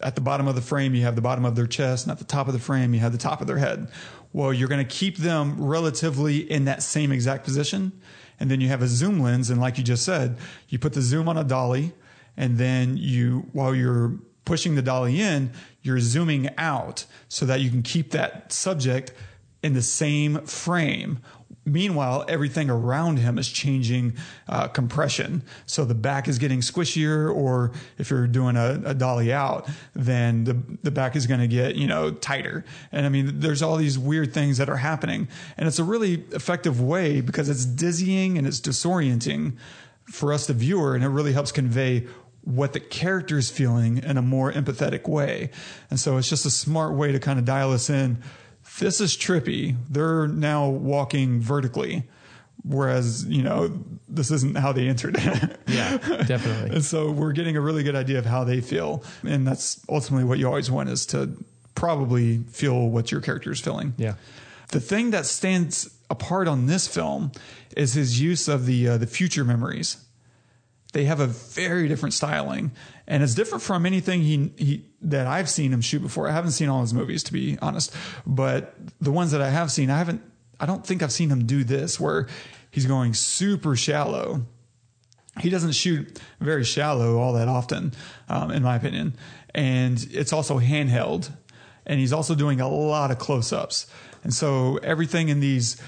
at 0.00 0.16
the 0.16 0.20
bottom 0.20 0.48
of 0.48 0.54
the 0.56 0.60
frame, 0.60 0.94
you 0.94 1.02
have 1.02 1.14
the 1.14 1.20
bottom 1.20 1.44
of 1.44 1.54
their 1.54 1.66
chest, 1.66 2.06
and 2.06 2.12
at 2.12 2.18
the 2.18 2.24
top 2.24 2.46
of 2.48 2.52
the 2.52 2.58
frame, 2.58 2.92
you 2.94 2.98
have 3.00 3.12
the 3.12 3.18
top 3.18 3.40
of 3.40 3.46
their 3.46 3.56
head. 3.58 3.88
Well, 4.32 4.52
you're 4.52 4.68
going 4.68 4.86
to 4.86 4.96
keep 4.96 5.16
them 5.16 5.62
relatively 5.62 6.38
in 6.38 6.66
that 6.66 6.82
same 6.82 7.12
exact 7.12 7.44
position. 7.44 7.92
And 8.40 8.50
then 8.50 8.60
you 8.60 8.68
have 8.68 8.82
a 8.82 8.88
zoom 8.88 9.20
lens. 9.20 9.50
And 9.50 9.60
like 9.60 9.78
you 9.78 9.84
just 9.84 10.04
said, 10.04 10.38
you 10.68 10.78
put 10.78 10.92
the 10.92 11.02
zoom 11.02 11.28
on 11.28 11.36
a 11.36 11.44
dolly, 11.44 11.92
and 12.36 12.56
then 12.56 12.96
you, 12.96 13.48
while 13.52 13.74
you're 13.74 14.14
pushing 14.44 14.74
the 14.74 14.82
dolly 14.82 15.20
in, 15.20 15.50
you're 15.82 16.00
zooming 16.00 16.50
out 16.56 17.04
so 17.28 17.44
that 17.46 17.60
you 17.60 17.70
can 17.70 17.82
keep 17.82 18.12
that 18.12 18.52
subject 18.52 19.12
in 19.62 19.74
the 19.74 19.82
same 19.82 20.40
frame. 20.42 21.18
Meanwhile, 21.68 22.24
everything 22.28 22.70
around 22.70 23.18
him 23.18 23.38
is 23.38 23.48
changing 23.48 24.14
uh, 24.48 24.68
compression. 24.68 25.42
So 25.66 25.84
the 25.84 25.94
back 25.94 26.28
is 26.28 26.38
getting 26.38 26.60
squishier, 26.60 27.34
or 27.34 27.72
if 27.98 28.10
you're 28.10 28.26
doing 28.26 28.56
a, 28.56 28.80
a 28.84 28.94
dolly 28.94 29.32
out, 29.32 29.68
then 29.94 30.44
the, 30.44 30.56
the 30.82 30.90
back 30.90 31.14
is 31.16 31.26
going 31.26 31.40
to 31.40 31.46
get, 31.46 31.76
you 31.76 31.86
know, 31.86 32.10
tighter. 32.10 32.64
And 32.92 33.06
I 33.06 33.08
mean, 33.08 33.40
there's 33.40 33.62
all 33.62 33.76
these 33.76 33.98
weird 33.98 34.32
things 34.32 34.58
that 34.58 34.68
are 34.68 34.76
happening. 34.76 35.28
And 35.56 35.68
it's 35.68 35.78
a 35.78 35.84
really 35.84 36.24
effective 36.32 36.80
way 36.80 37.20
because 37.20 37.48
it's 37.48 37.64
dizzying 37.64 38.38
and 38.38 38.46
it's 38.46 38.60
disorienting 38.60 39.56
for 40.06 40.32
us, 40.32 40.46
the 40.46 40.54
viewer, 40.54 40.94
and 40.94 41.04
it 41.04 41.08
really 41.08 41.32
helps 41.32 41.52
convey 41.52 42.06
what 42.42 42.72
the 42.72 42.80
character 42.80 43.36
is 43.36 43.50
feeling 43.50 43.98
in 43.98 44.16
a 44.16 44.22
more 44.22 44.50
empathetic 44.50 45.06
way. 45.06 45.50
And 45.90 46.00
so 46.00 46.16
it's 46.16 46.30
just 46.30 46.46
a 46.46 46.50
smart 46.50 46.94
way 46.94 47.12
to 47.12 47.18
kind 47.18 47.38
of 47.38 47.44
dial 47.44 47.72
us 47.72 47.90
in. 47.90 48.22
This 48.78 49.00
is 49.00 49.16
trippy. 49.16 49.76
They're 49.90 50.28
now 50.28 50.68
walking 50.68 51.40
vertically, 51.40 52.04
whereas, 52.62 53.24
you 53.26 53.42
know, 53.42 53.82
this 54.08 54.30
isn't 54.30 54.56
how 54.56 54.72
they 54.72 54.88
entered. 54.88 55.16
Yeah, 55.68 55.98
definitely. 56.26 56.76
and 56.76 56.84
so 56.84 57.10
we're 57.10 57.32
getting 57.32 57.54
a 57.56 57.60
really 57.60 57.82
good 57.82 57.94
idea 57.94 58.18
of 58.18 58.24
how 58.24 58.42
they 58.42 58.62
feel. 58.62 59.04
And 59.22 59.46
that's 59.46 59.84
ultimately 59.86 60.24
what 60.24 60.38
you 60.38 60.46
always 60.46 60.70
want 60.70 60.88
is 60.88 61.04
to 61.06 61.30
probably 61.74 62.38
feel 62.38 62.88
what 62.88 63.12
your 63.12 63.20
character 63.20 63.52
is 63.52 63.60
feeling. 63.60 63.92
Yeah. 63.98 64.14
The 64.68 64.80
thing 64.80 65.10
that 65.10 65.26
stands 65.26 65.94
apart 66.08 66.48
on 66.48 66.66
this 66.66 66.88
film 66.88 67.32
is 67.76 67.92
his 67.92 68.18
use 68.18 68.48
of 68.48 68.64
the 68.64 68.88
uh, 68.88 68.96
the 68.96 69.06
future 69.06 69.44
memories. 69.44 69.98
They 70.94 71.04
have 71.04 71.20
a 71.20 71.26
very 71.26 71.86
different 71.86 72.14
styling, 72.14 72.72
and 73.08 73.22
it's 73.22 73.34
different 73.34 73.62
from 73.62 73.86
anything 73.86 74.20
he 74.20 74.52
he 74.56 74.84
that 75.00 75.26
I've 75.26 75.48
seen 75.48 75.72
him 75.72 75.80
shoot 75.80 76.00
before. 76.00 76.28
I 76.28 76.32
haven't 76.32 76.52
seen 76.52 76.68
all 76.68 76.82
his 76.82 76.94
movies 76.94 77.24
to 77.24 77.32
be 77.32 77.58
honest, 77.60 77.92
but 78.24 78.76
the 79.00 79.10
ones 79.10 79.32
that 79.32 79.40
I 79.40 79.48
have 79.50 79.72
seen, 79.72 79.90
I 79.90 79.98
haven't. 79.98 80.22
I 80.60 80.66
don't 80.66 80.84
think 80.86 81.02
I've 81.02 81.12
seen 81.12 81.30
him 81.30 81.46
do 81.46 81.64
this 81.64 81.98
where 81.98 82.28
he's 82.70 82.86
going 82.86 83.14
super 83.14 83.76
shallow. 83.76 84.42
He 85.40 85.50
doesn't 85.50 85.72
shoot 85.72 86.20
very 86.40 86.64
shallow 86.64 87.18
all 87.18 87.32
that 87.34 87.46
often, 87.48 87.92
um, 88.28 88.50
in 88.50 88.64
my 88.64 88.74
opinion, 88.74 89.14
and 89.54 90.04
it's 90.10 90.32
also 90.32 90.58
handheld 90.58 91.30
and 91.86 91.98
he's 91.98 92.12
also 92.12 92.34
doing 92.34 92.60
a 92.60 92.68
lot 92.68 93.10
of 93.10 93.18
close-ups 93.18 93.86
and 94.24 94.34
so 94.34 94.76
everything 94.78 95.28
in 95.28 95.40
these 95.40 95.80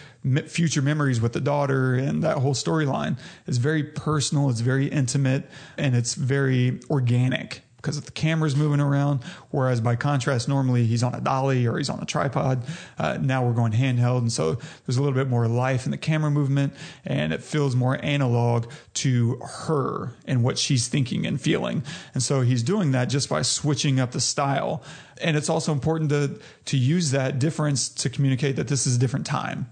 future 0.46 0.82
memories 0.82 1.20
with 1.20 1.32
the 1.32 1.40
daughter 1.40 1.94
and 1.94 2.22
that 2.22 2.38
whole 2.38 2.54
storyline 2.54 3.18
is 3.46 3.56
very 3.56 3.82
personal 3.82 4.50
it's 4.50 4.60
very 4.60 4.86
intimate 4.86 5.48
and 5.78 5.96
it's 5.96 6.14
very 6.14 6.78
organic 6.90 7.62
because 7.80 8.00
the 8.00 8.12
camera's 8.12 8.56
moving 8.56 8.80
around. 8.80 9.20
Whereas 9.50 9.80
by 9.80 9.96
contrast, 9.96 10.48
normally 10.48 10.84
he's 10.84 11.02
on 11.02 11.14
a 11.14 11.20
dolly 11.20 11.66
or 11.66 11.78
he's 11.78 11.88
on 11.88 12.00
a 12.00 12.04
tripod. 12.04 12.64
Uh, 12.98 13.18
now 13.20 13.44
we're 13.44 13.54
going 13.54 13.72
handheld. 13.72 14.18
And 14.18 14.32
so 14.32 14.54
there's 14.86 14.98
a 14.98 15.02
little 15.02 15.14
bit 15.14 15.28
more 15.28 15.48
life 15.48 15.86
in 15.86 15.90
the 15.90 15.98
camera 15.98 16.30
movement 16.30 16.74
and 17.04 17.32
it 17.32 17.42
feels 17.42 17.74
more 17.74 18.02
analog 18.04 18.70
to 18.94 19.36
her 19.36 20.14
and 20.26 20.44
what 20.44 20.58
she's 20.58 20.88
thinking 20.88 21.26
and 21.26 21.40
feeling. 21.40 21.82
And 22.12 22.22
so 22.22 22.42
he's 22.42 22.62
doing 22.62 22.92
that 22.92 23.06
just 23.06 23.28
by 23.28 23.42
switching 23.42 23.98
up 23.98 24.10
the 24.12 24.20
style. 24.20 24.82
And 25.22 25.36
it's 25.36 25.48
also 25.48 25.72
important 25.72 26.10
to, 26.10 26.38
to 26.66 26.76
use 26.76 27.10
that 27.12 27.38
difference 27.38 27.88
to 27.88 28.10
communicate 28.10 28.56
that 28.56 28.68
this 28.68 28.86
is 28.86 28.96
a 28.96 28.98
different 28.98 29.26
time. 29.26 29.70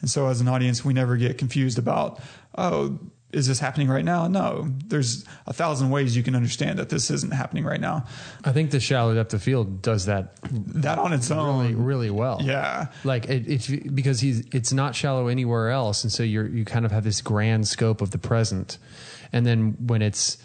And 0.00 0.10
so 0.10 0.26
as 0.26 0.40
an 0.40 0.48
audience, 0.48 0.84
we 0.84 0.92
never 0.92 1.16
get 1.16 1.38
confused 1.38 1.78
about, 1.78 2.20
oh, 2.56 2.98
is 3.32 3.48
this 3.48 3.58
happening 3.58 3.88
right 3.88 4.04
now? 4.04 4.28
No, 4.28 4.72
there's 4.86 5.24
a 5.46 5.52
thousand 5.52 5.90
ways 5.90 6.16
you 6.16 6.22
can 6.22 6.34
understand 6.34 6.78
that 6.78 6.88
this 6.88 7.10
isn't 7.10 7.32
happening 7.32 7.64
right 7.64 7.80
now. 7.80 8.06
I 8.44 8.52
think 8.52 8.70
the 8.70 8.80
shallow 8.80 9.14
depth 9.14 9.34
of 9.34 9.42
field 9.42 9.82
does 9.82 10.06
that 10.06 10.38
That 10.42 10.98
on 10.98 11.12
its 11.12 11.30
own, 11.30 11.60
really, 11.60 11.74
really 11.74 12.10
well. 12.10 12.40
yeah, 12.42 12.86
Like 13.04 13.26
it, 13.26 13.48
it's 13.48 13.66
because 13.68 14.20
he's 14.20 14.46
it's 14.52 14.72
not 14.72 14.94
shallow 14.94 15.26
anywhere 15.26 15.70
else, 15.70 16.04
and 16.04 16.12
so 16.12 16.22
you're 16.22 16.46
you 16.46 16.64
kind 16.64 16.86
of 16.86 16.92
have 16.92 17.04
this 17.04 17.20
grand 17.20 17.66
scope 17.66 18.00
of 18.00 18.12
the 18.12 18.18
present, 18.18 18.78
and 19.32 19.44
then 19.44 19.76
when 19.86 20.02
it's 20.02 20.38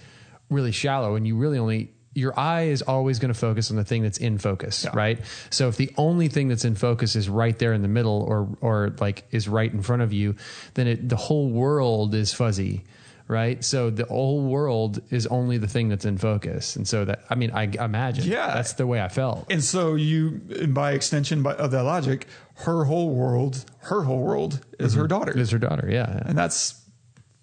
really 0.50 0.72
shallow, 0.72 1.16
and 1.16 1.26
you 1.28 1.38
really 1.38 1.60
only 1.60 1.94
your 2.14 2.38
eye 2.38 2.64
is 2.64 2.82
always 2.82 3.20
going 3.20 3.34
to 3.34 3.40
focus 3.40 3.72
on 3.72 3.78
the 3.78 3.86
thing 3.86 4.04
that's 4.04 4.18
in 4.18 4.38
focus, 4.38 4.84
Yeah. 4.84 4.92
right? 4.94 5.20
So 5.50 5.70
if 5.70 5.78
the 5.78 5.92
only 5.98 6.28
thing 6.28 6.50
that's 6.50 6.66
in 6.66 6.76
focus 6.76 7.16
is 7.16 7.30
right 7.30 7.58
there 7.58 7.72
in 7.74 7.82
the 7.82 7.88
middle, 7.88 8.22
or 8.24 8.50
or 8.62 8.94
like 9.00 9.24
is 9.32 9.48
right 9.48 9.72
in 9.72 9.82
front 9.82 10.02
of 10.02 10.12
you, 10.12 10.36
then 10.74 10.88
it, 10.88 11.08
the 11.10 11.16
whole 11.16 11.50
world 11.50 12.14
is 12.14 12.34
fuzzy. 12.34 12.84
Right, 13.28 13.64
so 13.64 13.90
the 13.90 14.04
whole 14.04 14.42
world 14.42 15.00
is 15.10 15.26
only 15.28 15.58
the 15.58 15.68
thing 15.68 15.88
that's 15.88 16.04
in 16.04 16.18
focus, 16.18 16.76
and 16.76 16.86
so 16.86 17.06
that 17.06 17.24
I 17.30 17.36
mean, 17.36 17.52
I 17.52 17.64
imagine, 17.64 18.26
Yeah. 18.26 18.54
that's 18.56 18.74
the 18.74 18.86
way 18.86 19.00
I 19.02 19.08
felt. 19.08 19.46
and 19.50 19.64
so 19.64 19.96
you, 19.96 20.42
and 20.60 20.74
by 20.74 20.92
extension 20.92 21.42
by, 21.42 21.54
of 21.54 21.72
that 21.72 21.84
logic, 21.84 22.28
her 22.56 22.84
whole 22.84 23.12
world, 23.16 23.64
her 23.84 24.02
whole 24.04 24.20
world 24.22 24.60
is 24.80 24.92
mm-hmm. 24.92 25.02
her 25.02 25.08
daughter, 25.08 25.38
Is 25.38 25.52
her 25.52 25.60
daughter, 25.60 25.88
yeah. 25.90 26.24
and 26.26 26.38
that's 26.38 26.81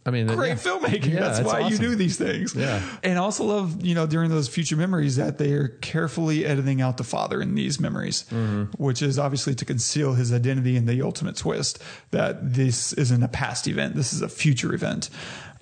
I 0.08 0.10
mean, 0.10 0.26
great 0.26 0.48
yeah. 0.48 0.54
filmmaking. 0.54 1.12
Yeah, 1.12 1.20
That's 1.20 1.38
it's 1.40 1.46
why 1.46 1.68
you 1.68 1.78
do 1.78 1.94
these 1.94 2.16
things. 2.16 2.54
Yeah. 2.54 2.82
And 3.04 3.18
also 3.18 3.44
love, 3.44 3.84
you 3.84 3.94
know, 3.94 4.06
during 4.06 4.30
those 4.30 4.48
future 4.48 4.76
memories 4.76 5.16
that 5.16 5.38
they 5.38 5.52
are 5.52 5.68
carefully 5.68 6.44
editing 6.44 6.80
out 6.80 6.96
the 6.96 7.04
father 7.04 7.40
in 7.40 7.54
these 7.54 7.78
memories, 7.78 8.24
Mm-hmm. 8.30 8.82
which 8.82 9.02
is 9.02 9.18
obviously 9.18 9.54
to 9.54 9.64
conceal 9.64 10.14
his 10.14 10.32
identity 10.32 10.76
and 10.76 10.88
the 10.88 11.02
ultimate 11.02 11.36
twist 11.36 11.82
that 12.10 12.54
this 12.54 12.92
isn't 12.94 13.22
a 13.22 13.28
past 13.28 13.68
event. 13.68 13.94
This 13.94 14.12
is 14.12 14.22
a 14.22 14.28
future 14.28 14.74
event. 14.74 15.10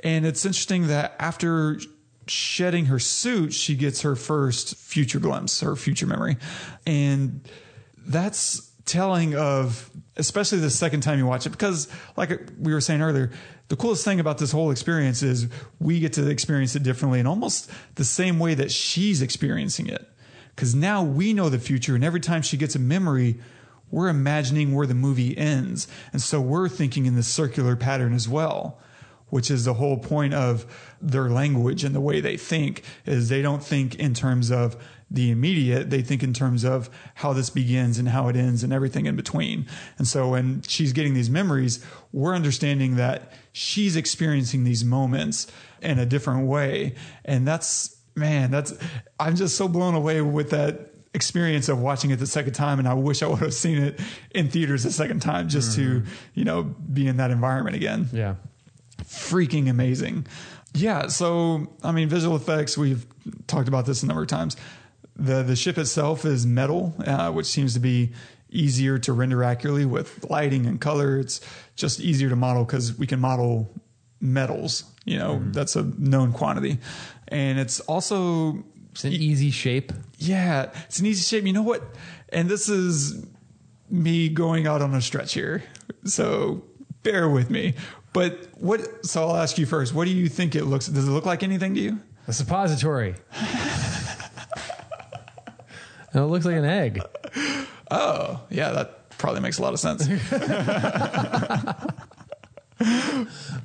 And 0.05 0.25
it's 0.25 0.45
interesting 0.47 0.87
that 0.87 1.17
after 1.19 1.81
shedding 2.29 2.87
her 2.87 2.99
suit, 2.99 3.53
she 3.53 3.75
gets 3.75 4.03
her 4.03 4.15
first 4.17 4.77
future 4.77 5.19
glimpse, 5.19 5.61
her 5.61 5.75
future 5.77 6.07
memory. 6.07 6.37
And 6.87 7.49
that's 8.07 8.71
telling 8.85 9.35
of 9.35 9.91
especially 10.17 10.59
the 10.59 10.71
second 10.71 11.01
time 11.01 11.19
you 11.19 11.27
watch 11.27 11.45
it 11.45 11.51
because 11.51 11.89
like 12.17 12.31
we 12.57 12.73
were 12.73 12.81
saying 12.81 13.03
earlier 13.03 13.33
the 13.69 13.77
coolest 13.77 14.05
thing 14.05 14.21
about 14.21 14.39
this 14.39 14.53
whole 14.53 14.71
experience 14.71 15.23
is 15.23 15.49
we 15.81 15.99
get 15.99 16.13
to 16.15 16.29
experience 16.29 16.77
it 16.77 16.83
differently 16.83 17.21
in 17.21 17.27
almost 17.27 17.71
the 17.97 18.05
same 18.05 18.39
way 18.39 18.55
that 18.55 18.71
she's 18.71 19.23
experiencing 19.23 19.89
it. 19.89 20.09
Because 20.55 20.75
now 20.75 21.03
we 21.03 21.33
know 21.33 21.49
the 21.49 21.59
future 21.59 21.95
and 21.95 22.05
every 22.05 22.21
time 22.21 22.43
she 22.43 22.57
gets 22.57 22.75
a 22.75 22.79
memory 22.79 23.39
we're 23.91 24.09
imagining 24.09 24.75
where 24.75 24.87
the 24.87 24.95
movie 24.95 25.37
ends. 25.39 25.87
And 26.13 26.21
so 26.21 26.41
we're 26.41 26.69
thinking 26.69 27.07
in 27.07 27.15
this 27.15 27.29
circular 27.29 27.77
pattern 27.77 28.15
as 28.15 28.29
well 28.29 28.81
which 29.29 29.51
is 29.51 29.65
the 29.65 29.75
whole 29.75 29.99
point 29.99 30.35
of 30.35 30.65
their 31.01 31.29
language 31.29 31.85
and 31.85 31.95
the 31.95 32.01
way 32.01 32.21
they 32.21 32.37
think 32.37 32.83
is 33.05 33.29
they 33.29 33.43
don't 33.43 33.63
think 33.63 33.95
in 33.97 34.15
terms 34.15 34.51
of 34.51 34.77
the 35.11 35.31
immediate 35.31 35.89
they 35.91 36.03
think 36.03 36.23
in 36.23 36.33
terms 36.33 36.65
of 36.65 36.91
how 37.15 37.33
this 37.33 37.49
begins 37.49 37.99
and 37.99 38.09
how 38.09 38.27
it 38.29 38.35
ends 38.37 38.65
and 38.65 38.73
everything 38.73 39.07
in 39.07 39.15
between 39.15 39.65
and 39.99 40.09
so 40.09 40.31
when 40.31 40.61
she's 40.63 40.93
getting 40.93 41.15
these 41.15 41.31
memories 41.31 41.85
we're 42.13 42.35
understanding 42.35 42.97
that 42.97 43.33
she's 43.53 43.95
experiencing 43.95 44.65
these 44.65 44.85
moments 44.85 45.47
in 45.81 45.99
a 45.99 46.07
different 46.07 46.47
way 46.47 46.93
and 47.25 47.47
that's 47.47 47.97
man 48.17 48.51
that's 48.51 48.75
i'm 49.21 49.37
just 49.37 49.57
so 49.57 49.69
blown 49.69 49.95
away 49.95 50.21
with 50.21 50.51
that 50.51 50.91
experience 51.15 51.69
of 51.69 51.81
watching 51.81 52.11
it 52.11 52.17
the 52.17 52.27
second 52.27 52.53
time 52.53 52.79
and 52.81 52.89
i 52.89 52.93
wish 52.93 53.23
i 53.23 53.27
would 53.27 53.39
have 53.39 53.55
seen 53.55 53.79
it 53.79 54.01
in 54.33 54.51
theaters 54.51 54.83
the 54.83 54.91
second 54.91 55.21
time 55.21 55.49
just 55.49 55.77
to 55.77 56.01
mm-hmm. 56.01 56.11
you 56.35 56.45
know 56.45 56.65
be 56.65 57.07
in 57.07 57.17
that 57.19 57.31
environment 57.31 57.77
again 57.77 58.09
Yeah. 58.13 58.35
freaking 59.05 59.69
amazing. 59.71 60.27
Yeah, 60.75 61.07
so 61.07 61.69
I 61.83 61.93
mean, 61.93 62.09
visual 62.09 62.37
effects. 62.37 62.77
We've 62.77 63.07
talked 63.47 63.67
about 63.69 63.87
this 63.87 64.03
a 64.03 64.07
number 64.07 64.23
of 64.23 64.29
times. 64.29 64.57
The 65.17 65.43
The 65.43 65.57
ship 65.57 65.79
itself 65.79 66.25
is 66.25 66.47
metal, 66.47 66.95
uh, 67.07 67.33
which 67.33 67.47
seems 67.47 67.75
to 67.75 67.81
be 67.81 68.13
easier 68.51 68.99
to 68.99 69.13
render 69.13 69.43
accurately 69.43 69.85
with 69.85 70.25
lighting 70.31 70.67
and 70.67 70.81
color. 70.81 71.19
It's 71.19 71.41
just 71.75 72.01
easier 72.01 72.29
to 72.29 72.37
model 72.37 72.65
because 72.65 72.97
we 72.97 73.07
can 73.07 73.19
model 73.21 73.73
metals. 74.21 74.85
You 75.05 75.19
know, 75.19 75.43
that's 75.53 75.77
a 75.77 75.83
known 75.99 76.33
quantity, 76.33 76.79
and 77.29 77.59
it's 77.59 77.81
also 77.81 78.65
It's 78.93 79.05
an 79.05 79.13
easy 79.13 79.51
shape. 79.51 79.93
yeah, 80.19 80.71
it's 80.87 80.99
an 81.01 81.07
easy 81.07 81.23
shape. 81.23 81.47
You 81.47 81.53
know 81.53 81.63
what? 81.63 81.83
And 82.31 82.49
this 82.49 82.69
is 82.69 83.25
me 83.89 84.29
going 84.29 84.67
out 84.67 84.83
on 84.83 84.95
a 84.95 85.01
stretch 85.01 85.35
here. 85.35 85.63
So 86.05 86.65
bear 87.03 87.29
with 87.29 87.51
me. 87.51 87.75
But 88.13 88.49
what, 88.55 89.07
so 89.07 89.29
I'll 89.29 89.37
ask 89.37 89.59
you 89.59 89.67
first, 89.67 89.95
what 89.95 90.07
do 90.07 90.11
you 90.11 90.29
think 90.29 90.55
it 90.57 90.65
looks, 90.65 90.87
does 90.87 91.07
it 91.07 91.11
look 91.11 91.27
like 91.27 91.43
anything 91.45 91.75
to 91.75 91.81
you? 91.81 92.01
A 92.27 92.33
suppository. 92.33 93.15
and 96.17 96.25
it 96.25 96.29
looks 96.29 96.45
like 96.47 96.57
an 96.57 96.65
egg. 96.65 97.01
Oh, 97.91 98.41
yeah, 98.51 98.73
that 98.73 99.11
probably 99.11 99.41
makes 99.41 99.59
a 99.59 99.63
lot 99.63 99.73
of 99.75 99.81
sense. 99.81 100.09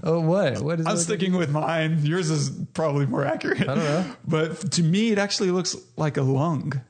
Oh, 0.04 0.22
what? 0.22 0.62
What 0.62 0.80
is 0.80 0.88
I'm 0.88 0.96
sticking 0.98 1.36
with 1.36 1.52
mine. 1.52 2.00
Yours 2.04 2.30
is 2.30 2.50
probably 2.74 3.06
more 3.06 3.26
accurate. 3.26 3.62
I 3.62 3.66
don't 3.66 3.78
know. 3.78 4.16
But 4.26 4.72
to 4.72 4.84
me, 4.84 5.12
it 5.12 5.18
actually 5.18 5.52
looks 5.52 5.76
like 5.98 6.16
a 6.18 6.22
lung. 6.24 6.82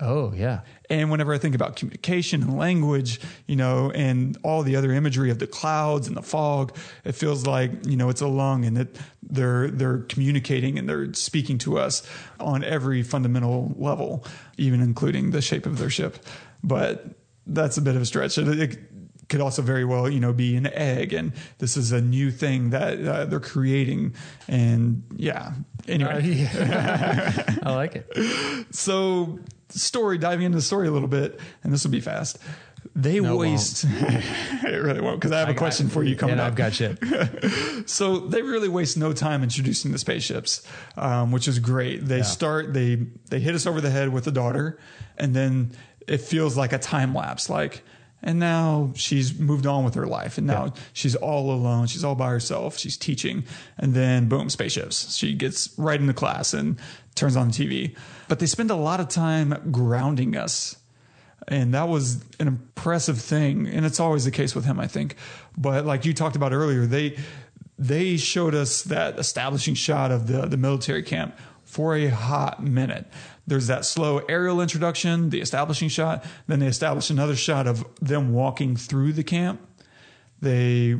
Oh, 0.00 0.32
yeah. 0.34 0.60
And 0.90 1.10
whenever 1.10 1.32
I 1.32 1.38
think 1.38 1.54
about 1.54 1.76
communication 1.76 2.42
and 2.42 2.58
language, 2.58 3.20
you 3.46 3.56
know, 3.56 3.90
and 3.92 4.36
all 4.42 4.62
the 4.62 4.76
other 4.76 4.92
imagery 4.92 5.30
of 5.30 5.38
the 5.38 5.46
clouds 5.46 6.06
and 6.06 6.16
the 6.16 6.22
fog, 6.22 6.76
it 7.04 7.12
feels 7.12 7.46
like, 7.46 7.70
you 7.86 7.96
know, 7.96 8.08
it's 8.08 8.20
a 8.20 8.26
lung 8.26 8.64
and 8.64 8.76
that 8.76 8.96
they're, 9.22 9.68
they're 9.68 9.98
communicating 9.98 10.78
and 10.78 10.88
they're 10.88 11.12
speaking 11.14 11.58
to 11.58 11.78
us 11.78 12.06
on 12.38 12.62
every 12.62 13.02
fundamental 13.02 13.74
level, 13.78 14.24
even 14.58 14.80
including 14.80 15.30
the 15.30 15.40
shape 15.40 15.66
of 15.66 15.78
their 15.78 15.90
ship. 15.90 16.18
But 16.62 17.06
that's 17.46 17.76
a 17.76 17.82
bit 17.82 17.96
of 17.96 18.02
a 18.02 18.06
stretch. 18.06 18.38
It, 18.38 18.48
it 18.48 18.78
could 19.28 19.40
also 19.40 19.62
very 19.62 19.84
well, 19.84 20.08
you 20.08 20.20
know, 20.20 20.32
be 20.32 20.56
an 20.56 20.66
egg 20.66 21.12
and 21.12 21.32
this 21.58 21.76
is 21.76 21.92
a 21.92 22.00
new 22.00 22.30
thing 22.30 22.70
that 22.70 23.04
uh, 23.04 23.24
they're 23.24 23.40
creating. 23.40 24.14
And 24.46 25.02
yeah, 25.16 25.52
anyway. 25.88 26.12
Uh, 26.12 26.18
yeah. 26.18 27.58
I 27.62 27.74
like 27.74 27.96
it. 27.96 28.66
So, 28.74 29.40
story, 29.68 30.18
diving 30.18 30.46
into 30.46 30.56
the 30.56 30.62
story 30.62 30.88
a 30.88 30.90
little 30.90 31.08
bit, 31.08 31.40
and 31.64 31.72
this 31.72 31.84
will 31.84 31.90
be 31.90 32.00
fast. 32.00 32.38
They 32.94 33.20
No, 33.20 33.36
waste. 33.36 33.84
it 33.88 34.82
really 34.82 35.00
won't, 35.00 35.20
because 35.20 35.32
I 35.32 35.40
have 35.40 35.48
a 35.48 35.54
question 35.54 35.88
for 35.88 36.02
you 36.04 36.16
coming 36.16 36.34
and 36.34 36.40
up. 36.40 36.48
I've 36.48 36.54
got 36.54 36.72
shit. 36.72 36.98
so 37.86 38.18
they 38.18 38.42
really 38.42 38.68
waste 38.68 38.96
no 38.96 39.12
time 39.12 39.42
introducing 39.42 39.92
the 39.92 39.98
spaceships, 39.98 40.66
um, 40.96 41.32
which 41.32 41.48
is 41.48 41.58
great. 41.58 42.06
They 42.06 42.22
start, 42.22 42.72
they 42.72 42.96
they 43.28 43.40
hit 43.40 43.54
us 43.54 43.66
over 43.66 43.80
the 43.80 43.90
head 43.90 44.12
with 44.12 44.24
the 44.24 44.32
daughter, 44.32 44.78
and 45.18 45.34
then 45.34 45.72
it 46.06 46.20
feels 46.20 46.56
like 46.56 46.72
a 46.72 46.78
time 46.78 47.14
lapse, 47.14 47.50
like. 47.50 47.82
And 48.22 48.40
now 48.40 48.92
she's 48.96 49.38
moved 49.38 49.66
on 49.66 49.84
with 49.84 49.94
her 49.94 50.06
life, 50.06 50.38
and 50.38 50.46
now 50.46 50.72
she's 50.94 51.14
all 51.14 51.52
alone. 51.52 51.86
She's 51.86 52.02
all 52.02 52.14
by 52.14 52.30
herself. 52.30 52.76
She's 52.78 52.96
teaching, 52.96 53.44
and 53.76 53.94
then 53.94 54.26
boom, 54.28 54.48
spaceships. 54.48 55.14
She 55.14 55.34
gets 55.34 55.78
right 55.78 56.00
into 56.00 56.14
class 56.14 56.54
and 56.54 56.80
turns 57.16 57.36
on 57.36 57.48
the 57.48 57.52
TV. 57.52 57.96
But 58.28 58.38
they 58.38 58.46
spend 58.46 58.70
a 58.70 58.76
lot 58.76 59.00
of 59.00 59.08
time 59.08 59.70
grounding 59.70 60.36
us. 60.36 60.76
And 61.48 61.74
that 61.74 61.88
was 61.88 62.24
an 62.40 62.48
impressive 62.48 63.20
thing. 63.20 63.66
And 63.66 63.84
it's 63.84 64.00
always 64.00 64.24
the 64.24 64.30
case 64.30 64.54
with 64.54 64.64
him 64.64 64.80
i 64.80 64.86
think. 64.86 65.16
But 65.56 65.84
like 65.84 66.04
you 66.04 66.14
talked 66.14 66.36
about 66.36 66.52
earlier 66.52 66.86
they 66.86 67.18
they 67.78 68.16
showed 68.16 68.54
us 68.54 68.82
that 68.84 69.18
establishing 69.18 69.74
shot 69.74 70.10
of 70.10 70.26
the 70.26 70.46
the 70.46 70.56
military 70.56 71.02
camp 71.02 71.36
for 71.64 71.94
a 71.94 72.08
hot 72.08 72.62
minute. 72.62 73.06
There's 73.46 73.66
that 73.66 73.84
slow 73.84 74.18
aerial 74.18 74.60
introduction 74.60 75.30
the 75.30 75.40
establishing 75.40 75.88
shot. 75.88 76.24
Then 76.46 76.58
they 76.60 76.66
establish 76.66 77.10
another 77.10 77.36
shot 77.36 77.66
of 77.66 77.84
them 78.00 78.32
walking 78.32 78.76
through 78.76 79.12
the 79.12 79.24
camp. 79.24 79.60
They 80.40 80.96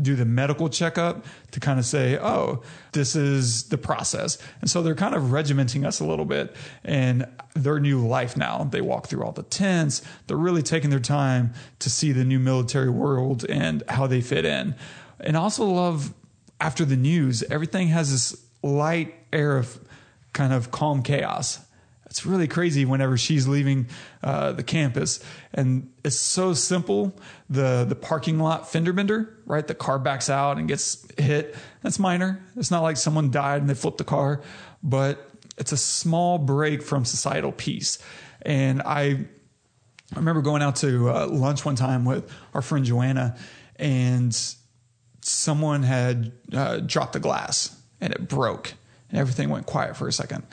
do 0.00 0.14
the 0.14 0.24
medical 0.24 0.68
checkup 0.68 1.24
to 1.52 1.60
kind 1.60 1.78
of 1.78 1.86
say, 1.86 2.18
oh, 2.18 2.62
this 2.92 3.16
is 3.16 3.64
the 3.64 3.78
process. 3.78 4.38
And 4.60 4.70
so 4.70 4.82
they're 4.82 4.94
kind 4.94 5.14
of 5.14 5.24
regimenting 5.24 5.86
us 5.86 6.00
a 6.00 6.04
little 6.04 6.24
bit 6.24 6.54
in 6.84 7.24
their 7.54 7.80
new 7.80 8.06
life 8.06 8.36
now. 8.36 8.64
They 8.64 8.80
walk 8.80 9.06
through 9.06 9.24
all 9.24 9.32
the 9.32 9.42
tents. 9.42 10.02
They're 10.26 10.36
really 10.36 10.62
taking 10.62 10.90
their 10.90 11.00
time 11.00 11.54
to 11.78 11.88
see 11.88 12.12
the 12.12 12.24
new 12.24 12.38
military 12.38 12.90
world 12.90 13.46
and 13.48 13.82
how 13.88 14.06
they 14.06 14.20
fit 14.20 14.44
in. 14.44 14.74
And 15.20 15.36
I 15.36 15.40
also 15.40 15.64
love 15.64 16.12
after 16.60 16.84
the 16.84 16.96
news, 16.96 17.42
everything 17.44 17.88
has 17.88 18.10
this 18.10 18.42
light 18.62 19.14
air 19.32 19.56
of 19.56 19.78
kind 20.32 20.52
of 20.52 20.70
calm 20.70 21.02
chaos. 21.02 21.60
It's 22.16 22.24
really 22.24 22.48
crazy 22.48 22.86
whenever 22.86 23.18
she's 23.18 23.46
leaving 23.46 23.88
uh, 24.24 24.52
the 24.52 24.62
campus, 24.62 25.22
and 25.52 25.92
it's 26.02 26.18
so 26.18 26.54
simple. 26.54 27.14
The 27.50 27.84
the 27.86 27.94
parking 27.94 28.38
lot 28.38 28.72
fender 28.72 28.94
bender, 28.94 29.38
right? 29.44 29.66
The 29.66 29.74
car 29.74 29.98
backs 29.98 30.30
out 30.30 30.56
and 30.56 30.66
gets 30.66 31.06
hit. 31.18 31.54
That's 31.82 31.98
minor. 31.98 32.42
It's 32.56 32.70
not 32.70 32.82
like 32.82 32.96
someone 32.96 33.30
died 33.30 33.60
and 33.60 33.68
they 33.68 33.74
flipped 33.74 33.98
the 33.98 34.04
car, 34.04 34.40
but 34.82 35.28
it's 35.58 35.72
a 35.72 35.76
small 35.76 36.38
break 36.38 36.82
from 36.82 37.04
societal 37.04 37.52
peace. 37.52 37.98
And 38.40 38.80
I 38.80 39.26
I 40.14 40.16
remember 40.16 40.40
going 40.40 40.62
out 40.62 40.76
to 40.76 41.10
uh, 41.10 41.26
lunch 41.26 41.66
one 41.66 41.76
time 41.76 42.06
with 42.06 42.32
our 42.54 42.62
friend 42.62 42.86
Joanna, 42.86 43.36
and 43.78 44.34
someone 45.20 45.82
had 45.82 46.32
uh, 46.50 46.78
dropped 46.78 47.14
a 47.14 47.20
glass 47.20 47.78
and 48.00 48.14
it 48.14 48.26
broke, 48.26 48.72
and 49.10 49.20
everything 49.20 49.50
went 49.50 49.66
quiet 49.66 49.98
for 49.98 50.08
a 50.08 50.12
second. 50.12 50.44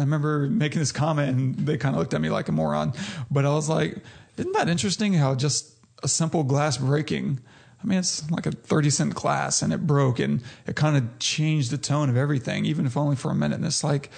I 0.00 0.04
remember 0.04 0.48
making 0.48 0.80
this 0.80 0.92
comment, 0.92 1.36
and 1.36 1.54
they 1.54 1.76
kind 1.76 1.94
of 1.94 2.00
looked 2.00 2.14
at 2.14 2.20
me 2.20 2.30
like 2.30 2.48
a 2.48 2.52
moron. 2.52 2.92
But 3.30 3.44
I 3.44 3.50
was 3.50 3.68
like, 3.68 3.98
"Isn't 4.36 4.52
that 4.52 4.68
interesting? 4.68 5.12
How 5.14 5.34
just 5.34 5.72
a 6.02 6.08
simple 6.08 6.42
glass 6.42 6.78
breaking." 6.78 7.40
I 7.82 7.86
mean, 7.86 7.98
it's 7.98 8.30
like 8.30 8.46
a 8.46 8.50
30 8.50 8.90
cent 8.90 9.14
glass 9.14 9.62
and 9.62 9.72
it 9.72 9.86
broke 9.86 10.18
and 10.18 10.42
it 10.66 10.76
kind 10.76 10.98
of 10.98 11.18
changed 11.18 11.70
the 11.70 11.78
tone 11.78 12.10
of 12.10 12.16
everything, 12.16 12.66
even 12.66 12.84
if 12.84 12.94
only 12.94 13.16
for 13.16 13.30
a 13.30 13.34
minute. 13.34 13.54
And 13.54 13.64
it's 13.64 13.82
like, 13.82 14.10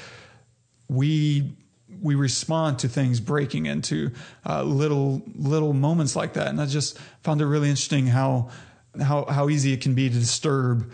we 0.89 1.53
we 2.01 2.14
respond 2.14 2.78
to 2.80 2.89
things 2.89 3.20
breaking 3.20 3.66
into 3.66 4.11
uh, 4.47 4.62
little 4.62 5.22
little 5.35 5.72
moments 5.72 6.16
like 6.16 6.35
that, 6.35 6.49
and 6.49 6.61
I 6.61 6.66
just 6.66 6.99
found 7.22 7.41
it 7.41 7.47
really 7.47 7.68
interesting 7.68 8.07
how 8.07 8.51
how 9.01 9.24
how 9.26 9.49
easy 9.49 9.72
it 9.72 9.80
can 9.80 9.95
be 9.95 10.09
to 10.09 10.14
disturb 10.14 10.91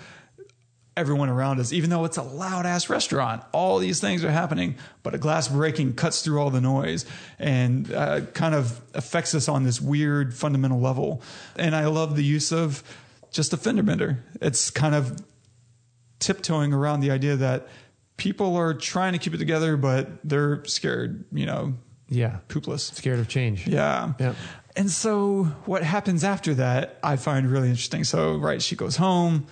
everyone 0.98 1.28
around 1.28 1.60
us, 1.60 1.72
even 1.72 1.88
though 1.90 2.04
it's 2.04 2.16
a 2.18 2.22
loud 2.22 2.66
ass 2.66 2.90
restaurant. 2.90 3.42
All 3.52 3.78
these 3.78 4.00
things 4.00 4.24
are 4.24 4.30
happening, 4.30 4.76
but 5.02 5.14
a 5.14 5.18
glass 5.18 5.48
breaking 5.48 5.94
cuts 5.94 6.22
through 6.22 6.40
all 6.40 6.50
the 6.50 6.60
noise 6.60 7.06
and 7.38 7.90
uh, 7.92 8.22
kind 8.34 8.54
of 8.54 8.80
affects 8.94 9.34
us 9.34 9.48
on 9.48 9.62
this 9.64 9.80
weird 9.80 10.34
fundamental 10.34 10.80
level. 10.80 11.22
And 11.56 11.74
I 11.74 11.86
love 11.86 12.16
the 12.16 12.24
use 12.24 12.52
of 12.52 12.82
just 13.30 13.52
a 13.52 13.56
fender 13.56 13.82
bender. 13.82 14.24
It's 14.40 14.70
kind 14.70 14.94
of 14.94 15.18
tiptoeing 16.18 16.72
around 16.72 17.00
the 17.00 17.10
idea 17.10 17.36
that 17.36 17.68
people 18.16 18.56
are 18.56 18.74
trying 18.74 19.12
to 19.12 19.18
keep 19.18 19.34
it 19.34 19.38
together, 19.38 19.76
but 19.76 20.08
they're 20.24 20.64
scared, 20.64 21.24
you 21.32 21.46
know, 21.46 21.74
Yeah. 22.08 22.38
poopless. 22.48 22.92
Scared 22.94 23.20
of 23.20 23.28
change. 23.28 23.66
Yeah. 23.68 24.14
Yep. 24.18 24.34
And 24.76 24.90
so 24.90 25.44
what 25.66 25.82
happens 25.82 26.24
after 26.24 26.54
that, 26.54 26.98
I 27.02 27.16
find 27.16 27.50
really 27.50 27.68
interesting. 27.68 28.04
So, 28.04 28.36
right, 28.36 28.62
she 28.62 28.76
goes 28.76 28.96
home, 28.96 29.46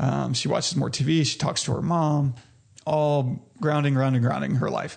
um, 0.00 0.32
she 0.32 0.48
watches 0.48 0.76
more 0.76 0.90
TV, 0.90 1.24
she 1.26 1.38
talks 1.38 1.62
to 1.64 1.72
her 1.72 1.82
mom, 1.82 2.34
all 2.86 3.46
grounding, 3.60 3.92
grounding, 3.92 4.22
grounding 4.22 4.54
her 4.56 4.70
life. 4.70 4.96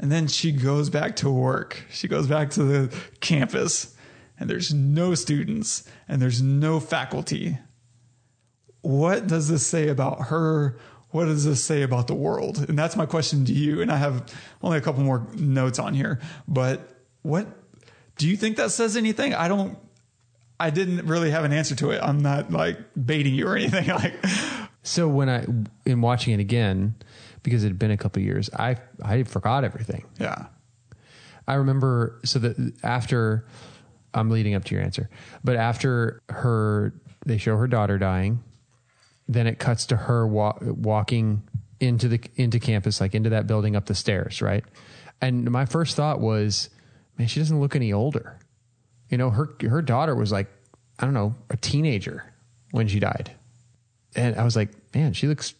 And 0.00 0.10
then 0.10 0.26
she 0.26 0.50
goes 0.50 0.90
back 0.90 1.14
to 1.16 1.30
work. 1.30 1.84
She 1.88 2.08
goes 2.08 2.26
back 2.26 2.50
to 2.50 2.64
the 2.64 2.96
campus, 3.20 3.94
and 4.38 4.50
there's 4.50 4.74
no 4.74 5.14
students 5.14 5.88
and 6.08 6.20
there's 6.20 6.42
no 6.42 6.80
faculty. 6.80 7.58
What 8.80 9.28
does 9.28 9.48
this 9.48 9.64
say 9.64 9.88
about 9.88 10.26
her? 10.26 10.80
What 11.10 11.26
does 11.26 11.44
this 11.44 11.62
say 11.62 11.82
about 11.82 12.08
the 12.08 12.14
world? 12.14 12.66
And 12.68 12.76
that's 12.76 12.96
my 12.96 13.06
question 13.06 13.44
to 13.44 13.52
you. 13.52 13.80
And 13.80 13.92
I 13.92 13.96
have 13.96 14.34
only 14.62 14.78
a 14.78 14.80
couple 14.80 15.04
more 15.04 15.28
notes 15.36 15.78
on 15.78 15.94
here, 15.94 16.18
but 16.48 16.90
what 17.22 17.46
do 18.16 18.28
you 18.28 18.36
think 18.36 18.56
that 18.56 18.72
says 18.72 18.96
anything? 18.96 19.32
I 19.32 19.46
don't, 19.46 19.78
I 20.60 20.70
didn't 20.70 21.06
really 21.06 21.30
have 21.30 21.44
an 21.44 21.52
answer 21.52 21.74
to 21.76 21.90
it. 21.90 22.00
I'm 22.02 22.18
not 22.20 22.50
like 22.50 22.78
baiting 22.94 23.34
you 23.34 23.46
or 23.48 23.56
anything. 23.56 23.86
Like, 23.94 24.14
So 24.82 25.08
when 25.08 25.28
I 25.28 25.46
in 25.86 26.00
watching 26.00 26.34
it 26.34 26.40
again, 26.40 26.94
because 27.42 27.64
it 27.64 27.68
had 27.68 27.78
been 27.78 27.90
a 27.90 27.96
couple 27.96 28.20
of 28.20 28.26
years, 28.26 28.50
I 28.54 28.76
I 29.02 29.22
forgot 29.24 29.64
everything. 29.64 30.04
yeah. 30.18 30.46
I 31.46 31.54
remember 31.54 32.20
so 32.24 32.38
that 32.38 32.72
after 32.82 33.46
I'm 34.14 34.30
leading 34.30 34.54
up 34.54 34.64
to 34.64 34.74
your 34.74 34.82
answer, 34.82 35.10
but 35.42 35.56
after 35.56 36.22
her, 36.30 36.94
they 37.26 37.36
show 37.36 37.56
her 37.58 37.66
daughter 37.66 37.98
dying. 37.98 38.42
Then 39.28 39.46
it 39.46 39.58
cuts 39.58 39.86
to 39.86 39.96
her 39.96 40.26
wa- 40.26 40.56
walking 40.60 41.42
into 41.80 42.08
the 42.08 42.20
into 42.36 42.58
campus, 42.60 43.00
like 43.00 43.14
into 43.14 43.30
that 43.30 43.46
building 43.46 43.76
up 43.76 43.86
the 43.86 43.94
stairs, 43.94 44.40
right? 44.40 44.64
And 45.20 45.50
my 45.50 45.64
first 45.66 45.96
thought 45.96 46.20
was, 46.20 46.70
man, 47.18 47.28
she 47.28 47.40
doesn't 47.40 47.58
look 47.60 47.74
any 47.76 47.92
older. 47.92 48.38
You 49.08 49.18
know, 49.18 49.30
her 49.30 49.54
her 49.62 49.82
daughter 49.82 50.14
was 50.14 50.32
like, 50.32 50.48
I 50.98 51.04
don't 51.04 51.14
know, 51.14 51.34
a 51.50 51.56
teenager 51.56 52.24
when 52.70 52.88
she 52.88 52.98
died, 52.98 53.30
and 54.16 54.36
I 54.36 54.44
was 54.44 54.56
like, 54.56 54.70
man, 54.94 55.12
she 55.12 55.26
looks. 55.26 55.54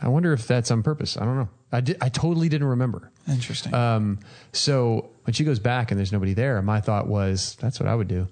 I 0.00 0.08
wonder 0.08 0.32
if 0.32 0.46
that's 0.46 0.70
on 0.70 0.82
purpose. 0.82 1.16
I 1.16 1.24
don't 1.24 1.36
know. 1.36 1.48
I 1.72 1.80
did, 1.80 1.96
I 2.02 2.10
totally 2.10 2.50
didn't 2.50 2.66
remember. 2.68 3.10
Interesting. 3.26 3.72
Um, 3.72 4.18
so 4.52 5.10
when 5.24 5.32
she 5.32 5.44
goes 5.44 5.58
back 5.58 5.90
and 5.90 5.98
there's 5.98 6.12
nobody 6.12 6.34
there, 6.34 6.60
my 6.60 6.80
thought 6.82 7.06
was, 7.06 7.56
that's 7.58 7.80
what 7.80 7.88
I 7.88 7.94
would 7.94 8.08
do. 8.08 8.28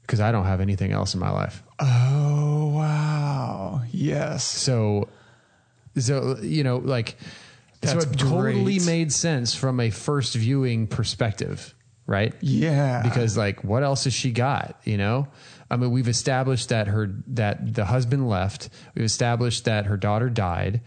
Because 0.00 0.20
I 0.20 0.32
don't 0.32 0.46
have 0.46 0.62
anything 0.62 0.90
else 0.92 1.12
in 1.12 1.20
my 1.20 1.30
life. 1.30 1.62
oh, 1.78 2.72
wow. 2.74 3.82
Yes. 3.92 4.44
So, 4.44 5.08
so 5.98 6.38
you 6.40 6.64
know, 6.64 6.78
like, 6.78 7.16
That's 7.82 8.04
so 8.04 8.10
it 8.10 8.18
totally 8.18 8.78
made 8.80 9.12
sense 9.12 9.54
from 9.54 9.78
a 9.80 9.90
first 9.90 10.34
viewing 10.34 10.86
perspective, 10.86 11.74
right? 12.10 12.34
Yeah. 12.40 13.02
Because 13.02 13.38
like, 13.38 13.62
what 13.62 13.84
else 13.84 14.04
has 14.04 14.12
she 14.12 14.32
got? 14.32 14.76
You 14.84 14.98
know, 14.98 15.28
I 15.70 15.76
mean, 15.76 15.92
we've 15.92 16.08
established 16.08 16.70
that 16.70 16.88
her 16.88 17.14
that 17.28 17.74
the 17.74 17.84
husband 17.84 18.28
left. 18.28 18.68
We've 18.96 19.04
established 19.04 19.64
that 19.66 19.86
her 19.86 19.96
daughter 19.96 20.28
died, 20.28 20.80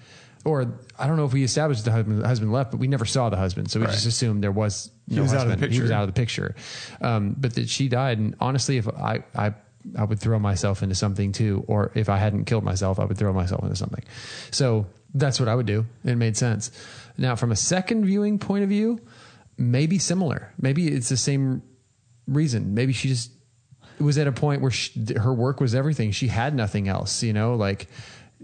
or 0.43 0.77
I 0.99 1.07
don't 1.07 1.15
know 1.15 1.23
if 1.23 1.31
we 1.31 1.43
established 1.43 1.85
the 1.85 1.91
husband, 1.91 2.21
the 2.21 2.27
husband 2.27 2.51
left, 2.51 2.71
but 2.71 2.81
we 2.81 2.89
never 2.89 3.05
saw 3.05 3.29
the 3.29 3.37
husband, 3.37 3.71
so 3.71 3.79
we 3.79 3.85
just 3.85 4.05
assumed 4.05 4.43
there 4.43 4.51
was 4.51 4.91
no 5.07 5.21
was 5.21 5.33
out 5.33 5.43
of 5.43 5.47
the 5.47 5.51
husband. 5.53 5.73
He 5.73 5.81
was 5.81 5.91
out 5.91 6.01
of 6.01 6.07
the 6.07 6.13
picture. 6.13 6.55
Um, 6.99 7.35
but 7.39 7.55
that 7.55 7.69
she 7.69 7.87
died, 7.87 8.19
and 8.19 8.35
honestly, 8.41 8.75
if 8.75 8.89
I 8.89 9.23
I 9.33 9.53
I 9.97 10.03
would 10.03 10.19
throw 10.19 10.39
myself 10.39 10.83
into 10.83 10.95
something 10.95 11.31
too, 11.31 11.63
or 11.67 11.93
if 11.95 12.09
I 12.09 12.17
hadn't 12.17 12.45
killed 12.45 12.65
myself, 12.65 12.99
I 12.99 13.05
would 13.05 13.17
throw 13.17 13.31
myself 13.31 13.63
into 13.63 13.77
something. 13.77 14.03
So 14.51 14.87
that's 15.13 15.39
what 15.39 15.47
I 15.47 15.55
would 15.55 15.67
do. 15.67 15.85
It 16.03 16.15
made 16.15 16.35
sense. 16.35 16.69
Now, 17.17 17.35
from 17.35 17.51
a 17.51 17.55
second 17.55 18.05
viewing 18.05 18.39
point 18.39 18.63
of 18.63 18.69
view, 18.69 18.99
maybe 19.57 19.99
similar. 19.99 20.53
Maybe 20.59 20.87
it's 20.87 21.09
the 21.09 21.17
same 21.17 21.61
reason. 22.27 22.73
Maybe 22.73 22.93
she 22.93 23.09
just 23.09 23.31
was 23.99 24.17
at 24.17 24.27
a 24.27 24.31
point 24.31 24.61
where 24.61 24.71
she, 24.71 25.13
her 25.15 25.33
work 25.33 25.59
was 25.59 25.75
everything. 25.75 26.11
She 26.11 26.27
had 26.27 26.55
nothing 26.55 26.87
else, 26.87 27.23
you 27.23 27.33
know, 27.33 27.55
like 27.55 27.87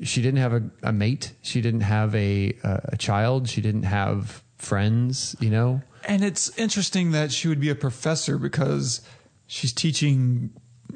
she 0.03 0.21
didn't 0.21 0.39
have 0.39 0.53
a, 0.53 0.63
a 0.83 0.93
mate. 0.93 1.33
She 1.41 1.61
didn't 1.61 1.81
have 1.81 2.15
a, 2.15 2.53
a, 2.63 2.89
a 2.93 2.97
child. 2.97 3.49
She 3.49 3.61
didn't 3.61 3.83
have 3.83 4.43
friends, 4.57 5.35
you 5.39 5.49
know? 5.49 5.81
And 6.07 6.23
it's 6.23 6.57
interesting 6.57 7.11
that 7.11 7.31
she 7.31 7.47
would 7.47 7.59
be 7.59 7.69
a 7.69 7.75
professor 7.75 8.37
because 8.37 9.01
she's 9.47 9.73
teaching, 9.73 10.51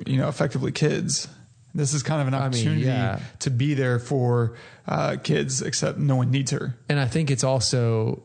you 0.05 0.17
know, 0.17 0.29
effectively 0.29 0.71
kids. 0.71 1.27
This 1.75 1.93
is 1.93 2.03
kind 2.03 2.21
of 2.21 2.27
an 2.27 2.33
mean, 2.33 2.41
opportunity 2.41 2.85
yeah. 2.85 3.19
to 3.39 3.49
be 3.49 3.73
there 3.73 3.99
for 3.99 4.55
uh, 4.87 5.17
kids, 5.23 5.61
except 5.61 5.97
no 5.97 6.15
one 6.15 6.29
needs 6.29 6.51
her. 6.51 6.77
and 6.87 6.99
I 6.99 7.07
think 7.07 7.31
it's 7.31 7.43
also 7.43 8.23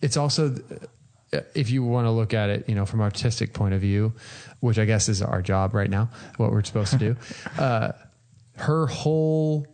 it's 0.00 0.16
also 0.16 0.54
if 1.54 1.70
you 1.70 1.82
want 1.82 2.06
to 2.06 2.10
look 2.10 2.34
at 2.34 2.50
it, 2.50 2.68
you 2.68 2.74
know, 2.74 2.86
from 2.86 3.00
artistic 3.00 3.52
point 3.52 3.74
of 3.74 3.80
view, 3.80 4.12
which 4.60 4.78
I 4.78 4.84
guess 4.84 5.08
is 5.08 5.22
our 5.22 5.42
job 5.42 5.74
right 5.74 5.90
now, 5.90 6.08
what 6.36 6.50
we're 6.50 6.62
supposed 6.64 6.92
to 6.92 6.98
do. 6.98 7.16
uh, 7.58 7.92
her 8.56 8.86
whole 8.86 9.66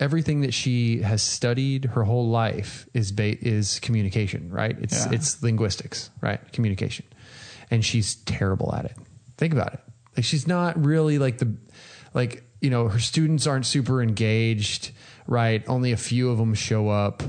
everything 0.00 0.40
that 0.40 0.54
she 0.54 1.02
has 1.02 1.22
studied 1.22 1.84
her 1.84 2.04
whole 2.04 2.28
life 2.28 2.88
is 2.94 3.12
ba- 3.12 3.38
is 3.46 3.78
communication, 3.80 4.50
right? 4.50 4.76
It's 4.80 5.06
Yeah. 5.06 5.12
it's 5.12 5.42
linguistics, 5.42 6.10
right? 6.20 6.40
Communication, 6.52 7.04
and 7.70 7.84
she's 7.84 8.16
terrible 8.16 8.74
at 8.74 8.86
it. 8.86 8.96
Think 9.36 9.52
about 9.52 9.74
it. 9.74 9.80
Like 10.16 10.24
she's 10.24 10.46
not 10.46 10.82
really 10.82 11.18
like 11.18 11.38
the 11.38 11.54
like 12.14 12.42
you 12.60 12.70
know 12.70 12.88
her 12.88 12.98
students 12.98 13.46
aren't 13.46 13.66
super 13.66 14.02
engaged, 14.02 14.90
right? 15.26 15.62
Only 15.68 15.92
a 15.92 15.96
few 15.96 16.30
of 16.30 16.38
them 16.38 16.54
show 16.54 16.88
up. 16.88 17.22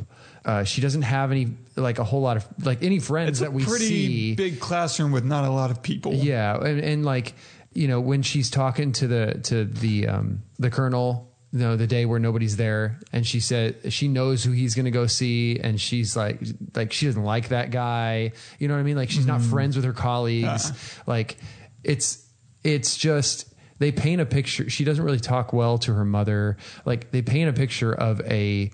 Uh, 0.43 0.63
she 0.63 0.81
doesn't 0.81 1.03
have 1.03 1.31
any 1.31 1.53
like 1.75 1.99
a 1.99 2.03
whole 2.03 2.21
lot 2.21 2.37
of 2.37 2.45
like 2.65 2.81
any 2.81 2.97
friends 2.99 3.29
It's 3.29 3.39
that 3.41 3.49
a 3.49 3.51
we 3.51 3.63
pretty 3.63 3.85
see. 3.87 4.35
big 4.35 4.59
classroom 4.59 5.11
with 5.11 5.23
not 5.23 5.45
a 5.45 5.51
lot 5.51 5.69
of 5.71 5.83
people. 5.83 6.13
Yeah, 6.13 6.57
and, 6.57 6.79
and 6.79 7.05
like 7.05 7.33
you 7.73 7.87
know 7.87 8.01
when 8.01 8.23
she's 8.23 8.49
talking 8.49 8.91
to 8.93 9.07
the 9.07 9.39
to 9.43 9.65
the 9.65 10.07
um, 10.07 10.41
the 10.57 10.71
colonel, 10.71 11.31
you 11.51 11.59
know 11.59 11.75
the 11.75 11.85
day 11.85 12.05
where 12.07 12.17
nobody's 12.19 12.57
there, 12.57 12.99
and 13.13 13.25
she 13.25 13.39
said 13.39 13.93
she 13.93 14.07
knows 14.07 14.43
who 14.43 14.51
he's 14.51 14.73
going 14.73 14.85
to 14.85 14.91
go 14.91 15.05
see, 15.05 15.59
and 15.59 15.79
she's 15.79 16.17
like 16.17 16.39
like 16.75 16.91
she 16.91 17.05
doesn't 17.05 17.23
like 17.23 17.49
that 17.49 17.69
guy. 17.69 18.31
You 18.57 18.67
know 18.67 18.73
what 18.73 18.79
I 18.79 18.83
mean? 18.83 18.97
Like 18.97 19.11
she's 19.11 19.27
not 19.27 19.41
friends 19.41 19.75
with 19.75 19.85
her 19.85 19.93
colleagues. 19.93 20.71
Like 21.05 21.37
it's 21.83 22.27
it's 22.63 22.97
just 22.97 23.53
they 23.77 23.91
paint 23.91 24.21
a 24.21 24.25
picture. 24.25 24.69
She 24.71 24.83
doesn't 24.85 25.03
really 25.03 25.19
talk 25.19 25.53
well 25.53 25.77
to 25.79 25.93
her 25.93 26.05
mother. 26.05 26.57
Like 26.83 27.11
they 27.11 27.21
paint 27.21 27.47
a 27.49 27.53
picture 27.53 27.93
of 27.93 28.21
a 28.21 28.71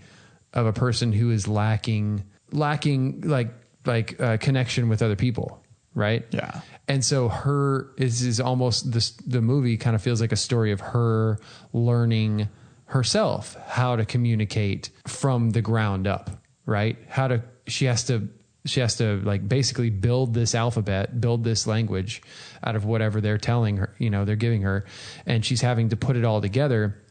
of 0.53 0.65
a 0.65 0.73
person 0.73 1.11
who 1.11 1.31
is 1.31 1.47
lacking 1.47 2.23
lacking 2.51 3.21
like 3.21 3.53
like 3.85 4.19
uh, 4.21 4.37
connection 4.37 4.89
with 4.89 5.01
other 5.01 5.15
people, 5.15 5.63
right? 5.95 6.25
Yeah. 6.31 6.61
And 6.87 7.03
so 7.03 7.29
her 7.29 7.91
is 7.97 8.21
is 8.21 8.39
almost 8.39 8.91
this 8.91 9.11
the 9.11 9.41
movie 9.41 9.77
kind 9.77 9.95
of 9.95 10.01
feels 10.01 10.21
like 10.21 10.31
a 10.31 10.37
story 10.37 10.71
of 10.71 10.79
her 10.79 11.39
learning 11.73 12.49
herself 12.85 13.57
how 13.67 13.97
to 13.97 14.05
communicate 14.05 14.89
from 15.05 15.51
the 15.51 15.61
ground 15.61 16.07
up, 16.07 16.29
right? 16.65 16.97
How 17.09 17.27
to 17.27 17.43
she 17.67 17.85
has 17.85 18.05
to 18.05 18.29
she 18.65 18.79
has 18.81 18.95
to 18.97 19.21
like 19.23 19.47
basically 19.47 19.89
build 19.89 20.33
this 20.33 20.53
alphabet, 20.53 21.19
build 21.19 21.43
this 21.43 21.67
language 21.67 22.21
out 22.63 22.75
of 22.75 22.85
whatever 22.85 23.21
they're 23.21 23.37
telling 23.37 23.77
her, 23.77 23.93
you 23.97 24.09
know, 24.09 24.25
they're 24.25 24.35
giving 24.35 24.61
her, 24.61 24.85
and 25.25 25.45
she's 25.45 25.61
having 25.61 25.89
to 25.89 25.97
put 25.97 26.15
it 26.15 26.25
all 26.25 26.41
together. 26.41 27.01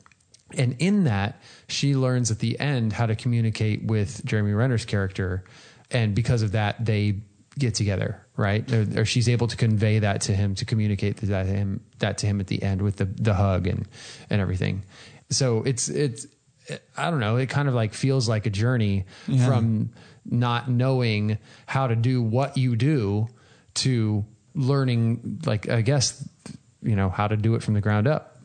And 0.56 0.76
in 0.78 1.04
that, 1.04 1.40
she 1.68 1.94
learns 1.94 2.30
at 2.30 2.38
the 2.38 2.58
end 2.58 2.92
how 2.92 3.06
to 3.06 3.14
communicate 3.14 3.84
with 3.84 4.24
Jeremy 4.24 4.52
Renner's 4.52 4.84
character, 4.84 5.44
and 5.90 6.14
because 6.14 6.42
of 6.42 6.52
that, 6.52 6.84
they 6.84 7.20
get 7.58 7.74
together, 7.74 8.20
right? 8.36 8.70
Or, 8.72 9.00
or 9.00 9.04
she's 9.04 9.28
able 9.28 9.46
to 9.48 9.56
convey 9.56 10.00
that 10.00 10.22
to 10.22 10.34
him, 10.34 10.54
to 10.56 10.64
communicate 10.64 11.16
that 11.18 11.44
to 11.44 11.52
him, 11.52 11.80
that 12.00 12.18
to 12.18 12.26
him 12.26 12.40
at 12.40 12.46
the 12.48 12.62
end 12.62 12.82
with 12.82 12.96
the 12.96 13.04
the 13.06 13.34
hug 13.34 13.66
and 13.66 13.86
and 14.30 14.40
everything. 14.40 14.82
So 15.30 15.62
it's 15.62 15.88
it's 15.88 16.26
I 16.96 17.10
don't 17.10 17.20
know. 17.20 17.36
It 17.36 17.48
kind 17.48 17.68
of 17.68 17.74
like 17.74 17.94
feels 17.94 18.28
like 18.28 18.46
a 18.46 18.50
journey 18.50 19.04
Yeah. 19.28 19.46
from 19.46 19.90
not 20.24 20.68
knowing 20.68 21.38
how 21.66 21.86
to 21.86 21.94
do 21.96 22.20
what 22.20 22.56
you 22.56 22.74
do 22.76 23.28
to 23.74 24.24
learning, 24.54 25.40
like 25.46 25.68
I 25.68 25.82
guess, 25.82 26.28
you 26.82 26.96
know, 26.96 27.08
how 27.08 27.28
to 27.28 27.36
do 27.36 27.54
it 27.54 27.62
from 27.62 27.74
the 27.74 27.80
ground 27.80 28.08
up. 28.08 28.35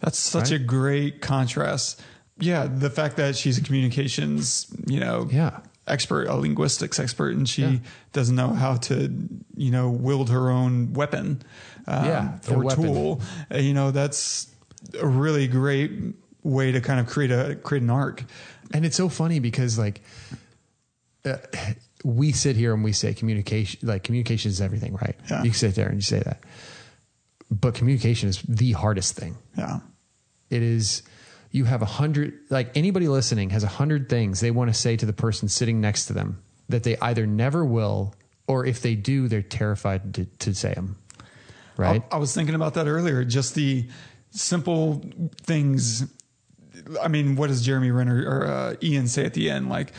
That's 0.00 0.18
such 0.18 0.50
Right? 0.50 0.60
a 0.60 0.64
great 0.64 1.20
contrast. 1.20 2.00
Yeah, 2.38 2.66
the 2.66 2.90
fact 2.90 3.16
that 3.16 3.36
she's 3.36 3.58
a 3.58 3.62
communications, 3.62 4.66
you 4.86 5.00
know, 5.00 5.28
Yeah. 5.30 5.58
expert, 5.88 6.28
a 6.28 6.34
linguistics 6.36 7.00
expert, 7.00 7.34
and 7.34 7.48
she 7.48 7.62
Yeah. 7.62 7.78
doesn't 8.12 8.36
know 8.36 8.52
how 8.54 8.76
to, 8.76 9.12
you 9.56 9.70
know, 9.70 9.90
wield 9.90 10.30
her 10.30 10.50
own 10.50 10.92
weapon 10.92 11.42
um, 11.88 12.04
Yeah, 12.04 12.38
or 12.50 12.62
weapon. 12.62 12.84
tool. 12.84 13.22
Uh, 13.52 13.58
You 13.58 13.72
know, 13.74 13.90
that's 13.90 14.46
a 15.00 15.06
really 15.06 15.48
great 15.48 15.90
way 16.44 16.70
to 16.70 16.80
kind 16.80 17.00
of 17.00 17.06
create 17.06 17.30
a 17.32 17.56
create 17.56 17.82
an 17.82 17.90
arc. 17.90 18.24
And 18.72 18.84
it's 18.86 18.96
so 18.96 19.08
funny 19.08 19.40
because 19.40 19.78
like 19.78 20.02
uh, 21.24 21.36
we 22.04 22.30
sit 22.32 22.56
here 22.56 22.72
and 22.74 22.84
we 22.84 22.92
say 22.92 23.12
communication, 23.14 23.80
like 23.82 24.04
communication 24.04 24.50
is 24.50 24.60
everything, 24.60 24.94
right? 24.94 25.16
Yeah. 25.30 25.42
You 25.42 25.52
sit 25.52 25.74
there 25.74 25.86
and 25.88 25.96
you 25.96 26.02
say 26.02 26.20
that, 26.20 26.40
but 27.50 27.74
communication 27.74 28.28
is 28.28 28.42
the 28.42 28.72
hardest 28.72 29.16
thing. 29.16 29.36
Yeah. 29.56 29.80
It 30.50 30.62
is 30.62 31.02
you 31.50 31.64
have 31.64 31.82
a 31.82 31.86
hundred 31.86 32.38
like 32.50 32.76
anybody 32.76 33.08
listening 33.08 33.50
has 33.50 33.64
a 33.64 33.68
hundred 33.68 34.08
things 34.08 34.40
they 34.40 34.50
want 34.50 34.68
to 34.68 34.74
say 34.74 34.96
to 34.96 35.06
the 35.06 35.12
person 35.12 35.48
sitting 35.48 35.80
next 35.80 36.06
to 36.06 36.12
them 36.12 36.42
that 36.68 36.82
they 36.82 36.96
either 36.98 37.26
never 37.26 37.64
will 37.64 38.14
or 38.46 38.66
if 38.66 38.82
they 38.82 38.94
do 38.94 39.28
they're 39.28 39.40
terrified 39.40 40.12
to, 40.14 40.26
to 40.26 40.54
say 40.54 40.74
them 40.74 40.96
right 41.78 42.02
I, 42.12 42.16
I 42.16 42.18
was 42.18 42.34
thinking 42.34 42.54
about 42.54 42.74
that 42.74 42.86
earlier. 42.86 43.24
Just 43.24 43.54
the 43.54 43.88
simple 44.30 45.02
things. 45.42 46.06
I 47.00 47.08
mean, 47.08 47.36
what 47.36 47.48
does 47.48 47.64
Jeremy 47.64 47.90
Renner 47.90 48.24
or 48.26 48.46
uh, 48.46 48.74
Ian 48.82 49.08
say 49.08 49.24
at 49.24 49.34
the 49.34 49.50
end? 49.50 49.68
Like 49.68 49.92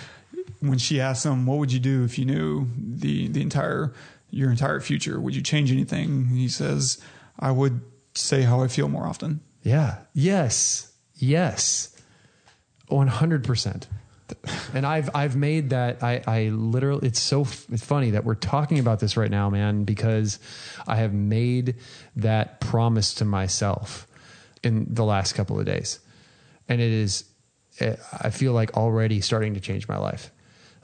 when 0.60 0.78
she 0.78 1.00
asks 1.00 1.26
him, 1.26 1.46
"What 1.46 1.58
would 1.60 1.72
you 1.72 1.80
do 1.80 2.04
if 2.04 2.18
you 2.18 2.26
knew 2.26 2.68
the 2.78 3.28
the 3.28 3.42
entire 3.42 3.94
your 4.30 4.52
entire 4.52 4.80
future? 4.80 5.20
Would 5.20 5.36
you 5.36 5.42
change 5.42 5.72
anything?" 5.72 6.28
He 6.28 6.48
says, 6.48 7.00
"I 7.40 7.52
would 7.52 7.82
say 8.14 8.42
how 8.44 8.62
I 8.62 8.68
feel 8.68 8.90
more 8.90 9.08
often." 9.08 9.42
yeah. 9.64 9.98
Yes. 10.14 10.92
Yes. 11.16 11.96
100% 12.90 13.88
and 14.74 14.86
I've 14.86 15.10
I've 15.16 15.36
made 15.36 15.72
that 15.72 16.04
I 16.04 16.22
I 16.28 16.50
literally 16.50 17.08
it's 17.08 17.20
so 17.20 17.42
it's 17.42 17.84
funny 17.84 18.12
that 18.12 18.26
we're 18.26 18.36
talking 18.36 18.80
about 18.80 19.00
this 19.00 19.18
right 19.18 19.30
now 19.30 19.50
man 19.50 19.84
because 19.84 20.40
I 20.88 20.98
have 20.98 21.14
made 21.14 21.76
that 22.16 22.60
promise 22.60 23.14
to 23.16 23.26
myself 23.26 24.08
in 24.64 24.88
the 24.90 25.04
last 25.04 25.34
couple 25.34 25.60
of 25.60 25.66
days. 25.66 26.00
And 26.68 26.82
it 26.82 26.92
is 26.92 27.26
eh, 27.80 27.96
I 28.22 28.30
feel 28.30 28.54
like 28.54 28.76
already 28.78 29.22
starting 29.22 29.54
to 29.56 29.60
change 29.60 29.88
my 29.88 29.98
life. 29.98 30.32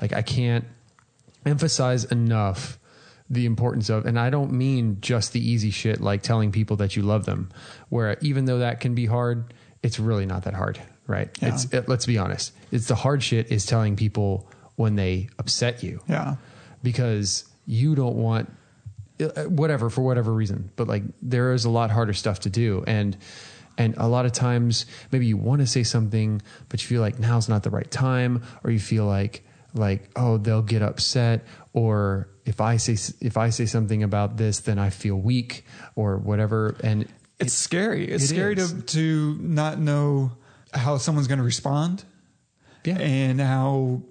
Like 0.01 0.13
I 0.13 0.21
can't 0.21 0.65
emphasize 1.45 2.05
enough 2.05 2.79
the 3.29 3.45
importance 3.45 3.89
of 3.89 4.05
and 4.05 4.19
I 4.19 4.29
don't 4.29 4.51
mean 4.51 4.97
just 5.01 5.33
the 5.33 5.39
easy 5.39 5.71
shit 5.71 5.99
like 5.99 6.21
telling 6.21 6.51
people 6.51 6.77
that 6.77 6.95
you 6.95 7.01
love 7.01 7.25
them 7.25 7.49
where 7.89 8.17
even 8.21 8.45
though 8.45 8.59
that 8.59 8.79
can 8.79 8.93
be 8.93 9.07
hard 9.07 9.51
it's 9.81 9.99
really 9.99 10.25
not 10.27 10.43
that 10.43 10.53
hard 10.53 10.79
right 11.07 11.29
Yeah. 11.41 11.49
it's 11.55 11.65
it, 11.73 11.89
let's 11.89 12.05
be 12.05 12.17
honest 12.19 12.53
it's 12.71 12.87
the 12.87 12.93
hard 12.95 13.23
shit 13.23 13.51
is 13.51 13.65
telling 13.65 13.95
people 13.95 14.47
when 14.75 14.95
they 14.95 15.29
upset 15.39 15.81
you 15.81 16.01
Yeah. 16.07 16.35
because 16.83 17.45
you 17.65 17.95
don't 17.95 18.15
want 18.15 18.51
uh, 19.19 19.43
whatever 19.45 19.89
for 19.89 20.01
whatever 20.03 20.31
reason 20.31 20.69
but 20.75 20.87
like 20.87 21.03
there 21.21 21.53
is 21.53 21.65
a 21.65 21.69
lot 21.69 21.89
harder 21.89 22.13
stuff 22.13 22.41
to 22.41 22.49
do 22.49 22.83
and 22.85 23.17
and 23.77 23.95
a 23.97 24.07
lot 24.07 24.25
of 24.25 24.33
times 24.33 24.85
maybe 25.11 25.25
you 25.25 25.35
want 25.37 25.61
to 25.61 25.67
say 25.67 25.81
something 25.83 26.41
but 26.69 26.81
you 26.83 26.87
feel 26.87 27.01
like 27.01 27.17
now's 27.17 27.49
not 27.49 27.63
the 27.63 27.69
right 27.71 27.89
time 27.89 28.43
or 28.63 28.69
you 28.71 28.79
feel 28.79 29.05
like 29.05 29.43
like 29.75 30.09
oh 30.15 30.37
they'll 30.37 30.61
get 30.61 30.81
upset 30.81 31.45
or 31.73 32.27
if 32.45 32.61
i 32.61 32.77
say 32.77 32.93
if 33.21 33.37
i 33.37 33.49
say 33.49 33.65
something 33.65 34.03
about 34.03 34.37
this 34.37 34.59
then 34.61 34.79
i 34.79 34.89
feel 34.89 35.15
weak 35.15 35.65
or 35.95 36.17
whatever 36.17 36.75
and 36.83 37.07
It's 37.39 37.53
scary. 37.53 38.07
It's 38.09 38.23
it 38.23 38.27
scary 38.27 38.55
is. 38.55 38.71
to 38.71 38.81
to 38.81 39.37
not 39.41 39.77
know 39.77 40.31
how 40.73 40.97
someone's 40.97 41.27
going 41.27 41.39
to 41.39 41.43
respond. 41.45 42.03
Yeah. 42.85 42.97
And 42.99 43.41
how 43.41 44.01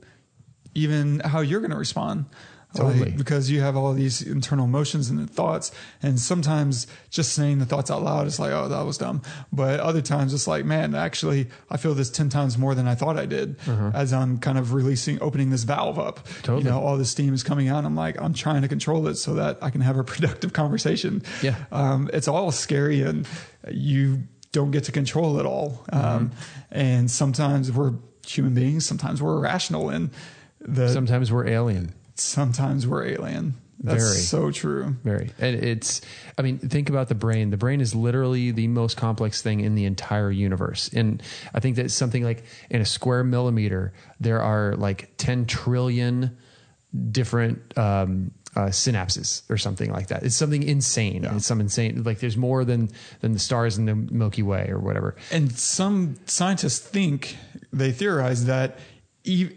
even 0.74 1.20
how 1.20 1.40
you're 1.40 1.60
going 1.60 1.70
to 1.70 1.78
respond. 1.78 2.26
Totally. 2.74 3.04
Like, 3.06 3.16
because 3.16 3.50
you 3.50 3.60
have 3.60 3.76
all 3.76 3.92
these 3.92 4.20
internal 4.20 4.64
emotions 4.64 5.08
and 5.08 5.30
thoughts. 5.30 5.70
And 6.02 6.18
sometimes 6.18 6.86
just 7.10 7.32
saying 7.32 7.58
the 7.58 7.66
thoughts 7.66 7.90
out 7.90 8.02
loud 8.02 8.26
is 8.26 8.38
like, 8.38 8.52
oh, 8.52 8.68
that 8.68 8.84
was 8.84 8.98
dumb. 8.98 9.22
But 9.52 9.80
other 9.80 10.02
times 10.02 10.34
it's 10.34 10.48
like, 10.48 10.64
man, 10.64 10.94
actually, 10.94 11.48
I 11.70 11.76
feel 11.76 11.94
this 11.94 12.10
10 12.10 12.28
times 12.28 12.58
more 12.58 12.74
than 12.74 12.88
I 12.88 12.94
thought 12.94 13.16
I 13.16 13.26
did 13.26 13.56
as 13.94 14.12
I'm 14.12 14.38
kind 14.38 14.58
of 14.58 14.74
releasing, 14.74 15.22
opening 15.22 15.50
this 15.50 15.62
valve 15.62 15.98
up. 15.98 16.18
Uh-huh. 16.18 16.34
Totally. 16.42 16.64
You 16.64 16.70
know, 16.70 16.80
all 16.80 16.96
this 16.96 17.10
steam 17.10 17.32
is 17.32 17.42
coming 17.42 17.68
out. 17.68 17.84
I'm 17.84 17.96
like, 17.96 18.20
I'm 18.20 18.34
trying 18.34 18.62
to 18.62 18.68
control 18.68 19.06
it 19.08 19.14
so 19.14 19.34
that 19.34 19.58
I 19.62 19.70
can 19.70 19.80
have 19.80 19.96
a 19.96 20.04
productive 20.04 20.52
conversation. 20.52 21.22
Yeah. 21.42 21.56
Um, 21.70 22.10
it's 22.12 22.28
all 22.28 22.50
scary 22.50 23.02
and 23.02 23.26
you 23.70 24.24
don't 24.52 24.72
get 24.72 24.84
to 24.84 24.92
control 24.92 25.38
it 25.38 25.46
all. 25.46 25.84
Mm-hmm. 25.92 26.06
Um, 26.06 26.32
and 26.70 27.10
sometimes 27.10 27.70
we're 27.70 27.94
human 28.26 28.54
beings, 28.54 28.86
sometimes 28.86 29.22
we're 29.22 29.36
irrational 29.36 29.90
and 29.90 30.10
the, 30.60 30.88
sometimes 30.88 31.30
we're 31.30 31.46
alien 31.46 31.92
sometimes 32.14 32.86
we're 32.86 33.06
alien. 33.06 33.54
That's 33.80 34.02
Very. 34.02 34.18
so 34.18 34.50
true. 34.50 34.96
Very. 35.02 35.30
And 35.38 35.56
it's, 35.56 36.00
I 36.38 36.42
mean, 36.42 36.58
think 36.58 36.88
about 36.88 37.08
the 37.08 37.14
brain. 37.14 37.50
The 37.50 37.56
brain 37.56 37.80
is 37.80 37.94
literally 37.94 38.50
the 38.50 38.68
most 38.68 38.96
complex 38.96 39.42
thing 39.42 39.60
in 39.60 39.74
the 39.74 39.84
entire 39.84 40.30
universe. 40.30 40.88
And 40.94 41.22
I 41.52 41.60
think 41.60 41.76
that 41.76 41.90
something 41.90 42.22
like 42.24 42.44
in 42.70 42.80
a 42.80 42.86
square 42.86 43.24
millimeter, 43.24 43.92
there 44.20 44.40
are 44.40 44.74
like 44.76 45.10
10 45.18 45.46
trillion 45.46 46.36
different 47.10 47.76
um, 47.76 48.30
uh, 48.56 48.66
synapses 48.66 49.42
or 49.50 49.58
something 49.58 49.92
like 49.92 50.06
that. 50.08 50.22
It's 50.22 50.36
something 50.36 50.62
insane. 50.62 51.24
It's 51.24 51.44
some 51.44 51.60
insane, 51.60 52.04
like 52.04 52.20
there's 52.20 52.36
more 52.36 52.64
than, 52.64 52.90
than 53.20 53.32
the 53.32 53.38
stars 53.38 53.76
in 53.76 53.84
the 53.84 53.96
Milky 53.96 54.42
Way 54.42 54.68
or 54.70 54.78
whatever. 54.78 55.16
And 55.32 55.52
some 55.52 56.16
scientists 56.26 56.78
think, 56.78 57.36
they 57.72 57.90
theorize 57.90 58.44
that 58.46 58.78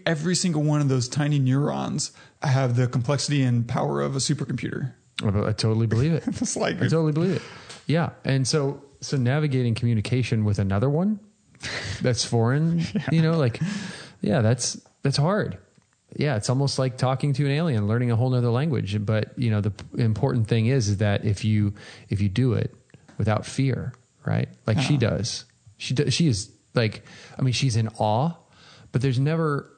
every 0.05 0.35
single 0.35 0.63
one 0.63 0.81
of 0.81 0.89
those 0.89 1.07
tiny 1.07 1.39
neurons 1.39 2.11
have 2.43 2.75
the 2.75 2.87
complexity 2.87 3.43
and 3.43 3.67
power 3.67 4.01
of 4.01 4.15
a 4.15 4.19
supercomputer. 4.19 4.93
I 5.23 5.51
totally 5.53 5.87
believe 5.87 6.13
it. 6.13 6.23
It's 6.27 6.55
like, 6.55 6.77
I 6.77 6.81
totally 6.81 7.11
believe 7.11 7.37
it. 7.37 7.41
Yeah. 7.87 8.11
And 8.23 8.47
so, 8.47 8.83
so 9.01 9.17
navigating 9.17 9.73
communication 9.73 10.45
with 10.45 10.59
another 10.59 10.89
one 10.89 11.19
that's 12.01 12.23
foreign, 12.23 12.83
you 13.11 13.21
know, 13.21 13.37
like, 13.37 13.59
yeah, 14.21 14.41
that's, 14.41 14.79
that's 15.01 15.17
hard. 15.17 15.57
Yeah. 16.15 16.35
It's 16.35 16.49
almost 16.49 16.77
like 16.77 16.97
talking 16.97 17.33
to 17.33 17.45
an 17.45 17.51
alien, 17.51 17.87
learning 17.87 18.11
a 18.11 18.15
whole 18.15 18.29
nother 18.29 18.49
language. 18.49 19.03
But, 19.03 19.37
you 19.37 19.49
know, 19.49 19.61
the 19.61 19.71
p- 19.71 20.01
important 20.01 20.47
thing 20.47 20.67
is, 20.67 20.87
is 20.89 20.97
that 20.97 21.25
if 21.25 21.43
you, 21.43 21.73
if 22.09 22.21
you 22.21 22.29
do 22.29 22.53
it 22.53 22.73
without 23.17 23.45
fear, 23.45 23.93
right? 24.25 24.49
Like 24.67 24.79
she 24.79 24.97
does, 24.97 25.45
she 25.77 25.95
does, 25.95 26.13
she 26.13 26.27
is 26.27 26.51
like, 26.75 27.03
I 27.37 27.41
mean, 27.41 27.53
she's 27.53 27.75
in 27.75 27.87
awe, 27.97 28.33
but 28.91 29.01
there's 29.01 29.19
never, 29.19 29.71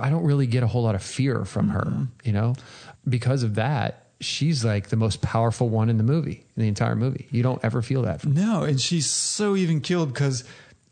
I 0.00 0.10
don't 0.10 0.24
really 0.24 0.46
get 0.46 0.62
a 0.62 0.66
whole 0.66 0.82
lot 0.82 0.94
of 0.94 1.02
fear 1.02 1.44
from 1.44 1.68
her, 1.68 1.84
mm-hmm. 1.84 2.04
you 2.24 2.32
know, 2.32 2.54
because 3.08 3.42
of 3.42 3.56
that. 3.56 4.00
She's 4.20 4.64
like 4.64 4.88
the 4.88 4.96
most 4.96 5.20
powerful 5.20 5.68
one 5.68 5.90
in 5.90 5.98
the 5.98 6.04
movie, 6.04 6.46
in 6.56 6.62
the 6.62 6.68
entire 6.68 6.94
movie. 6.94 7.26
You 7.30 7.42
don't 7.42 7.62
ever 7.62 7.82
feel 7.82 8.02
that. 8.02 8.22
From, 8.22 8.32
No, 8.32 8.62
and 8.62 8.80
she's 8.80 9.10
so 9.10 9.54
even 9.54 9.80
keeled 9.80 10.14
because 10.14 10.44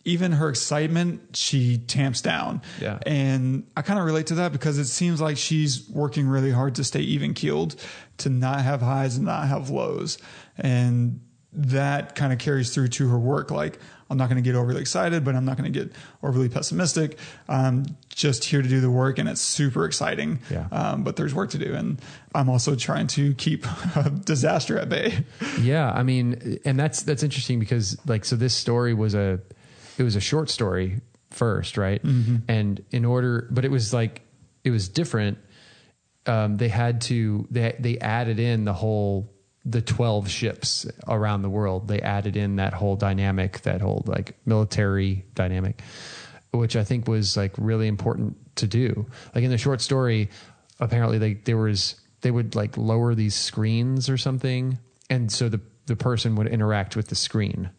even 0.04 0.32
her 0.32 0.48
excitement, 0.48 1.36
she 1.36 1.78
tamps 1.78 2.20
down. 2.20 2.60
Yeah. 2.80 2.98
And 3.06 3.66
I 3.76 3.82
kind 3.82 3.98
of 3.98 4.04
relate 4.04 4.26
to 4.28 4.34
that 4.36 4.52
because 4.52 4.78
it 4.78 4.86
seems 4.86 5.20
like 5.20 5.36
she's 5.36 5.88
working 5.88 6.26
really 6.26 6.50
hard 6.50 6.74
to 6.76 6.84
stay 6.84 7.00
even 7.00 7.34
keeled, 7.34 7.76
to 8.18 8.28
not 8.28 8.62
have 8.62 8.82
highs 8.82 9.16
and 9.16 9.26
not 9.26 9.46
have 9.48 9.70
lows. 9.70 10.18
And 10.58 11.20
that 11.54 12.14
kind 12.14 12.32
of 12.32 12.38
carries 12.38 12.72
through 12.72 12.88
to 12.88 13.08
her 13.08 13.18
work. 13.18 13.50
Like, 13.50 13.78
I'm 14.10 14.18
not 14.18 14.28
going 14.28 14.42
to 14.42 14.46
get 14.46 14.56
overly 14.56 14.80
excited, 14.80 15.24
but 15.24 15.34
I'm 15.34 15.44
not 15.44 15.56
going 15.56 15.72
to 15.72 15.78
get 15.78 15.92
overly 16.22 16.48
pessimistic. 16.48 17.18
I'm 17.48 17.96
just 18.10 18.44
here 18.44 18.60
to 18.60 18.68
do 18.68 18.80
the 18.80 18.90
work, 18.90 19.18
and 19.18 19.28
it's 19.28 19.40
super 19.40 19.86
exciting. 19.86 20.40
Yeah. 20.50 20.66
Um, 20.70 21.02
but 21.02 21.16
there's 21.16 21.34
work 21.34 21.50
to 21.50 21.58
do, 21.58 21.74
and 21.74 22.00
I'm 22.34 22.50
also 22.50 22.74
trying 22.74 23.06
to 23.08 23.32
keep 23.34 23.66
a 23.96 24.10
disaster 24.10 24.78
at 24.78 24.88
bay. 24.88 25.24
Yeah, 25.60 25.90
I 25.90 26.02
mean, 26.02 26.58
and 26.64 26.78
that's 26.78 27.02
that's 27.02 27.22
interesting 27.22 27.58
because 27.58 27.98
like 28.06 28.24
so 28.26 28.36
this 28.36 28.54
story 28.54 28.92
was 28.92 29.14
a, 29.14 29.40
it 29.40 29.40
was 29.40 29.98
it 29.98 30.02
was 30.02 30.16
a 30.16 30.20
short 30.20 30.50
story 30.50 31.00
first, 31.30 31.78
right? 31.78 32.02
And 32.48 32.84
in 32.90 33.04
order, 33.06 33.48
but 33.50 33.64
it 33.64 33.70
was 33.70 33.94
like 33.94 34.22
it 34.64 34.70
was 34.70 34.88
different. 34.88 35.38
Um, 36.26 36.56
they 36.58 36.68
had 36.68 37.00
to 37.02 37.46
they 37.50 37.74
they 37.78 37.98
added 37.98 38.38
in 38.38 38.64
the 38.64 38.74
whole 38.74 39.31
the 39.64 39.82
12 39.82 40.28
ships 40.28 40.86
around 41.06 41.42
the 41.42 41.50
world. 41.50 41.88
They 41.88 42.00
added 42.00 42.36
in 42.36 42.56
that 42.56 42.72
whole 42.72 42.96
dynamic, 42.96 43.62
that 43.62 43.80
whole 43.80 44.02
like 44.06 44.36
military 44.44 45.24
dynamic, 45.34 45.82
which 46.52 46.76
I 46.76 46.84
think 46.84 47.06
was 47.06 47.36
like 47.36 47.52
really 47.58 47.88
important 47.88 48.36
to 48.56 48.66
do. 48.66 49.06
Like 49.34 49.44
in 49.44 49.50
the 49.50 49.58
short 49.58 49.80
story, 49.80 50.30
apparently 50.80 51.18
they, 51.18 51.34
there 51.34 51.56
was 51.56 51.96
they 52.22 52.30
would 52.30 52.54
like 52.54 52.76
lower 52.76 53.14
these 53.14 53.34
screens 53.34 54.08
or 54.08 54.16
something 54.16 54.78
and 55.12 55.30
so 55.30 55.48
the 55.48 55.60
the 55.86 55.96
person 55.96 56.36
would 56.36 56.46
interact 56.46 56.96
with 56.96 57.08
the 57.08 57.14
screen 57.14 57.70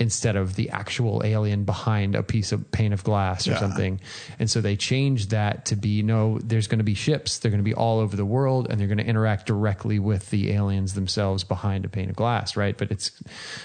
instead 0.00 0.34
of 0.34 0.56
the 0.56 0.70
actual 0.70 1.22
alien 1.24 1.64
behind 1.64 2.14
a 2.16 2.22
piece 2.22 2.50
of 2.52 2.70
pane 2.72 2.92
of 2.92 3.04
glass 3.04 3.46
or 3.46 3.50
Yeah. 3.52 3.58
something. 3.60 4.00
And 4.38 4.50
so 4.50 4.60
they 4.62 4.74
changed 4.74 5.30
that 5.30 5.66
to 5.66 5.76
be 5.76 6.02
no, 6.02 6.38
there's 6.42 6.66
going 6.66 6.78
to 6.78 6.84
be 6.84 6.94
ships. 6.94 7.38
They're 7.38 7.50
going 7.50 7.62
to 7.62 7.64
be 7.64 7.74
all 7.74 8.00
over 8.00 8.16
the 8.16 8.24
world 8.24 8.66
and 8.70 8.80
they're 8.80 8.88
going 8.88 8.98
to 8.98 9.06
interact 9.06 9.46
directly 9.46 9.98
with 9.98 10.30
the 10.30 10.52
aliens 10.52 10.94
themselves 10.94 11.44
behind 11.44 11.84
a 11.84 11.88
pane 11.88 12.08
of 12.08 12.16
glass, 12.16 12.56
right? 12.56 12.76
But 12.76 12.90
it's, 12.90 13.12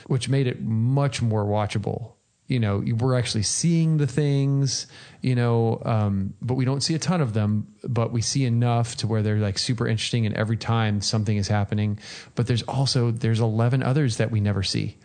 which 0.07 0.27
made 0.29 0.45
it 0.45 0.61
much 0.61 1.21
more 1.21 1.45
watchable. 1.45 2.11
You 2.47 2.59
know, 2.59 2.83
we're 2.99 3.17
actually 3.17 3.41
seeing 3.41 3.97
the 3.97 4.05
things, 4.05 4.85
you 5.21 5.33
know, 5.33 5.81
um, 5.83 6.35
but 6.43 6.53
we 6.53 6.63
don't 6.65 6.81
see 6.83 6.93
a 6.93 6.99
ton 6.99 7.19
of 7.21 7.33
them, 7.33 7.69
but 7.83 8.11
we 8.11 8.21
see 8.21 8.45
enough 8.45 8.97
to 8.97 9.07
where 9.07 9.23
they're 9.23 9.39
like 9.39 9.57
super 9.57 9.87
interesting. 9.87 10.27
And 10.27 10.35
every 10.35 10.57
time 10.57 11.01
something 11.01 11.37
is 11.37 11.47
happening, 11.47 11.97
but 12.35 12.45
there's 12.45 12.61
also, 12.63 13.09
there's 13.09 13.39
11 13.39 13.81
others 13.81 14.17
that 14.17 14.29
we 14.29 14.41
never 14.41 14.61
see 14.61 14.97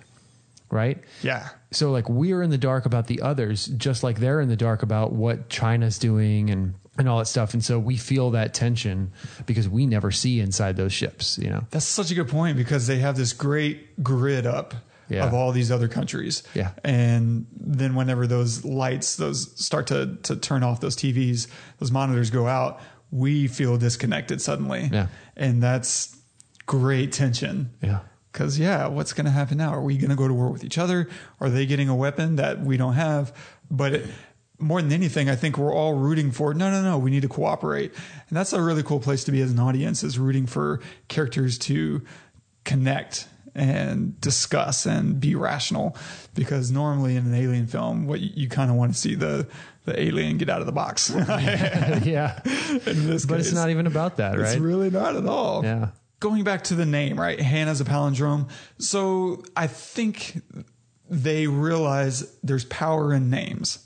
right? 0.71 1.03
Yeah. 1.23 1.49
So 1.71 1.91
like 1.93 2.09
we're 2.09 2.43
in 2.43 2.51
the 2.51 2.59
dark 2.59 2.87
about 2.87 3.07
the 3.07 3.23
others, 3.23 3.67
just 3.67 4.03
like 4.03 4.19
they're 4.21 4.41
in 4.41 4.49
the 4.49 4.57
dark 4.57 4.83
about 4.83 5.13
what 5.13 5.49
China's 5.49 5.99
doing 5.99 6.51
and 6.51 6.75
and 6.99 7.09
all 7.09 7.19
that 7.19 7.27
stuff. 7.27 7.55
And 7.55 7.65
so 7.65 7.79
we 7.79 7.97
feel 7.97 8.31
that 8.33 8.53
tension 8.53 9.13
because 9.47 9.69
we 9.69 9.87
never 9.87 10.11
see 10.11 10.39
inside 10.41 10.77
those 10.77 10.93
ships, 10.93 11.39
you 11.39 11.49
know. 11.49 11.65
That's 11.71 11.87
such 11.87 12.11
a 12.11 12.15
good 12.15 12.29
point 12.29 12.57
because 12.59 12.87
they 12.87 12.99
have 12.99 13.17
this 13.17 13.33
great 13.33 14.03
grid 14.03 14.45
up 14.47 14.75
Yeah. 15.09 15.25
of 15.25 15.33
all 15.33 15.53
these 15.53 15.71
other 15.71 15.89
countries. 15.89 16.43
Yeah. 16.53 16.73
And 16.85 17.47
then 17.57 17.95
whenever 17.95 18.27
those 18.27 18.65
lights, 18.67 19.17
those 19.17 19.51
start 19.65 19.87
to, 19.87 20.17
to 20.25 20.37
turn 20.37 20.63
off 20.63 20.81
those 20.81 20.95
TVs, 20.97 21.47
those 21.79 21.91
monitors 21.91 22.29
go 22.29 22.47
out, 22.47 22.81
we 23.11 23.47
feel 23.47 23.79
disconnected 23.79 24.43
suddenly. 24.43 24.91
Yeah. 24.93 25.07
And 25.37 25.63
that's 25.63 26.17
great 26.67 27.13
tension. 27.13 27.71
Yeah. 27.83 28.01
Because, 28.33 28.59
yeah, 28.59 28.87
what's 28.87 29.13
going 29.13 29.25
to 29.25 29.31
happen 29.31 29.59
now? 29.59 29.75
Are 29.75 29.83
we 29.83 29.97
going 29.97 30.11
to 30.11 30.17
go 30.17 30.29
to 30.29 30.35
war 30.35 30.51
with 30.51 30.65
each 30.65 30.79
other? 30.79 31.09
Are 31.41 31.51
they 31.51 31.67
getting 31.67 31.89
a 31.89 31.97
weapon 31.97 32.37
that 32.37 32.61
we 32.61 32.77
don't 32.77 32.95
have? 32.95 33.35
But 33.71 33.95
it, 33.95 34.07
more 34.61 34.81
than 34.83 34.93
anything, 34.93 35.29
I 35.29 35.37
think 35.37 35.59
we're 35.59 35.75
all 35.75 35.95
rooting 35.95 36.31
for 36.31 36.55
no, 36.55 36.71
no, 36.71 36.83
no, 36.83 36.99
we 36.99 37.11
need 37.11 37.23
to 37.23 37.29
cooperate. 37.29 37.93
And 38.29 38.37
that's 38.37 38.53
a 38.53 38.63
really 38.63 38.83
cool 38.83 39.01
place 39.01 39.25
to 39.25 39.33
be 39.33 39.41
as 39.41 39.51
an 39.51 39.59
audience 39.59 40.03
is 40.05 40.19
rooting 40.19 40.47
for 40.47 40.81
characters 41.09 41.59
to 41.59 42.03
connect 42.65 43.27
and 43.55 44.21
discuss 44.21 44.87
and 44.87 45.19
be 45.19 45.35
rational. 45.35 45.97
Because 46.35 46.71
normally 46.71 47.17
in 47.17 47.27
an 47.27 47.35
alien 47.35 47.67
film, 47.67 48.07
what 48.07 48.21
you, 48.21 48.31
you 48.35 48.49
kind 48.49 48.71
of 48.71 48.77
want 48.77 48.93
to 48.93 48.99
see 48.99 49.15
the, 49.15 49.49
the 49.87 50.01
alien 50.01 50.37
get 50.37 50.49
out 50.51 50.61
of 50.61 50.67
the 50.67 50.73
box. 50.73 51.11
yeah. 52.05 52.41
But 52.45 53.41
it's 53.41 53.53
not 53.53 53.71
even 53.71 53.87
about 53.87 54.19
that, 54.19 54.39
right 54.39 54.53
It's 54.53 54.61
really 54.61 54.91
not 54.91 55.17
at 55.17 55.27
all 55.27 55.65
Yeah. 55.65 55.89
Going 56.21 56.45
back 56.45 56.65
to 56.65 56.75
the 56.75 56.87
name, 56.87 57.19
right? 57.19 57.41
Hannah's 57.41 57.81
a 57.81 57.85
palindrome. 57.85 58.49
So 58.79 59.43
I 59.57 59.67
think 59.67 60.43
they 61.09 61.47
realize 61.47 62.37
there's 62.43 62.65
power 62.67 63.13
in 63.13 63.31
names. 63.31 63.85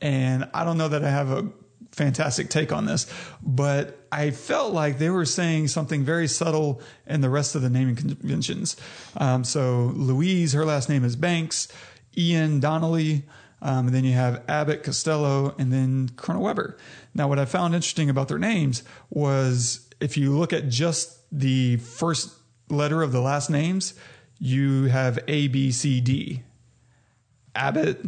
And 0.00 0.48
I 0.52 0.64
don't 0.64 0.76
know 0.76 0.88
that 0.88 1.04
I 1.04 1.10
have 1.10 1.30
a 1.30 1.48
fantastic 1.92 2.48
take 2.48 2.72
on 2.72 2.86
this, 2.86 3.06
but 3.42 4.06
I 4.10 4.30
felt 4.30 4.72
like 4.72 4.98
they 4.98 5.10
were 5.10 5.24
saying 5.24 5.68
something 5.68 6.04
very 6.04 6.26
subtle 6.26 6.80
in 7.06 7.20
the 7.20 7.30
rest 7.30 7.54
of 7.54 7.62
the 7.62 7.70
naming 7.70 7.96
conventions. 7.96 8.76
Um, 9.16 9.44
so 9.44 9.92
Louise, 9.94 10.54
her 10.54 10.64
last 10.64 10.88
name 10.88 11.04
is 11.04 11.16
Banks, 11.16 11.68
Ian 12.16 12.60
Donnelly, 12.60 13.24
um, 13.60 13.86
and 13.86 13.94
then 13.94 14.04
you 14.04 14.14
have 14.14 14.42
Abbott 14.48 14.82
Costello, 14.82 15.54
and 15.58 15.72
then 15.72 16.10
Colonel 16.16 16.42
Weber. 16.42 16.76
Now, 17.14 17.28
what 17.28 17.38
I 17.38 17.44
found 17.44 17.74
interesting 17.74 18.10
about 18.10 18.28
their 18.28 18.38
names 18.38 18.82
was 19.08 19.88
if 20.00 20.16
you 20.16 20.36
look 20.36 20.52
at 20.52 20.68
just 20.68 21.21
the 21.32 21.78
first 21.78 22.30
letter 22.68 23.02
of 23.02 23.10
the 23.12 23.20
last 23.20 23.48
names, 23.50 23.94
you 24.38 24.84
have 24.84 25.18
A, 25.26 25.48
B, 25.48 25.72
C, 25.72 26.00
D. 26.00 26.42
Abbott, 27.54 28.00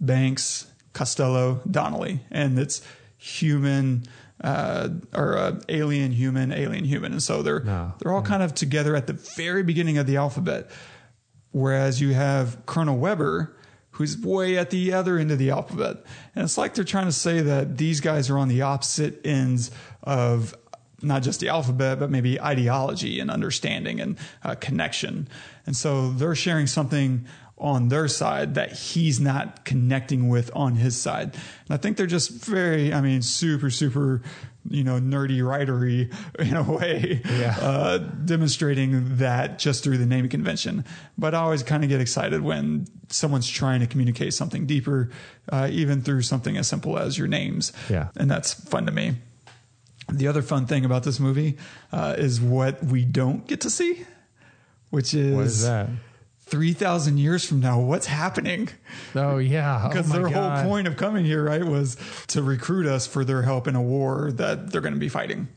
Banks, 0.00 0.66
Costello, 0.92 1.60
Donnelly, 1.70 2.20
and 2.30 2.58
it's 2.58 2.82
human 3.16 4.04
uh, 4.42 4.88
or 5.14 5.38
uh, 5.38 5.60
alien, 5.68 6.12
human, 6.12 6.52
alien, 6.52 6.84
human, 6.84 7.12
and 7.12 7.22
so 7.22 7.42
they're 7.42 7.60
No. 7.60 7.94
they're 7.98 8.12
all 8.12 8.20
kind 8.22 8.42
of 8.42 8.54
together 8.54 8.94
at 8.96 9.06
the 9.06 9.12
very 9.12 9.62
beginning 9.62 9.96
of 9.96 10.06
the 10.06 10.16
alphabet. 10.16 10.70
Whereas 11.52 12.00
you 12.00 12.14
have 12.14 12.66
Colonel 12.66 12.98
Weber, 12.98 13.56
who's 13.92 14.18
way 14.18 14.58
at 14.58 14.70
the 14.70 14.92
other 14.92 15.18
end 15.18 15.30
of 15.30 15.38
the 15.38 15.50
alphabet, 15.50 15.98
and 16.34 16.44
it's 16.44 16.58
like 16.58 16.74
they're 16.74 16.82
trying 16.84 17.06
to 17.06 17.12
say 17.12 17.40
that 17.42 17.78
these 17.78 18.00
guys 18.00 18.28
are 18.28 18.38
on 18.38 18.48
the 18.48 18.62
opposite 18.62 19.24
ends 19.24 19.70
of 20.02 20.54
not 21.04 21.22
just 21.22 21.40
the 21.40 21.48
alphabet, 21.48 21.98
but 21.98 22.10
maybe 22.10 22.40
ideology 22.40 23.20
and 23.20 23.30
understanding 23.30 24.00
and 24.00 24.18
uh, 24.42 24.54
connection. 24.54 25.28
And 25.66 25.76
so 25.76 26.10
they're 26.10 26.34
sharing 26.34 26.66
something 26.66 27.26
on 27.56 27.88
their 27.88 28.08
side 28.08 28.56
that 28.56 28.72
he's 28.72 29.20
not 29.20 29.64
connecting 29.64 30.28
with 30.28 30.50
on 30.56 30.74
his 30.74 31.00
side. 31.00 31.32
And 31.34 31.70
I 31.70 31.76
think 31.76 31.96
they're 31.96 32.06
just 32.06 32.30
very, 32.44 32.92
I 32.92 33.00
mean, 33.00 33.22
super, 33.22 33.70
super, 33.70 34.22
you 34.68 34.82
know, 34.82 34.98
nerdy 34.98 35.38
writery 35.38 36.12
in 36.40 36.56
a 36.56 36.62
way, 36.64 37.22
Yeah. 37.24 37.56
uh, 37.60 37.98
demonstrating 37.98 39.18
that 39.18 39.58
just 39.60 39.84
through 39.84 39.98
the 39.98 40.04
naming 40.06 40.30
convention. 40.30 40.84
But 41.16 41.34
I 41.34 41.38
always 41.38 41.62
kind 41.62 41.84
of 41.84 41.88
get 41.90 42.00
excited 42.00 42.42
when 42.42 42.86
someone's 43.08 43.48
trying 43.48 43.80
to 43.80 43.86
communicate 43.86 44.34
something 44.34 44.66
deeper, 44.66 45.10
uh, 45.50 45.68
even 45.70 46.02
through 46.02 46.22
something 46.22 46.56
as 46.56 46.66
simple 46.66 46.98
as 46.98 47.16
your 47.16 47.28
names. 47.28 47.72
Yeah. 47.88 48.08
And 48.16 48.28
that's 48.30 48.52
fun 48.52 48.86
to 48.86 48.92
me. 48.92 49.14
The 50.12 50.28
other 50.28 50.42
fun 50.42 50.66
thing 50.66 50.84
about 50.84 51.02
this 51.02 51.18
movie 51.18 51.56
uh, 51.92 52.14
is 52.18 52.40
what 52.40 52.82
we 52.84 53.04
don't 53.04 53.46
get 53.46 53.62
to 53.62 53.70
see, 53.70 54.04
which 54.90 55.14
is, 55.14 55.34
What 55.34 55.46
is 55.46 55.62
that? 55.62 55.88
3,000 56.46 57.16
years 57.18 57.44
from 57.44 57.60
now, 57.60 57.80
what's 57.80 58.06
happening? 58.06 58.68
Oh 59.14 59.38
yeah. 59.38 59.88
Because 59.88 60.10
oh, 60.10 60.12
their 60.12 60.28
God. 60.28 60.58
whole 60.58 60.70
point 60.70 60.86
of 60.86 60.96
coming 60.96 61.24
here, 61.24 61.42
right, 61.44 61.64
was 61.64 61.96
to 62.28 62.42
recruit 62.42 62.86
us 62.86 63.06
for 63.06 63.24
their 63.24 63.42
help 63.42 63.66
in 63.66 63.74
a 63.74 63.82
war 63.82 64.30
that 64.32 64.70
they're 64.70 64.82
going 64.82 64.94
to 64.94 65.00
be 65.00 65.08
fighting. 65.08 65.48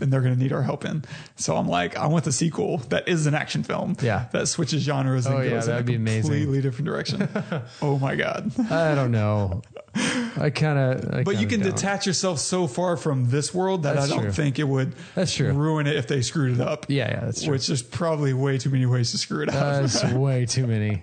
And 0.00 0.12
they're 0.12 0.20
going 0.20 0.34
to 0.34 0.38
need 0.40 0.52
our 0.52 0.62
help 0.62 0.84
in. 0.84 1.04
So 1.36 1.56
I'm 1.56 1.68
like, 1.68 1.96
I 1.96 2.06
want 2.06 2.24
the 2.24 2.32
sequel 2.32 2.78
that 2.88 3.08
is 3.08 3.26
an 3.26 3.34
action 3.34 3.62
film. 3.62 3.96
Yeah. 4.02 4.26
That 4.32 4.48
switches 4.48 4.82
genres 4.82 5.26
and 5.26 5.34
Oh, 5.36 5.40
yeah, 5.40 5.50
goes 5.50 5.66
in 5.68 5.72
a 5.74 5.76
that'd 5.82 5.94
amazing. 5.94 6.22
completely 6.30 6.60
different 6.60 6.86
direction. 6.86 7.28
oh 7.82 7.98
my 7.98 8.16
God. 8.16 8.50
I 8.70 8.94
don't 8.94 9.12
know. 9.12 9.62
I 9.94 10.50
kind 10.50 10.78
of. 10.78 11.24
But 11.24 11.38
you 11.40 11.46
can 11.46 11.60
detach 11.60 12.06
yourself 12.06 12.38
so 12.38 12.66
far 12.66 12.96
from 12.96 13.28
this 13.30 13.52
world 13.54 13.82
that 13.82 13.94
That's 13.96 14.06
I 14.10 14.14
don't 14.14 14.22
true. 14.24 14.32
think 14.32 14.58
it 14.58 14.64
would 14.64 14.94
That's 15.14 15.34
true. 15.34 15.52
ruin 15.52 15.86
it 15.86 15.96
if 15.96 16.06
they 16.08 16.22
screwed 16.22 16.58
it 16.58 16.66
up. 16.66 16.86
Yeah, 16.88 17.10
yeah, 17.10 17.20
that's 17.20 17.42
true. 17.42 17.52
Which 17.52 17.68
is 17.68 17.82
probably 17.82 18.32
way 18.32 18.56
too 18.58 18.70
many 18.70 18.86
ways 18.86 19.10
to 19.10 19.18
screw 19.18 19.42
it 19.42 19.50
up. 19.50 19.54
That's 19.82 20.02
way 20.12 20.46
too 20.46 20.66
many. 20.66 21.02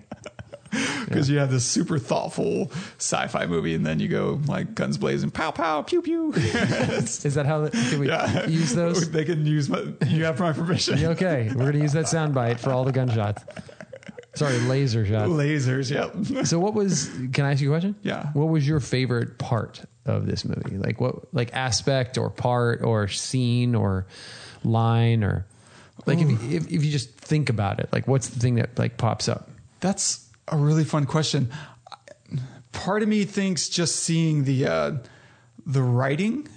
because 1.05 1.29
you 1.29 1.39
have 1.39 1.51
this 1.51 1.65
super 1.65 1.97
thoughtful 1.97 2.71
sci-fi 2.97 3.45
movie, 3.45 3.73
and 3.73 3.85
then 3.85 3.99
you 3.99 4.07
go 4.07 4.39
like 4.47 4.75
guns 4.75 4.97
blazing, 4.97 5.31
pow 5.31 5.51
pow, 5.51 5.81
pew 5.81 6.01
pew. 6.01 6.33
Is 6.35 7.33
that 7.35 7.45
how 7.45 7.65
the, 7.65 7.71
can 7.71 7.99
we 7.99 8.07
yeah, 8.07 8.45
use 8.47 8.73
those? 8.73 9.09
They 9.19 9.25
can 9.25 9.45
use 9.45 9.69
my. 9.69 9.85
You 10.07 10.25
have 10.25 10.39
my 10.39 10.53
permission. 10.53 11.03
Okay, 11.03 11.51
we're 11.55 11.71
gonna 11.71 11.83
use 11.83 11.93
that 11.93 12.05
soundbite 12.05 12.59
for 12.59 12.71
all 12.71 12.83
the 12.83 12.91
gunshots. 12.91 13.43
Sorry, 14.35 14.57
laser 14.59 15.05
shots. 15.05 15.29
Lasers. 15.29 15.89
Yep. 15.91 16.45
So, 16.45 16.59
what 16.59 16.73
was? 16.73 17.09
Can 17.33 17.45
I 17.45 17.51
ask 17.51 17.61
you 17.61 17.69
a 17.69 17.73
question? 17.73 17.95
Yeah. 18.03 18.27
What 18.33 18.45
was 18.45 18.67
your 18.67 18.79
favorite 18.79 19.37
part 19.39 19.81
of 20.05 20.27
this 20.27 20.45
movie? 20.45 20.77
Like 20.77 21.01
what? 21.01 21.33
Like 21.33 21.53
aspect 21.53 22.17
or 22.17 22.29
part 22.29 22.83
or 22.83 23.07
scene 23.07 23.73
or 23.73 24.05
line 24.63 25.23
or 25.23 25.45
like 26.05 26.19
if, 26.19 26.29
if 26.43 26.71
if 26.71 26.85
you 26.85 26.91
just 26.91 27.09
think 27.17 27.49
about 27.49 27.79
it, 27.79 27.89
like 27.91 28.07
what's 28.07 28.29
the 28.29 28.39
thing 28.39 28.55
that 28.55 28.77
like 28.77 28.97
pops 28.97 29.27
up? 29.27 29.49
That's 29.79 30.28
a 30.49 30.57
really 30.57 30.83
fun 30.83 31.05
question. 31.05 31.49
Part 32.71 33.03
of 33.03 33.09
me 33.09 33.25
thinks 33.25 33.69
just 33.69 33.97
seeing 33.97 34.43
the 34.43 34.65
uh, 34.65 34.91
the 35.65 35.81
writing 35.81 36.47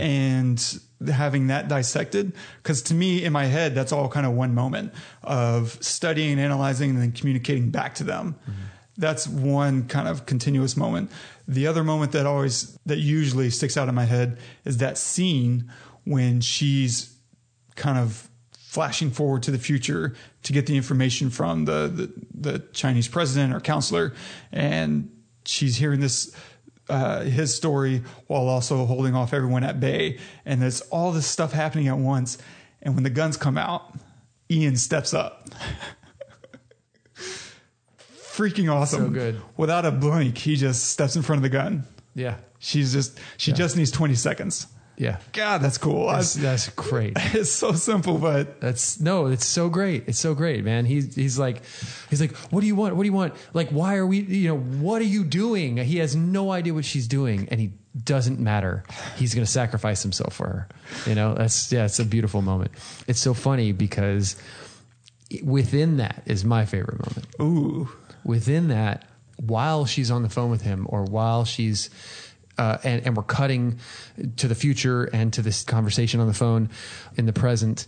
and 0.00 0.80
having 1.06 1.46
that 1.46 1.68
dissected, 1.68 2.32
because 2.62 2.82
to 2.82 2.94
me 2.94 3.24
in 3.24 3.32
my 3.32 3.44
head 3.44 3.74
that's 3.74 3.92
all 3.92 4.08
kind 4.08 4.26
of 4.26 4.32
one 4.32 4.54
moment 4.54 4.92
of 5.22 5.78
studying, 5.80 6.40
analyzing, 6.40 6.90
and 6.90 7.00
then 7.00 7.12
communicating 7.12 7.70
back 7.70 7.94
to 7.96 8.04
them. 8.04 8.34
That's 8.96 9.28
one 9.28 9.86
kind 9.86 10.08
of 10.08 10.26
continuous 10.26 10.76
moment. 10.76 11.12
The 11.46 11.68
other 11.68 11.84
moment 11.84 12.10
that 12.12 12.26
always 12.26 12.76
that 12.86 12.98
usually 12.98 13.50
sticks 13.50 13.76
out 13.76 13.88
in 13.88 13.94
my 13.94 14.04
head 14.04 14.38
is 14.64 14.78
that 14.78 14.98
scene 14.98 15.70
when 16.04 16.40
she's 16.40 17.14
kind 17.76 17.98
of 17.98 18.27
flashing 18.68 19.10
forward 19.10 19.42
to 19.42 19.50
the 19.50 19.58
future 19.58 20.14
to 20.42 20.52
get 20.52 20.66
the 20.66 20.76
information 20.76 21.30
from 21.30 21.64
the, 21.64 21.88
the, 21.88 22.12
the 22.52 22.58
Chinese 22.74 23.08
president 23.08 23.54
or 23.54 23.60
counselor. 23.60 24.12
And 24.52 25.10
she's 25.46 25.76
hearing 25.76 26.00
this 26.00 26.36
uh, 26.90 27.22
his 27.22 27.54
story 27.54 28.02
while 28.26 28.46
also 28.46 28.84
holding 28.84 29.14
off 29.14 29.32
everyone 29.32 29.64
at 29.64 29.80
bay. 29.80 30.18
And 30.44 30.60
there's 30.60 30.82
all 30.82 31.12
this 31.12 31.26
stuff 31.26 31.50
happening 31.52 31.88
at 31.88 31.96
once. 31.96 32.36
And 32.82 32.94
when 32.94 33.04
the 33.04 33.10
guns 33.10 33.38
come 33.38 33.56
out, 33.56 33.94
Ian 34.50 34.76
steps 34.76 35.14
up. 35.14 35.48
Freaking 38.14 38.70
awesome. 38.70 39.06
So 39.06 39.10
good. 39.10 39.40
Without 39.56 39.86
a 39.86 39.90
blink, 39.90 40.36
he 40.36 40.56
just 40.56 40.90
steps 40.90 41.16
in 41.16 41.22
front 41.22 41.38
of 41.38 41.42
the 41.42 41.48
gun. 41.48 41.84
Yeah. 42.14 42.36
She's 42.58 42.92
just, 42.92 43.18
she 43.38 43.50
Yeah. 43.50 43.56
just 43.56 43.78
needs 43.78 43.90
20 43.90 44.14
seconds. 44.14 44.66
Yeah. 44.98 45.18
God, 45.32 45.58
that's 45.62 45.78
cool. 45.78 46.08
That's, 46.08 46.34
that's 46.34 46.68
great. 46.70 47.12
it's 47.16 47.50
so 47.52 47.72
simple, 47.72 48.18
but 48.18 48.60
That's 48.60 49.00
no, 49.00 49.26
it's 49.26 49.46
so 49.46 49.68
great. 49.68 50.04
It's 50.08 50.18
so 50.18 50.34
great, 50.34 50.64
man. 50.64 50.86
He's 50.86 51.14
he's 51.14 51.38
like 51.38 51.62
he's 52.10 52.20
like, 52.20 52.34
what 52.50 52.60
do 52.62 52.66
you 52.66 52.74
want? 52.74 52.96
What 52.96 53.04
do 53.04 53.08
you 53.08 53.12
want? 53.14 53.34
Like, 53.54 53.70
why 53.70 53.94
are 53.96 54.06
we? 54.06 54.20
You 54.20 54.48
know, 54.48 54.58
what 54.58 55.00
are 55.00 55.06
you 55.06 55.22
doing? 55.24 55.76
He 55.76 55.98
has 55.98 56.16
no 56.16 56.50
idea 56.50 56.74
what 56.74 56.84
she's 56.84 57.06
doing, 57.06 57.48
and 57.50 57.60
he 57.60 57.72
doesn't 58.04 58.40
matter. 58.40 58.82
He's 59.16 59.34
going 59.34 59.44
to 59.44 59.50
sacrifice 59.50 60.02
himself 60.02 60.34
for 60.34 60.46
her. 60.46 60.68
You 61.06 61.14
know, 61.14 61.34
that's 61.34 61.70
yeah, 61.72 61.84
it's 61.84 62.00
a 62.00 62.04
beautiful 62.04 62.42
moment. 62.42 62.72
It's 63.06 63.20
so 63.20 63.34
funny 63.34 63.70
because 63.72 64.34
within 65.42 65.98
that 65.98 66.22
is 66.26 66.44
my 66.44 66.64
favorite 66.64 66.98
moment. 66.98 67.26
ooh, 67.40 67.88
Within 68.24 68.68
that, 68.68 69.06
while 69.36 69.86
she's 69.86 70.10
on 70.10 70.22
the 70.22 70.28
phone 70.28 70.50
with 70.50 70.62
him, 70.62 70.86
or 70.90 71.04
while 71.04 71.44
she's 71.44 71.88
uh, 72.58 72.78
and, 72.84 73.06
and 73.06 73.16
we're 73.16 73.22
cutting 73.22 73.78
to 74.36 74.48
the 74.48 74.54
future 74.54 75.04
and 75.04 75.32
to 75.32 75.42
this 75.42 75.62
conversation 75.64 76.20
on 76.20 76.26
the 76.26 76.34
phone 76.34 76.68
in 77.16 77.26
the 77.26 77.32
present 77.32 77.86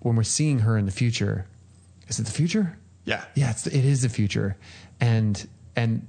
when 0.00 0.16
we're 0.16 0.22
seeing 0.22 0.60
her 0.60 0.76
in 0.76 0.86
the 0.86 0.92
future 0.92 1.46
is 2.08 2.18
it 2.20 2.26
the 2.26 2.32
future 2.32 2.78
yeah. 3.04 3.24
yeah 3.34 3.50
it's, 3.50 3.66
it 3.66 3.84
is 3.84 4.02
the 4.02 4.08
future 4.08 4.56
and 5.00 5.48
and 5.74 6.06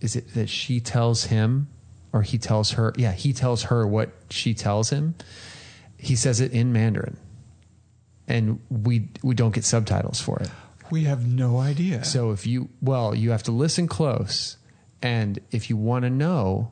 is 0.00 0.16
it 0.16 0.34
that 0.34 0.48
she 0.48 0.80
tells 0.80 1.24
him 1.24 1.68
or 2.12 2.22
he 2.22 2.38
tells 2.38 2.72
her 2.72 2.92
yeah 2.96 3.12
he 3.12 3.32
tells 3.32 3.64
her 3.64 3.86
what 3.86 4.10
she 4.30 4.54
tells 4.54 4.90
him 4.90 5.14
he 5.96 6.16
says 6.16 6.40
it 6.40 6.52
in 6.52 6.72
mandarin 6.72 7.16
and 8.26 8.60
we 8.70 9.08
we 9.22 9.34
don't 9.34 9.54
get 9.54 9.64
subtitles 9.64 10.20
for 10.20 10.38
it 10.40 10.50
We 10.90 11.04
have 11.04 11.26
no 11.26 11.58
idea. 11.58 12.04
so 12.04 12.30
if 12.32 12.46
you, 12.46 12.70
well, 12.80 13.14
you 13.14 13.30
have 13.30 13.42
to 13.44 13.52
listen 13.52 13.86
close. 13.88 14.56
And 15.02 15.38
if 15.50 15.68
you 15.70 15.76
want 15.76 16.04
to 16.04 16.10
know, 16.10 16.70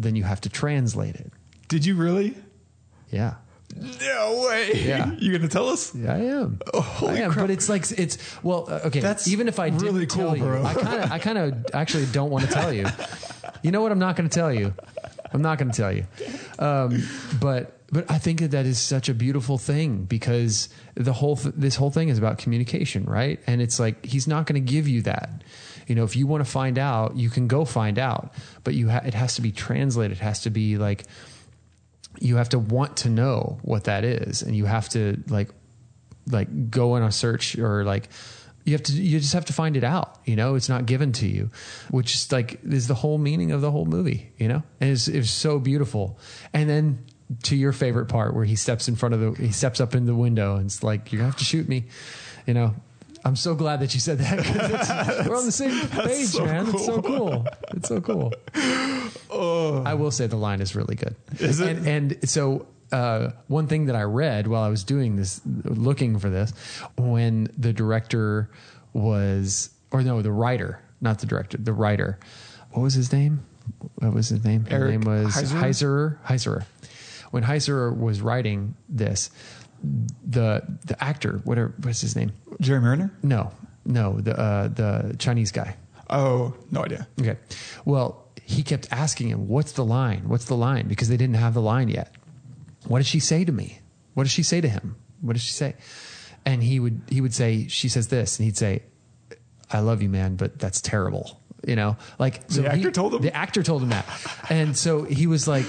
then 0.00 0.16
you 0.16 0.22
have 0.22 0.40
to 0.42 0.48
translate 0.48 1.16
it. 1.16 1.32
Did 1.68 1.84
you 1.84 1.96
really? 1.96 2.34
Yeah. 3.10 3.34
No 3.76 4.46
way. 4.48 4.72
Yeah. 4.74 5.12
You 5.18 5.30
gonna 5.32 5.48
tell 5.48 5.68
us? 5.68 5.94
Yeah, 5.94 6.14
I 6.14 6.18
am. 6.18 6.60
Oh, 6.72 6.80
holy 6.80 7.20
I 7.20 7.24
am. 7.24 7.32
crap. 7.32 7.44
But 7.46 7.50
it's 7.50 7.68
like, 7.68 7.84
it's, 7.98 8.16
well, 8.42 8.66
uh, 8.68 8.80
okay. 8.86 9.00
That's 9.00 9.28
even 9.28 9.48
if 9.48 9.58
I 9.58 9.68
didn't 9.70 9.84
really 9.84 10.06
tell 10.06 10.28
cool, 10.28 10.36
you, 10.36 10.42
bro. 10.44 10.64
I 10.64 10.74
kind 10.74 11.02
of, 11.02 11.12
I 11.12 11.18
kind 11.18 11.38
of 11.38 11.66
actually 11.74 12.06
don't 12.06 12.30
want 12.30 12.46
to 12.46 12.50
tell 12.50 12.72
you. 12.72 12.86
You 13.62 13.70
know 13.70 13.82
what? 13.82 13.92
I'm 13.92 13.98
not 13.98 14.16
going 14.16 14.28
to 14.28 14.34
tell 14.34 14.52
you. 14.52 14.72
I'm 15.32 15.42
not 15.42 15.58
going 15.58 15.70
to 15.70 15.76
tell 15.76 15.92
you. 15.92 16.06
Um, 16.58 17.02
but, 17.40 17.80
but 17.92 18.10
I 18.10 18.16
think 18.18 18.40
that 18.40 18.52
that 18.52 18.64
is 18.64 18.78
such 18.78 19.10
a 19.10 19.14
beautiful 19.14 19.58
thing 19.58 20.04
because 20.04 20.70
the 20.94 21.12
whole, 21.12 21.36
th- 21.36 21.54
this 21.56 21.76
whole 21.76 21.90
thing 21.90 22.08
is 22.08 22.16
about 22.16 22.38
communication, 22.38 23.04
right? 23.04 23.38
And 23.46 23.60
it's 23.60 23.78
like, 23.78 24.04
he's 24.06 24.26
not 24.26 24.46
going 24.46 24.64
to 24.64 24.72
give 24.72 24.88
you 24.88 25.02
that. 25.02 25.42
You 25.88 25.94
know, 25.94 26.04
if 26.04 26.14
you 26.14 26.26
want 26.26 26.44
to 26.44 26.50
find 26.50 26.78
out, 26.78 27.16
you 27.16 27.30
can 27.30 27.48
go 27.48 27.64
find 27.64 27.98
out, 27.98 28.32
but 28.62 28.74
you, 28.74 28.88
ha- 28.88 29.02
it 29.04 29.14
has 29.14 29.34
to 29.36 29.42
be 29.42 29.50
translated. 29.50 30.18
It 30.18 30.20
has 30.20 30.42
to 30.42 30.50
be 30.50 30.76
like, 30.76 31.04
you 32.20 32.36
have 32.36 32.50
to 32.50 32.58
want 32.58 32.98
to 32.98 33.10
know 33.10 33.58
what 33.62 33.84
that 33.84 34.04
is. 34.04 34.42
And 34.42 34.54
you 34.54 34.66
have 34.66 34.88
to 34.90 35.22
like 35.28 35.50
like 36.30 36.70
go 36.70 36.92
on 36.92 37.02
a 37.02 37.10
search 37.10 37.56
or 37.58 37.84
like 37.84 38.08
you 38.64 38.72
have 38.72 38.82
to 38.82 38.92
you 38.92 39.18
just 39.18 39.32
have 39.32 39.46
to 39.46 39.52
find 39.52 39.76
it 39.76 39.84
out 39.84 40.18
you 40.24 40.36
know? 40.36 40.54
It's 40.54 40.68
not 40.68 40.86
given 40.86 41.12
to 41.12 41.26
you 41.26 41.50
which 41.90 42.14
is 42.14 42.32
like 42.32 42.60
is 42.64 42.86
the 42.86 42.94
whole 42.94 43.18
meaning 43.18 43.52
of 43.52 43.60
the 43.60 43.70
whole 43.70 43.86
movie 43.86 44.30
you 44.36 44.48
know? 44.48 44.62
And 44.80 44.90
it's, 44.90 45.08
it's 45.08 45.30
so 45.30 45.58
beautiful. 45.58 46.18
And 46.52 46.68
then 46.68 47.04
to 47.44 47.56
your 47.56 47.72
favorite 47.72 48.06
part 48.06 48.34
where 48.34 48.44
he 48.44 48.56
steps 48.56 48.88
in 48.88 48.96
front 48.96 49.14
of 49.14 49.20
the 49.20 49.42
he 49.42 49.52
steps 49.52 49.80
up 49.80 49.94
in 49.94 50.06
the 50.06 50.14
window 50.14 50.56
and 50.56 50.66
it's 50.66 50.82
like 50.82 51.10
gonna 51.10 51.24
have 51.24 51.36
to 51.36 51.44
shoot 51.44 51.68
me 51.68 51.84
you 52.46 52.54
know 52.54 52.74
I'm 53.24 53.36
so 53.36 53.54
glad 53.54 53.80
that 53.80 53.94
you 53.94 54.00
said 54.00 54.18
that 54.18 54.38
'cause 54.44 54.56
it's- 54.56 55.26
we're 55.28 55.36
on 55.36 55.44
the 55.46 55.52
same 55.52 55.88
page, 55.88 56.26
so 56.26 56.44
man. 56.44 56.68
It's 56.68 56.86
so 56.86 57.02
cool. 57.02 57.28
cool. 57.28 57.46
It's 57.74 57.88
so 57.88 58.00
cool. 58.00 58.32
I 59.84 59.94
will 59.94 60.10
say 60.10 60.26
the 60.26 60.36
line 60.36 60.60
is 60.60 60.74
really 60.74 60.94
good. 60.94 61.14
Is 61.38 61.60
it? 61.60 61.78
And, 61.78 61.86
and 61.86 62.28
so 62.28 62.66
uh, 62.92 63.30
one 63.48 63.66
thing 63.66 63.86
that 63.86 63.96
I 63.96 64.02
read 64.02 64.46
while 64.46 64.62
I 64.62 64.68
was 64.68 64.84
doing 64.84 65.16
this, 65.16 65.40
looking 65.64 66.18
for 66.18 66.30
this, 66.30 66.52
when 66.96 67.48
the 67.56 67.72
director 67.72 68.50
was, 68.92 69.70
or 69.90 70.02
no, 70.02 70.22
the 70.22 70.32
writer, 70.32 70.80
not 71.00 71.18
the 71.18 71.26
director, 71.26 71.58
the 71.58 71.72
writer. 71.72 72.18
What 72.72 72.82
was 72.82 72.94
his 72.94 73.12
name? 73.12 73.44
What 73.96 74.14
was 74.14 74.28
his 74.30 74.44
name? 74.44 74.66
Eric 74.70 74.92
his 74.94 75.04
name 75.06 75.14
was 75.24 75.34
Heisserer? 75.34 75.60
Heisserer. 75.60 76.18
Heisserer. 76.26 76.64
When 77.30 77.42
Heisserer 77.44 77.94
was 77.96 78.22
writing 78.22 78.74
this, 78.88 79.30
the 79.82 80.62
the 80.86 81.02
actor, 81.02 81.40
whatever, 81.44 81.74
what's 81.82 82.00
his 82.00 82.16
name? 82.16 82.32
Jeremy 82.60 82.88
Renner? 82.88 83.12
No, 83.22 83.52
no, 83.84 84.20
the 84.20 84.38
uh, 84.38 84.68
the 84.68 85.16
Chinese 85.18 85.52
guy. 85.52 85.76
Oh, 86.10 86.54
no 86.70 86.84
idea. 86.84 87.06
Okay. 87.20 87.36
Well, 87.84 88.26
he 88.42 88.62
kept 88.62 88.88
asking 88.90 89.28
him, 89.28 89.46
"What's 89.48 89.72
the 89.72 89.84
line? 89.84 90.28
What's 90.28 90.46
the 90.46 90.56
line?" 90.56 90.88
Because 90.88 91.08
they 91.08 91.16
didn't 91.16 91.36
have 91.36 91.54
the 91.54 91.62
line 91.62 91.88
yet. 91.88 92.14
What 92.86 92.98
did 92.98 93.06
she 93.06 93.20
say 93.20 93.44
to 93.44 93.52
me? 93.52 93.80
What 94.14 94.24
did 94.24 94.30
she 94.30 94.42
say 94.42 94.60
to 94.60 94.68
him? 94.68 94.96
What 95.20 95.34
did 95.34 95.42
she 95.42 95.52
say? 95.52 95.74
And 96.46 96.62
he 96.62 96.80
would 96.80 97.02
he 97.08 97.20
would 97.20 97.34
say, 97.34 97.68
"She 97.68 97.88
says 97.88 98.08
this," 98.08 98.38
and 98.38 98.44
he'd 98.46 98.56
say, 98.56 98.82
"I 99.70 99.80
love 99.80 100.00
you, 100.02 100.08
man, 100.08 100.36
but 100.36 100.58
that's 100.58 100.80
terrible." 100.80 101.40
You 101.66 101.76
know, 101.76 101.96
like 102.18 102.42
so 102.48 102.62
The 102.62 102.70
he- 102.70 102.76
actor 102.78 102.90
told 102.92 103.14
him? 103.14 103.20
The 103.22 103.34
actor 103.36 103.62
told 103.62 103.82
him 103.82 103.90
that, 103.90 104.06
and 104.48 104.76
so 104.76 105.02
he 105.02 105.26
was 105.26 105.46
like, 105.48 105.66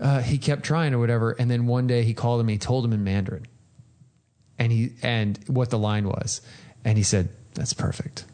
uh, 0.00 0.20
he 0.22 0.38
kept 0.38 0.62
trying 0.64 0.94
or 0.94 0.98
whatever. 0.98 1.32
And 1.32 1.50
then 1.50 1.66
one 1.66 1.86
day 1.86 2.02
he 2.02 2.14
called 2.14 2.40
him. 2.40 2.48
He 2.48 2.58
told 2.58 2.84
him 2.84 2.92
in 2.92 3.04
Mandarin, 3.04 3.46
and 4.58 4.72
he 4.72 4.92
and 5.02 5.38
what 5.46 5.70
the 5.70 5.78
line 5.78 6.08
was, 6.08 6.40
and 6.84 6.96
he 6.98 7.04
said, 7.04 7.28
"That's 7.54 7.72
perfect." 7.74 8.24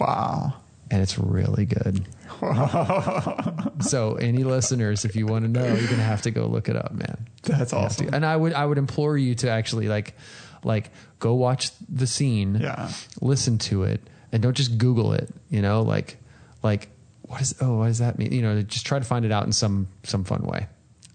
Wow. 0.00 0.54
and 0.90 1.00
it's 1.02 1.18
really 1.18 1.64
good. 1.66 2.04
so, 3.80 4.14
any 4.16 4.44
listeners, 4.44 5.04
if 5.04 5.16
you 5.16 5.26
want 5.26 5.44
to 5.44 5.50
know, 5.50 5.64
you're 5.66 5.88
gonna 5.88 6.02
have 6.02 6.22
to 6.22 6.30
go 6.30 6.46
look 6.46 6.68
it 6.68 6.76
up, 6.76 6.92
man. 6.92 7.28
That's 7.42 7.72
You 7.72 7.78
awesome. 7.78 8.10
And 8.12 8.24
I 8.24 8.36
would, 8.36 8.52
I 8.52 8.64
would 8.66 8.78
implore 8.78 9.16
you 9.16 9.34
to 9.36 9.50
actually 9.50 9.88
like, 9.88 10.14
like, 10.62 10.90
go 11.18 11.34
watch 11.34 11.70
the 11.88 12.06
scene, 12.06 12.56
Yeah. 12.60 12.90
listen 13.20 13.58
to 13.58 13.84
it, 13.84 14.00
and 14.32 14.42
don't 14.42 14.56
just 14.56 14.78
Google 14.78 15.12
it. 15.12 15.28
You 15.48 15.62
know, 15.62 15.82
like, 15.82 16.16
like, 16.62 16.88
what 17.22 17.40
is? 17.40 17.54
Oh, 17.60 17.78
what 17.78 17.86
does 17.86 17.98
that 17.98 18.18
mean? 18.18 18.32
You 18.32 18.42
know, 18.42 18.62
just 18.62 18.86
try 18.86 18.98
to 18.98 19.04
find 19.04 19.24
it 19.24 19.32
out 19.32 19.44
in 19.46 19.52
some 19.52 19.88
some 20.02 20.24
fun 20.24 20.42
way. 20.42 20.66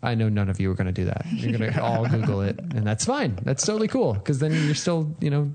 I 0.01 0.15
know 0.15 0.29
none 0.29 0.49
of 0.49 0.59
you 0.59 0.71
are 0.71 0.75
going 0.75 0.87
to 0.87 0.93
do 0.93 1.05
that. 1.05 1.25
You're 1.31 1.57
going 1.57 1.73
to 1.73 1.83
all 1.83 2.07
Google 2.07 2.41
it, 2.41 2.59
and 2.59 2.85
that's 2.85 3.05
fine. 3.05 3.37
That's 3.43 3.65
totally 3.65 3.87
cool 3.87 4.13
because 4.13 4.39
then 4.39 4.53
you're 4.53 4.75
still, 4.75 5.15
you 5.19 5.29
know, 5.29 5.51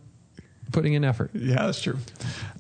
putting 0.72 0.94
in 0.94 1.04
effort. 1.04 1.30
Yeah, 1.34 1.66
that's 1.66 1.80
true. 1.80 1.98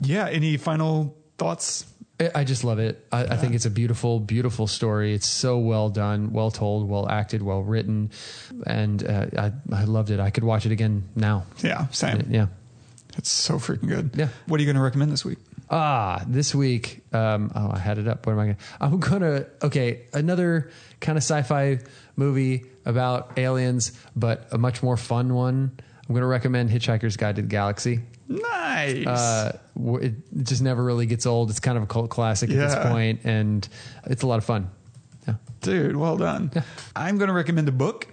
Yeah. 0.00 0.28
Any 0.28 0.56
final 0.56 1.16
thoughts? 1.38 1.86
I- 2.34 2.44
just 2.44 2.62
love 2.62 2.78
it. 2.78 3.04
I, 3.10 3.24
I 3.24 3.36
think 3.36 3.54
it's 3.54 3.66
a 3.66 3.70
beautiful, 3.70 4.20
beautiful 4.20 4.66
story. 4.68 5.14
It's 5.14 5.28
so 5.28 5.58
well 5.58 5.88
done, 5.90 6.32
well 6.32 6.50
told, 6.52 6.88
well 6.88 7.08
acted, 7.08 7.42
well 7.42 7.60
written, 7.62 8.10
and 8.66 9.04
uh, 9.04 9.26
I, 9.36 9.52
I 9.72 9.84
loved 9.84 10.10
it. 10.10 10.20
I 10.20 10.30
could 10.30 10.44
watch 10.44 10.64
it 10.64 10.70
again 10.70 11.08
now. 11.16 11.44
Yeah, 11.60 11.88
same. 11.88 12.28
Yeah. 12.30 12.46
It's 13.18 13.30
so 13.30 13.54
freaking 13.54 13.88
good. 13.88 14.10
Yeah. 14.14 14.28
What 14.46 14.58
are 14.58 14.62
you 14.62 14.66
going 14.66 14.76
to 14.76 14.82
recommend 14.82 15.10
this 15.12 15.24
week? 15.24 15.38
Ah, 15.70 16.24
this 16.26 16.54
week. 16.54 17.02
Um, 17.12 17.50
oh, 17.54 17.70
I 17.72 17.78
had 17.78 17.98
it 17.98 18.06
up. 18.06 18.26
What 18.26 18.32
am 18.32 18.38
I 18.38 18.44
going? 18.44 18.56
to 18.56 18.62
I'm 18.80 19.00
gonna. 19.00 19.46
Okay, 19.62 20.06
another 20.12 20.70
kind 21.00 21.16
of 21.16 21.22
sci-fi 21.22 21.78
movie 22.16 22.64
about 22.84 23.38
aliens, 23.38 23.92
but 24.14 24.48
a 24.52 24.58
much 24.58 24.82
more 24.82 24.96
fun 24.96 25.34
one. 25.34 25.72
I'm 26.06 26.14
gonna 26.14 26.26
recommend 26.26 26.70
Hitchhiker's 26.70 27.16
Guide 27.16 27.36
to 27.36 27.42
the 27.42 27.48
Galaxy. 27.48 28.00
Nice. 28.28 29.06
Uh, 29.06 29.58
it 30.00 30.14
just 30.42 30.62
never 30.62 30.82
really 30.82 31.06
gets 31.06 31.26
old. 31.26 31.50
It's 31.50 31.60
kind 31.60 31.76
of 31.76 31.84
a 31.84 31.86
cult 31.86 32.10
classic 32.10 32.50
at 32.50 32.56
this 32.56 32.74
point, 32.74 33.20
and 33.24 33.66
it's 34.06 34.22
a 34.22 34.26
lot 34.26 34.38
of 34.38 34.44
fun. 34.44 34.70
Yeah. 35.26 35.34
Dude, 35.60 35.96
well 35.96 36.16
done. 36.16 36.50
I'm 36.94 37.18
going 37.18 37.28
to 37.28 37.34
recommend 37.34 37.68
a 37.68 37.72
book. 37.72 38.08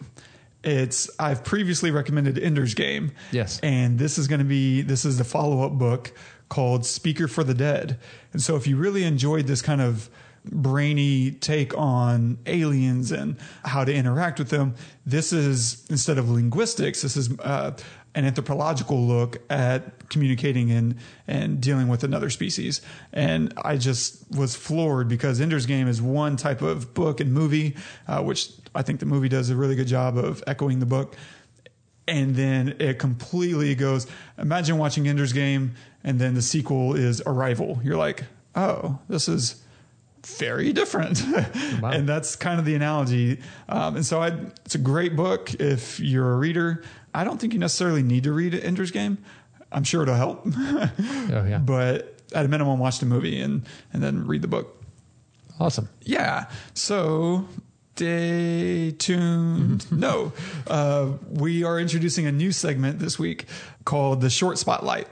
It's 0.64 1.10
I've 1.20 1.44
previously 1.44 1.92
recommended 1.92 2.38
Ender's 2.38 2.74
Game. 2.74 3.14
Yes. 3.32 3.60
And 3.62 3.98
this 3.98 4.18
is 4.18 4.28
going 4.28 4.40
to 4.40 4.46
be 4.46 4.82
this 4.82 5.06
is 5.06 5.18
the 5.18 5.24
follow-up 5.24 5.74
book 5.74 6.14
called 6.52 6.86
Speaker 6.86 7.30
for 7.30 7.46
the 7.46 7.54
Dead. 7.54 7.98
And 8.34 8.42
so 8.42 8.58
if 8.58 8.68
you 8.68 8.76
really 8.76 9.06
enjoyed 9.06 9.48
this 9.48 9.62
kind 9.62 9.80
of 9.80 10.10
brainy 10.44 11.32
take 11.32 11.76
on 11.78 12.40
aliens 12.46 13.10
and 13.10 13.38
how 13.64 13.86
to 13.86 13.94
interact 13.94 14.38
with 14.38 14.50
them, 14.50 14.76
this 15.06 15.32
is 15.32 15.88
instead 15.90 16.18
of 16.18 16.30
linguistics, 16.30 17.04
this 17.04 17.16
is 17.16 17.40
uh, 17.40 17.72
an 18.16 18.26
anthropological 18.26 19.00
look 19.00 19.42
at 19.50 20.10
communicating 20.10 20.72
and 20.72 20.96
and 21.26 21.62
dealing 21.62 21.88
with 21.88 22.04
another 22.04 22.30
species. 22.30 22.82
And 23.14 23.54
I 23.64 23.78
just 23.78 24.30
was 24.32 24.54
floored 24.54 25.08
because 25.08 25.40
Ender's 25.40 25.66
Game 25.66 25.88
is 25.88 26.02
one 26.02 26.36
type 26.36 26.62
of 26.62 26.94
book 26.94 27.22
and 27.22 27.32
movie, 27.32 27.78
uh, 28.10 28.22
which 28.24 28.52
I 28.76 28.82
think 28.82 29.00
the 29.00 29.06
movie 29.06 29.30
does 29.30 29.50
a 29.50 29.56
really 29.56 29.76
good 29.76 29.88
job 29.88 30.18
of 30.18 30.44
echoing 30.48 30.80
the 30.80 30.86
book. 30.86 31.16
And 32.08 32.36
then 32.36 32.76
it 32.80 33.00
completely 33.00 33.76
goes. 33.76 34.08
Imagine 34.38 34.78
watching 34.78 35.08
Ender's 35.08 35.34
Game, 35.34 35.76
and 36.04 36.20
then 36.20 36.34
the 36.34 36.42
sequel 36.42 36.96
is 36.96 37.22
Arrival. 37.26 37.80
You're 37.84 37.98
like, 37.98 38.24
oh, 38.56 39.00
this 39.08 39.28
is 39.30 39.62
very 40.26 40.74
different. 40.74 41.24
and 41.84 42.08
that's 42.08 42.36
kind 42.36 42.60
of 42.60 42.66
the 42.66 42.76
analogy. 42.76 43.40
Um, 43.70 43.98
and 43.98 44.06
so 44.06 44.22
I, 44.22 44.28
it's 44.66 44.76
a 44.76 44.80
great 44.80 45.16
book 45.16 45.54
if 45.56 46.00
you're 46.00 46.34
a 46.34 46.38
reader. 46.38 46.84
I 47.14 47.24
don't 47.24 47.40
think 47.40 47.54
you 47.54 47.60
necessarily 47.60 48.04
need 48.04 48.24
to 48.24 48.34
read 48.34 48.54
Ender's 48.56 48.92
Game. 48.92 49.18
I'm 49.72 49.84
sure 49.84 50.04
it'll 50.04 50.16
help. 50.16 50.46
Oh, 51.34 51.46
yeah. 51.46 51.60
But 51.60 52.20
at 52.34 52.46
a 52.46 52.48
minimum, 52.50 52.78
watch 52.78 53.00
the 53.00 53.06
movie 53.06 53.40
and, 53.40 53.66
and 53.94 54.04
then 54.04 54.28
read 54.28 54.42
the 54.42 54.48
book. 54.48 54.84
Awesome. 55.60 55.88
Yeah. 56.02 56.50
So 56.74 57.48
stay 57.96 58.92
tuned. 58.92 59.92
no, 59.92 60.32
uh, 60.68 61.12
we 61.30 61.64
are 61.64 61.80
introducing 61.80 62.26
a 62.26 62.32
new 62.32 62.52
segment 62.52 63.00
this 63.00 63.20
week 63.20 63.46
called 63.86 64.22
the 64.22 64.30
Short 64.30 64.58
Spotlight. 64.58 65.08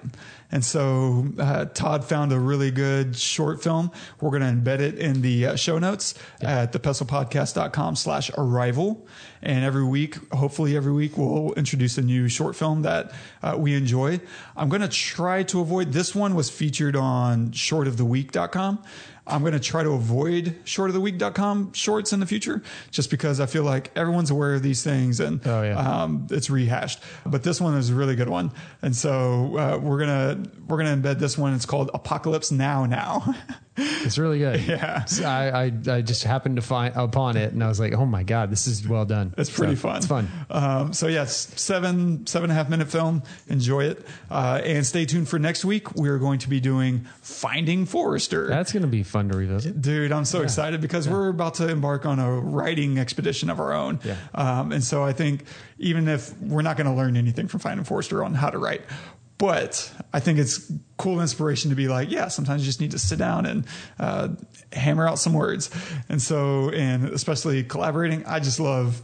And 0.52 0.66
so 0.66 1.28
uh, 1.38 1.66
Todd 1.66 2.04
found 2.06 2.32
a 2.32 2.40
really 2.40 2.72
good 2.72 3.16
short 3.16 3.62
film. 3.62 3.92
We're 4.20 4.32
going 4.32 4.42
to 4.42 4.48
embed 4.48 4.80
it 4.80 4.98
in 4.98 5.22
the 5.22 5.48
uh, 5.48 5.56
show 5.56 5.78
notes 5.78 6.16
at 6.42 6.74
thepestlepodcast.com 6.74 7.96
slash 7.96 8.32
arrival. 8.36 9.08
And 9.44 9.64
every 9.64 9.84
week, 9.84 10.18
hopefully 10.34 10.76
every 10.76 10.92
week, 10.92 11.18
we'll 11.18 11.54
introduce 11.54 12.00
a 12.00 12.02
new 12.02 12.28
short 12.28 12.56
film 12.56 12.82
that 12.82 13.12
uh, 13.44 13.56
we 13.60 13.76
enjoy. 13.76 14.20
I'm 14.58 14.70
going 14.70 14.82
to 14.82 14.88
try 14.88 15.44
to 15.44 15.62
avoid, 15.62 15.94
this 15.94 16.16
one 16.16 16.34
was 16.34 16.50
featured 16.50 16.96
on 16.96 17.52
short 17.52 17.88
of 17.88 17.98
the 17.98 18.04
shortoftheweek.com. 18.04 18.84
I'm 19.30 19.42
going 19.42 19.54
to 19.54 19.60
try 19.60 19.84
to 19.84 19.92
avoid 19.92 20.56
shortoftheweek.com 20.66 21.74
shorts 21.74 22.14
in 22.14 22.20
the 22.20 22.26
future 22.26 22.62
just 22.92 23.10
because 23.10 23.40
I 23.40 23.46
feel 23.46 23.64
like 23.64 23.92
everyone's 23.96 24.32
aware 24.32 24.54
of 24.56 24.64
these 24.64 24.84
things 24.84 25.20
and 25.20 25.46
Oh, 25.46 25.62
yeah. 25.64 25.78
um, 25.78 26.28
it's 26.32 26.50
rehashed. 26.50 27.02
But 27.26 27.44
this 27.44 27.62
one 27.62 27.76
is 27.78 27.90
a 27.90 27.96
really 27.96 28.16
good 28.16 28.30
one. 28.30 28.52
And 28.82 28.96
so 28.96 29.58
uh, 29.58 29.78
we're 29.82 30.06
going 30.06 30.10
to 30.46 30.52
we're 30.68 30.78
going 30.78 31.02
to 31.02 31.08
embed 31.10 31.20
this 31.20 31.38
one. 31.38 31.54
It's 31.54 31.66
called 31.66 31.92
Apocalypse 31.94 32.52
Now 32.52 32.86
Now. 32.86 33.36
It's 33.80 34.18
really 34.18 34.40
good. 34.40 34.60
Yeah. 34.70 35.06
So 35.06 35.26
I, 35.26 35.66
I, 35.66 35.72
I 35.98 36.02
just 36.02 36.24
happened 36.24 36.58
to 36.58 36.62
find 36.62 36.96
upon 36.96 37.38
it 37.38 37.54
and 37.54 37.64
I 37.64 37.68
was 37.68 37.80
like, 37.80 37.94
oh 37.94 38.06
my 38.06 38.24
God, 38.24 38.52
this 38.52 38.68
is 38.68 38.88
well 38.88 39.06
done. 39.06 39.34
It's 39.38 39.50
pretty 39.50 39.76
So, 39.76 39.82
fun. 39.82 39.98
It's 39.98 40.06
fun. 40.06 40.28
Um, 40.50 40.94
so 40.94 41.08
yeah, 41.08 41.26
seven 41.26 42.26
seven 42.28 42.50
and 42.50 42.52
a 42.52 42.62
half 42.62 42.70
minute 42.70 42.90
film. 42.90 43.24
Enjoy 43.48 43.86
it, 43.86 44.06
uh, 44.30 44.62
and 44.64 44.86
stay 44.86 45.06
tuned 45.06 45.28
for 45.30 45.40
next 45.40 45.66
week. 45.66 45.96
We 45.96 46.10
are 46.10 46.18
going 46.18 46.40
to 46.40 46.50
be 46.50 46.60
doing 46.60 47.06
Finding 47.22 47.86
Forrester. 47.86 48.48
That's 48.48 48.72
going 48.72 48.84
to 48.84 48.88
be 48.90 49.04
fun 49.04 49.30
to 49.30 49.38
revisit. 49.38 49.82
Dude, 49.82 50.12
I'm 50.12 50.26
so 50.26 50.42
excited 50.42 50.82
because 50.82 51.08
we're 51.10 51.30
about 51.30 51.56
to 51.56 51.68
embark 51.70 52.06
on 52.06 52.20
a 52.20 52.32
writing 52.40 53.00
expedition 53.00 53.50
of 53.50 53.60
our 53.60 53.74
own. 53.74 54.00
Yeah. 54.04 54.16
Um, 54.36 54.72
and 54.72 54.84
so 54.84 55.04
I 55.04 55.14
think 55.14 55.46
even 55.80 56.08
if 56.08 56.38
we're 56.42 56.62
not 56.62 56.78
going 56.78 56.88
to 56.88 56.94
learn 56.94 57.18
anything 57.18 57.48
from 57.48 57.60
Finding 57.60 57.86
Forrester 57.86 58.24
on 58.24 58.34
how 58.34 58.50
to 58.50 58.58
write, 58.58 58.82
but 59.40 59.92
I 60.14 60.20
think 60.20 60.38
it's 60.38 60.72
cool 60.98 61.22
inspiration 61.22 61.70
to 61.72 61.76
be 61.76 61.88
like, 61.88 62.12
yeah, 62.12 62.28
sometimes 62.28 62.62
you 62.62 62.66
just 62.68 62.80
need 62.82 62.92
to 62.92 63.00
sit 63.00 63.18
down 63.18 63.46
and 63.48 63.66
uh, 64.00 64.28
hammer 64.72 65.08
out 65.08 65.18
some 65.18 65.34
words. 65.34 65.72
And 66.10 66.22
so, 66.22 66.70
and 66.70 67.06
especially 67.06 67.64
collaborating, 67.64 68.26
I 68.28 68.40
just 68.40 68.60
love 68.60 69.02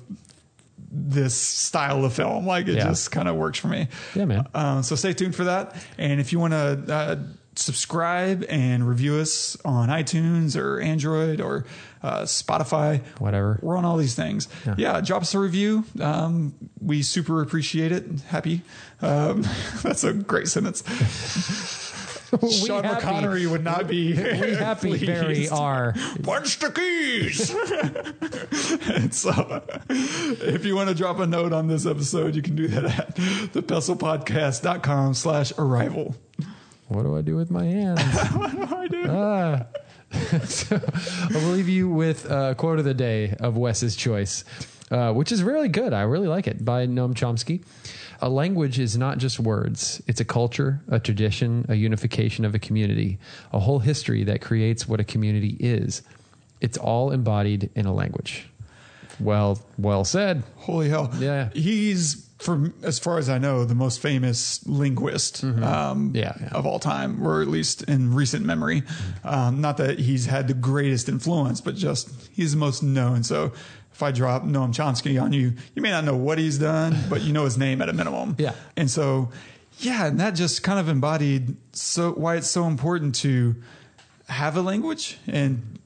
this 0.91 1.35
style 1.35 2.05
of 2.05 2.13
film. 2.13 2.45
Like 2.45 2.67
it 2.67 2.75
Yeah. 2.75 2.85
just 2.89 3.11
kind 3.11 3.27
of 3.27 3.35
works 3.35 3.59
for 3.59 3.69
me. 3.69 3.87
Yeah, 4.13 4.25
man. 4.25 4.47
Um, 4.53 4.83
so 4.83 4.95
stay 4.95 5.13
tuned 5.13 5.35
for 5.35 5.45
that. 5.45 5.75
And 5.97 6.19
if 6.19 6.31
you 6.31 6.39
want 6.39 6.53
to 6.53 6.93
uh, 6.93 7.15
subscribe 7.55 8.45
and 8.49 8.87
review 8.87 9.15
us 9.15 9.57
on 9.65 9.89
iTunes 9.89 10.55
or 10.59 10.79
Android 10.79 11.39
or 11.41 11.65
uh, 12.03 12.21
Spotify, 12.23 13.01
Whatever. 13.19 13.59
we're 13.61 13.77
on 13.77 13.85
all 13.85 13.97
these 13.97 14.15
things. 14.15 14.47
Yeah, 14.77 15.01
drop 15.01 15.23
us 15.23 15.33
a 15.33 15.39
review. 15.39 15.85
Um, 15.99 16.53
we 16.79 17.01
super 17.01 17.41
appreciate 17.41 17.91
it. 17.91 18.05
Happy. 18.27 18.61
Um, 19.01 19.43
that's 19.83 20.03
a 20.03 20.13
great 20.13 20.47
sentence. 20.47 20.83
Sean 22.65 22.83
happy. 22.83 23.05
McConnery 23.05 23.49
would 23.49 23.63
not 23.63 23.87
be. 23.87 24.13
We 24.15 24.55
happy 24.55 24.89
pleased. 24.89 25.05
very 25.05 25.47
are. 25.49 25.93
Punch 26.23 26.59
the 26.59 26.69
keys. 26.71 27.49
and 28.89 29.13
so, 29.13 29.63
if 29.89 30.65
you 30.65 30.75
want 30.75 30.89
to 30.89 30.95
drop 30.95 31.19
a 31.19 31.25
note 31.27 31.53
on 31.53 31.67
this 31.67 31.85
episode, 31.85 32.35
you 32.35 32.41
can 32.41 32.55
do 32.55 32.67
that 32.67 32.85
at 32.85 33.15
thepestlepodcast.com 33.53 35.13
slash 35.13 35.53
arrival. 35.57 36.15
What 36.87 37.03
do 37.03 37.17
I 37.17 37.21
do 37.21 37.35
with 37.35 37.51
my 37.51 37.63
hands? 37.63 38.01
What 38.35 38.51
do 38.51 38.75
I 38.75 38.87
do? 38.87 39.05
Ah. 39.09 39.65
so 40.45 40.79
I'll 41.33 41.51
leave 41.51 41.67
you 41.67 41.89
with 41.89 42.29
a 42.29 42.55
quote 42.55 42.79
of 42.79 42.85
the 42.85 42.93
day 42.93 43.35
of 43.39 43.57
Wes's 43.57 43.95
choice, 43.95 44.43
uh, 44.91 45.11
which 45.13 45.31
is 45.31 45.43
really 45.43 45.67
good. 45.67 45.93
I 45.93 46.01
really 46.01 46.27
like 46.27 46.47
it 46.47 46.63
by 46.63 46.85
Noam 46.85 47.13
Chomsky. 47.13 47.63
A 48.21 48.29
language 48.29 48.79
is 48.79 48.97
not 48.97 49.17
just 49.17 49.39
words, 49.39 50.01
it's 50.07 50.21
a 50.21 50.25
culture, 50.25 50.81
a 50.87 50.99
tradition, 50.99 51.65
a 51.67 51.75
unification 51.75 52.45
of 52.45 52.55
a 52.55 52.59
community, 52.59 53.17
a 53.51 53.59
whole 53.59 53.79
history 53.79 54.23
that 54.23 54.41
creates 54.41 54.87
what 54.87 54.99
a 54.99 55.03
community 55.03 55.57
is. 55.59 56.01
It's 56.61 56.77
all 56.77 57.11
embodied 57.11 57.69
in 57.75 57.85
a 57.85 57.93
language. 57.93 58.47
Well, 59.19 59.59
well 59.77 60.05
said. 60.05 60.43
Holy 60.57 60.89
hell. 60.89 61.11
Yeah. 61.19 61.49
He's, 61.53 62.24
from 62.45 62.73
as 62.83 62.99
far 62.99 63.17
as 63.17 63.27
I 63.29 63.37
know, 63.37 63.65
the 63.65 63.75
most 63.75 63.99
famous 63.99 64.65
linguist 64.67 65.43
um, 65.43 65.55
Mm-hmm. 65.55 66.15
Yeah, 66.15 66.33
yeah. 66.39 66.49
of 66.53 66.65
all 66.65 66.79
time, 66.79 67.25
or 67.25 67.41
at 67.41 67.47
least 67.47 67.83
in 67.83 68.13
recent 68.13 68.45
memory. 68.45 68.83
Um, 69.23 69.59
not 69.61 69.77
that 69.77 69.99
he's 69.99 70.27
had 70.27 70.47
the 70.47 70.53
greatest 70.53 71.09
influence, 71.09 71.59
but 71.61 71.75
just 71.75 72.09
he's 72.31 72.51
the 72.51 72.57
most 72.57 72.83
known. 72.83 73.23
So 73.23 73.51
if 73.91 74.03
I 74.03 74.11
drop 74.11 74.43
Noam 74.43 74.73
Chomsky 74.73 75.21
on 75.21 75.33
you, 75.33 75.53
you 75.73 75.81
may 75.81 75.89
not 75.89 76.03
know 76.03 76.15
what 76.15 76.37
he's 76.37 76.57
done, 76.59 76.95
but 77.09 77.21
you 77.21 77.33
know 77.33 77.45
his 77.45 77.57
name 77.57 77.81
at 77.81 77.89
a 77.89 77.93
minimum. 77.93 78.35
Yeah. 78.37 78.53
And 78.77 78.89
so, 78.91 79.31
yeah, 79.79 80.05
and 80.07 80.19
that 80.19 80.31
just 80.35 80.63
kind 80.63 80.79
of 80.79 80.87
embodied 80.89 81.55
so 81.73 82.11
why 82.11 82.35
it's 82.35 82.49
so 82.49 82.65
important 82.65 83.15
to 83.15 83.55
have 84.27 84.57
a 84.57 84.61
language 84.61 85.17
and 85.27 85.79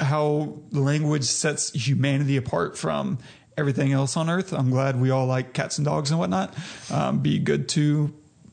how 0.00 0.58
the 0.72 0.80
language 0.80 1.24
sets 1.24 1.70
humanity 1.72 2.36
apart 2.36 2.76
from 2.78 3.18
everything 3.56 3.92
else 3.92 4.16
on 4.16 4.28
earth. 4.28 4.52
I'm 4.52 4.70
glad 4.70 5.00
we 5.00 5.10
all 5.10 5.26
like 5.26 5.52
cats 5.52 5.78
and 5.78 5.84
dogs 5.84 6.10
and 6.10 6.18
whatnot. 6.18 6.54
Um, 6.90 7.20
be 7.20 7.38
good 7.38 7.68
to 7.70 8.12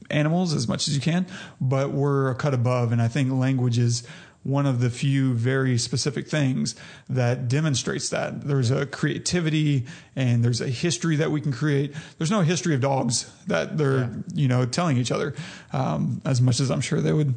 animals 0.09 0.53
as 0.53 0.67
much 0.67 0.87
as 0.87 0.95
you 0.95 1.01
can, 1.01 1.27
but 1.61 1.91
we're 1.91 2.31
a 2.31 2.35
cut 2.35 2.53
above. 2.53 2.91
And 2.91 3.01
I 3.01 3.07
think 3.07 3.31
language 3.31 3.77
is 3.77 4.07
one 4.43 4.65
of 4.65 4.79
the 4.79 4.89
few 4.89 5.33
very 5.33 5.77
specific 5.77 6.27
things 6.27 6.73
that 7.09 7.47
demonstrates 7.47 8.09
that 8.09 8.41
there's 8.47 8.71
a 8.71 8.85
creativity 8.85 9.85
and 10.15 10.43
there's 10.43 10.61
a 10.61 10.67
history 10.67 11.17
that 11.17 11.29
we 11.29 11.41
can 11.41 11.51
create. 11.51 11.93
There's 12.17 12.31
no 12.31 12.41
history 12.41 12.73
of 12.73 12.81
dogs 12.81 13.31
that 13.47 13.77
they're, 13.77 14.09
you 14.33 14.47
know, 14.47 14.65
telling 14.65 14.97
each 14.97 15.11
other. 15.11 15.35
Um, 15.73 16.21
as 16.25 16.41
much 16.41 16.59
as 16.59 16.71
I'm 16.71 16.81
sure 16.81 17.01
they 17.01 17.13
would 17.13 17.35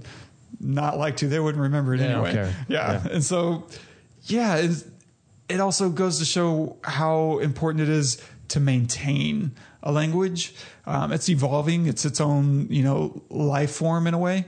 not 0.61 0.97
like 0.97 1.17
to, 1.17 1.29
they 1.29 1.41
wouldn't 1.41 1.63
remember 1.63 1.95
it 1.95 1.99
don't 1.99 2.11
anyway. 2.11 2.33
care. 2.33 2.55
Yeah. 2.69 2.93
Yeah. 2.93 3.09
And 3.11 3.25
so, 3.25 3.67
yeah, 4.23 4.57
it's, 4.57 4.85
it 5.53 5.61
also 5.61 5.91
goes 5.91 6.19
to 6.19 6.25
show 6.25 6.77
how 6.83 7.39
important 7.39 7.83
it 7.83 7.89
is 7.89 8.23
to 8.49 8.61
maintain 8.61 9.53
a 9.83 9.93
language. 9.93 10.55
Um, 10.87 11.13
it's 11.13 11.29
evolving. 11.29 11.87
It's 11.87 12.05
its 12.05 12.21
own, 12.21 12.69
you 12.71 12.83
know, 12.83 13.23
life 13.29 13.73
form 13.73 14.07
in 14.07 14.15
a 14.15 14.19
way. 14.19 14.47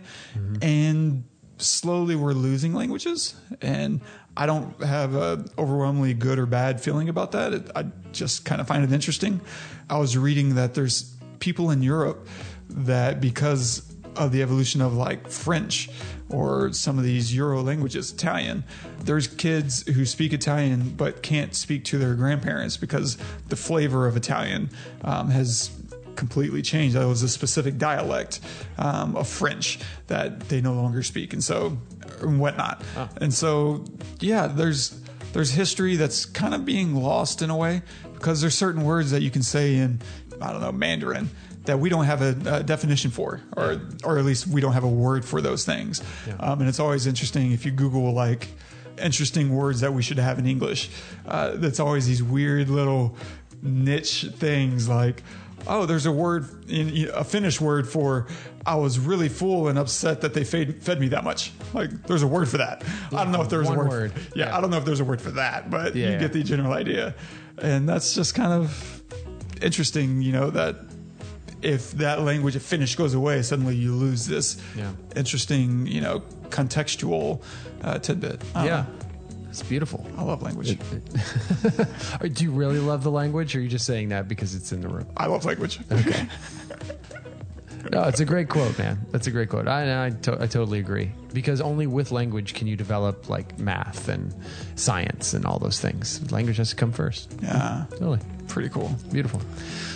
And 0.63 1.25
slowly 1.59 2.17
we're 2.17 2.33
losing 2.33 2.75
languages. 2.75 3.35
And 3.61 4.01
I 4.37 4.47
don't 4.47 4.83
have 4.83 5.15
a 5.15 5.45
overwhelmingly 5.59 6.15
good 6.15 6.39
or 6.39 6.47
bad 6.47 6.81
feeling 6.81 7.09
about 7.09 7.33
that. 7.33 7.53
It, 7.53 7.71
I 7.75 7.87
just 8.13 8.45
kind 8.45 8.61
of 8.61 8.67
find 8.67 8.85
it 8.85 8.93
interesting. 8.93 9.41
I 9.89 9.99
was 9.99 10.17
reading 10.17 10.57
that 10.57 10.75
there's 10.75 11.15
people 11.39 11.71
in 11.71 11.83
Europe 11.83 12.27
that 12.69 13.21
because 13.21 13.94
of 14.17 14.33
the 14.33 14.43
evolution 14.43 14.81
of 14.81 14.95
like 14.95 15.29
French 15.29 15.89
or 16.29 16.73
some 16.73 16.99
of 16.99 17.05
these 17.05 17.35
Euro 17.35 17.63
languages, 17.63 18.13
Italian. 18.13 18.65
There's 19.01 19.27
kids 19.27 19.87
who 19.87 20.05
speak 20.05 20.33
Italian 20.33 20.91
but 20.91 21.23
can't 21.23 21.55
speak 21.55 21.85
to 21.87 21.99
their 21.99 22.15
grandparents 22.15 22.77
because 22.77 23.19
the 23.49 23.57
flavor 23.57 24.07
of 24.07 24.17
Italian 24.17 24.71
um, 25.03 25.31
has 25.31 25.71
completely 26.17 26.63
changed. 26.63 26.97
That 26.97 27.07
was 27.07 27.23
a 27.23 27.29
specific 27.29 27.77
dialect 27.77 28.41
um, 28.79 29.17
of 29.17 29.29
French 29.29 29.79
that 30.07 30.41
they 30.49 30.61
no 30.61 30.75
longer 30.75 31.03
speak, 31.03 31.33
and 31.33 31.43
so 31.43 31.77
and 32.21 32.41
whatnot. 32.41 32.83
And 33.21 33.33
so, 33.33 33.85
yeah, 34.21 34.47
there's 34.47 35.01
there's 35.33 35.51
history 35.51 35.97
that's 35.97 36.25
kind 36.25 36.55
of 36.55 36.65
being 36.65 36.95
lost 36.95 37.43
in 37.43 37.51
a 37.51 37.57
way 37.57 37.83
because 38.15 38.41
there's 38.41 38.57
certain 38.57 38.85
words 38.85 39.11
that 39.11 39.23
you 39.23 39.31
can 39.31 39.43
say 39.43 39.77
in 39.77 40.01
I 40.41 40.53
don't 40.53 40.61
know 40.61 40.73
Mandarin 40.73 41.31
that 41.65 41.79
we 41.81 41.89
don't 41.89 42.05
have 42.05 42.21
a, 42.23 42.57
a 42.59 42.63
definition 42.63 43.11
for, 43.11 43.41
or 43.57 43.81
or 44.05 44.19
at 44.19 44.25
least 44.25 44.47
we 44.47 44.61
don't 44.61 44.73
have 44.75 44.85
a 44.85 44.89
word 44.89 45.25
for 45.25 45.41
those 45.41 45.65
things. 45.65 46.03
Um, 46.41 46.61
and 46.61 46.69
it's 46.69 46.81
always 46.81 47.07
interesting 47.07 47.53
if 47.53 47.65
you 47.65 47.73
Google 47.73 48.13
like 48.13 48.49
interesting 49.03 49.55
words 49.55 49.81
that 49.81 49.93
we 49.93 50.03
should 50.03 50.19
have 50.19 50.39
in 50.39 50.47
English. 50.47 50.91
Uh, 51.27 51.53
that's 51.57 51.81
always 51.81 52.07
these 52.07 52.23
weird 52.23 52.69
little 52.69 53.17
niche 53.63 54.27
things 54.37 54.89
like. 54.89 55.23
Oh, 55.67 55.87
there's 55.87 56.05
a 56.05 56.13
word 56.13 56.47
in 56.71 57.09
a 57.15 57.25
Finnish 57.25 57.59
word 57.59 57.89
for 57.89 58.27
I 58.67 58.75
was 58.75 58.99
really 58.99 59.31
full 59.31 59.69
and 59.69 59.79
upset 59.79 60.21
that 60.21 60.35
they 60.35 60.45
fed, 60.45 60.83
fed 60.83 61.01
me 61.01 61.09
that 61.09 61.25
much. 61.25 61.53
Like 61.73 62.07
there's 62.07 62.23
a 62.23 62.27
word 62.27 62.51
for 62.51 62.59
that. 62.59 62.85
I 63.11 63.25
don't 63.25 63.33
know 63.33 63.41
if 63.41 63.49
there's 63.49 63.71
a 63.71 63.73
word. 63.73 63.89
word. 63.89 64.13
Yeah, 64.37 64.49
Yeah. 64.49 64.59
I 64.59 64.61
don't 64.61 64.69
know 64.69 64.77
if 64.77 64.85
there's 64.85 65.01
a 65.01 65.05
word 65.07 65.23
for 65.23 65.31
that, 65.31 65.71
but 65.71 65.97
Yeah, 65.97 66.07
you 66.07 66.13
yeah. 66.13 66.19
get 66.19 66.35
the 66.35 66.43
general 66.43 66.75
idea. 66.75 67.15
And 67.57 67.89
that's 67.89 68.15
just 68.15 68.35
kind 68.35 68.53
of 68.53 69.03
interesting, 69.63 70.21
you 70.21 70.33
know, 70.33 70.51
that 70.51 70.77
if 71.65 71.93
that 71.93 72.21
language 72.23 72.57
of 72.57 72.63
Finnish 72.63 72.95
goes 72.97 73.15
away, 73.15 73.43
suddenly 73.43 73.75
you 73.75 73.95
lose 73.95 74.27
this 74.27 74.57
Yeah. 74.77 74.93
interesting, 75.17 75.87
you 75.87 76.01
know, 76.01 76.23
contextual 76.51 77.41
uh, 77.83 77.99
tidbit. 77.99 78.43
Don't 78.55 78.67
Yeah. 78.67 78.85
It's 79.49 79.63
beautiful. 79.63 80.05
I 80.19 80.23
love 80.25 80.43
language. 80.43 80.77
Or 82.21 82.29
Do 82.29 82.43
you 82.45 82.51
really 82.51 82.81
love 82.81 83.05
the 83.05 83.11
language, 83.13 83.55
or 83.55 83.61
are 83.61 83.63
you 83.63 83.69
just 83.69 83.87
saying 83.87 84.09
that 84.09 84.27
because 84.27 84.55
it's 84.57 84.73
in 84.73 84.81
the 84.81 84.89
room? 84.89 85.07
I 85.17 85.27
love 85.27 85.45
language. 85.45 85.79
Okay. 85.91 86.27
No, 87.93 88.05
it's 88.05 88.19
a 88.21 88.25
great 88.25 88.49
quote, 88.49 88.79
man. 88.79 88.99
That's 89.11 89.27
a 89.27 89.31
great 89.31 89.51
quote. 89.51 89.69
I 89.69 90.07
I, 90.07 90.11
to, 90.23 90.33
I 90.43 90.47
totally 90.47 90.79
agree 90.79 91.13
because 91.35 91.61
only 91.61 91.87
with 91.87 92.13
language 92.13 92.55
can 92.55 92.67
you 92.67 92.77
develop 92.77 93.29
like 93.29 93.59
math 93.59 94.09
and 94.09 94.35
science 94.77 95.35
and 95.35 95.45
all 95.45 95.59
those 95.59 95.81
things. 95.81 96.33
Language 96.33 96.57
has 96.57 96.71
to 96.71 96.77
come 96.77 96.93
first. 96.93 97.31
Yeah. 97.43 97.85
Totally. 97.91 98.21
Pretty 98.49 98.69
cool. 98.69 98.95
Beautiful. 99.11 99.41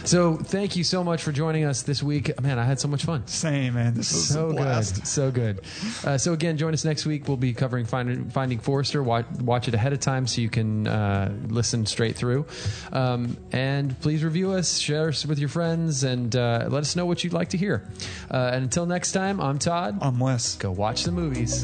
So, 0.04 0.36
thank 0.36 0.74
you 0.74 0.82
so 0.82 1.04
much 1.04 1.22
for 1.22 1.32
joining 1.32 1.64
us 1.64 1.82
this 1.82 2.02
week. 2.02 2.40
Man, 2.40 2.58
I 2.58 2.64
had 2.64 2.80
so 2.80 2.88
much 2.88 3.04
fun. 3.04 3.26
Same, 3.26 3.74
man. 3.74 3.92
This 3.92 4.10
was 4.10 4.26
So 4.26 4.52
good, 4.52 5.06
so 5.06 5.30
good. 5.30 5.60
Uh, 6.02 6.16
so 6.16 6.32
again, 6.32 6.56
join 6.56 6.72
us 6.72 6.82
next 6.82 7.04
week. 7.04 7.28
We'll 7.28 7.36
be 7.36 7.52
covering 7.52 7.84
Finding, 7.84 8.30
Finding 8.30 8.58
Forrester. 8.58 9.02
Watch, 9.02 9.26
watch 9.40 9.68
it 9.68 9.74
ahead 9.74 9.92
of 9.92 10.00
time 10.00 10.26
so 10.26 10.40
you 10.40 10.48
can 10.48 10.86
uh, 10.86 11.30
listen 11.48 11.84
straight 11.84 12.16
through. 12.16 12.46
Um, 12.90 13.36
and 13.52 13.98
please 14.00 14.24
review 14.24 14.52
us, 14.52 14.78
share 14.78 15.08
us 15.08 15.26
with 15.26 15.38
your 15.38 15.50
friends, 15.50 16.02
and 16.02 16.34
uh, 16.34 16.68
let 16.70 16.80
us 16.80 16.96
know 16.96 17.04
what 17.04 17.22
you'd 17.22 17.34
like 17.34 17.50
to 17.50 17.58
hear. 17.58 17.86
Uh, 18.30 18.50
and 18.54 18.64
until 18.64 18.86
next 18.86 19.12
time, 19.12 19.40
I'm 19.42 19.58
Todd. 19.58 19.98
I'm 20.00 20.18
Wes. 20.18 20.54
Go 20.56 20.70
watch 20.70 21.04
the 21.04 21.12
movies. 21.28 21.62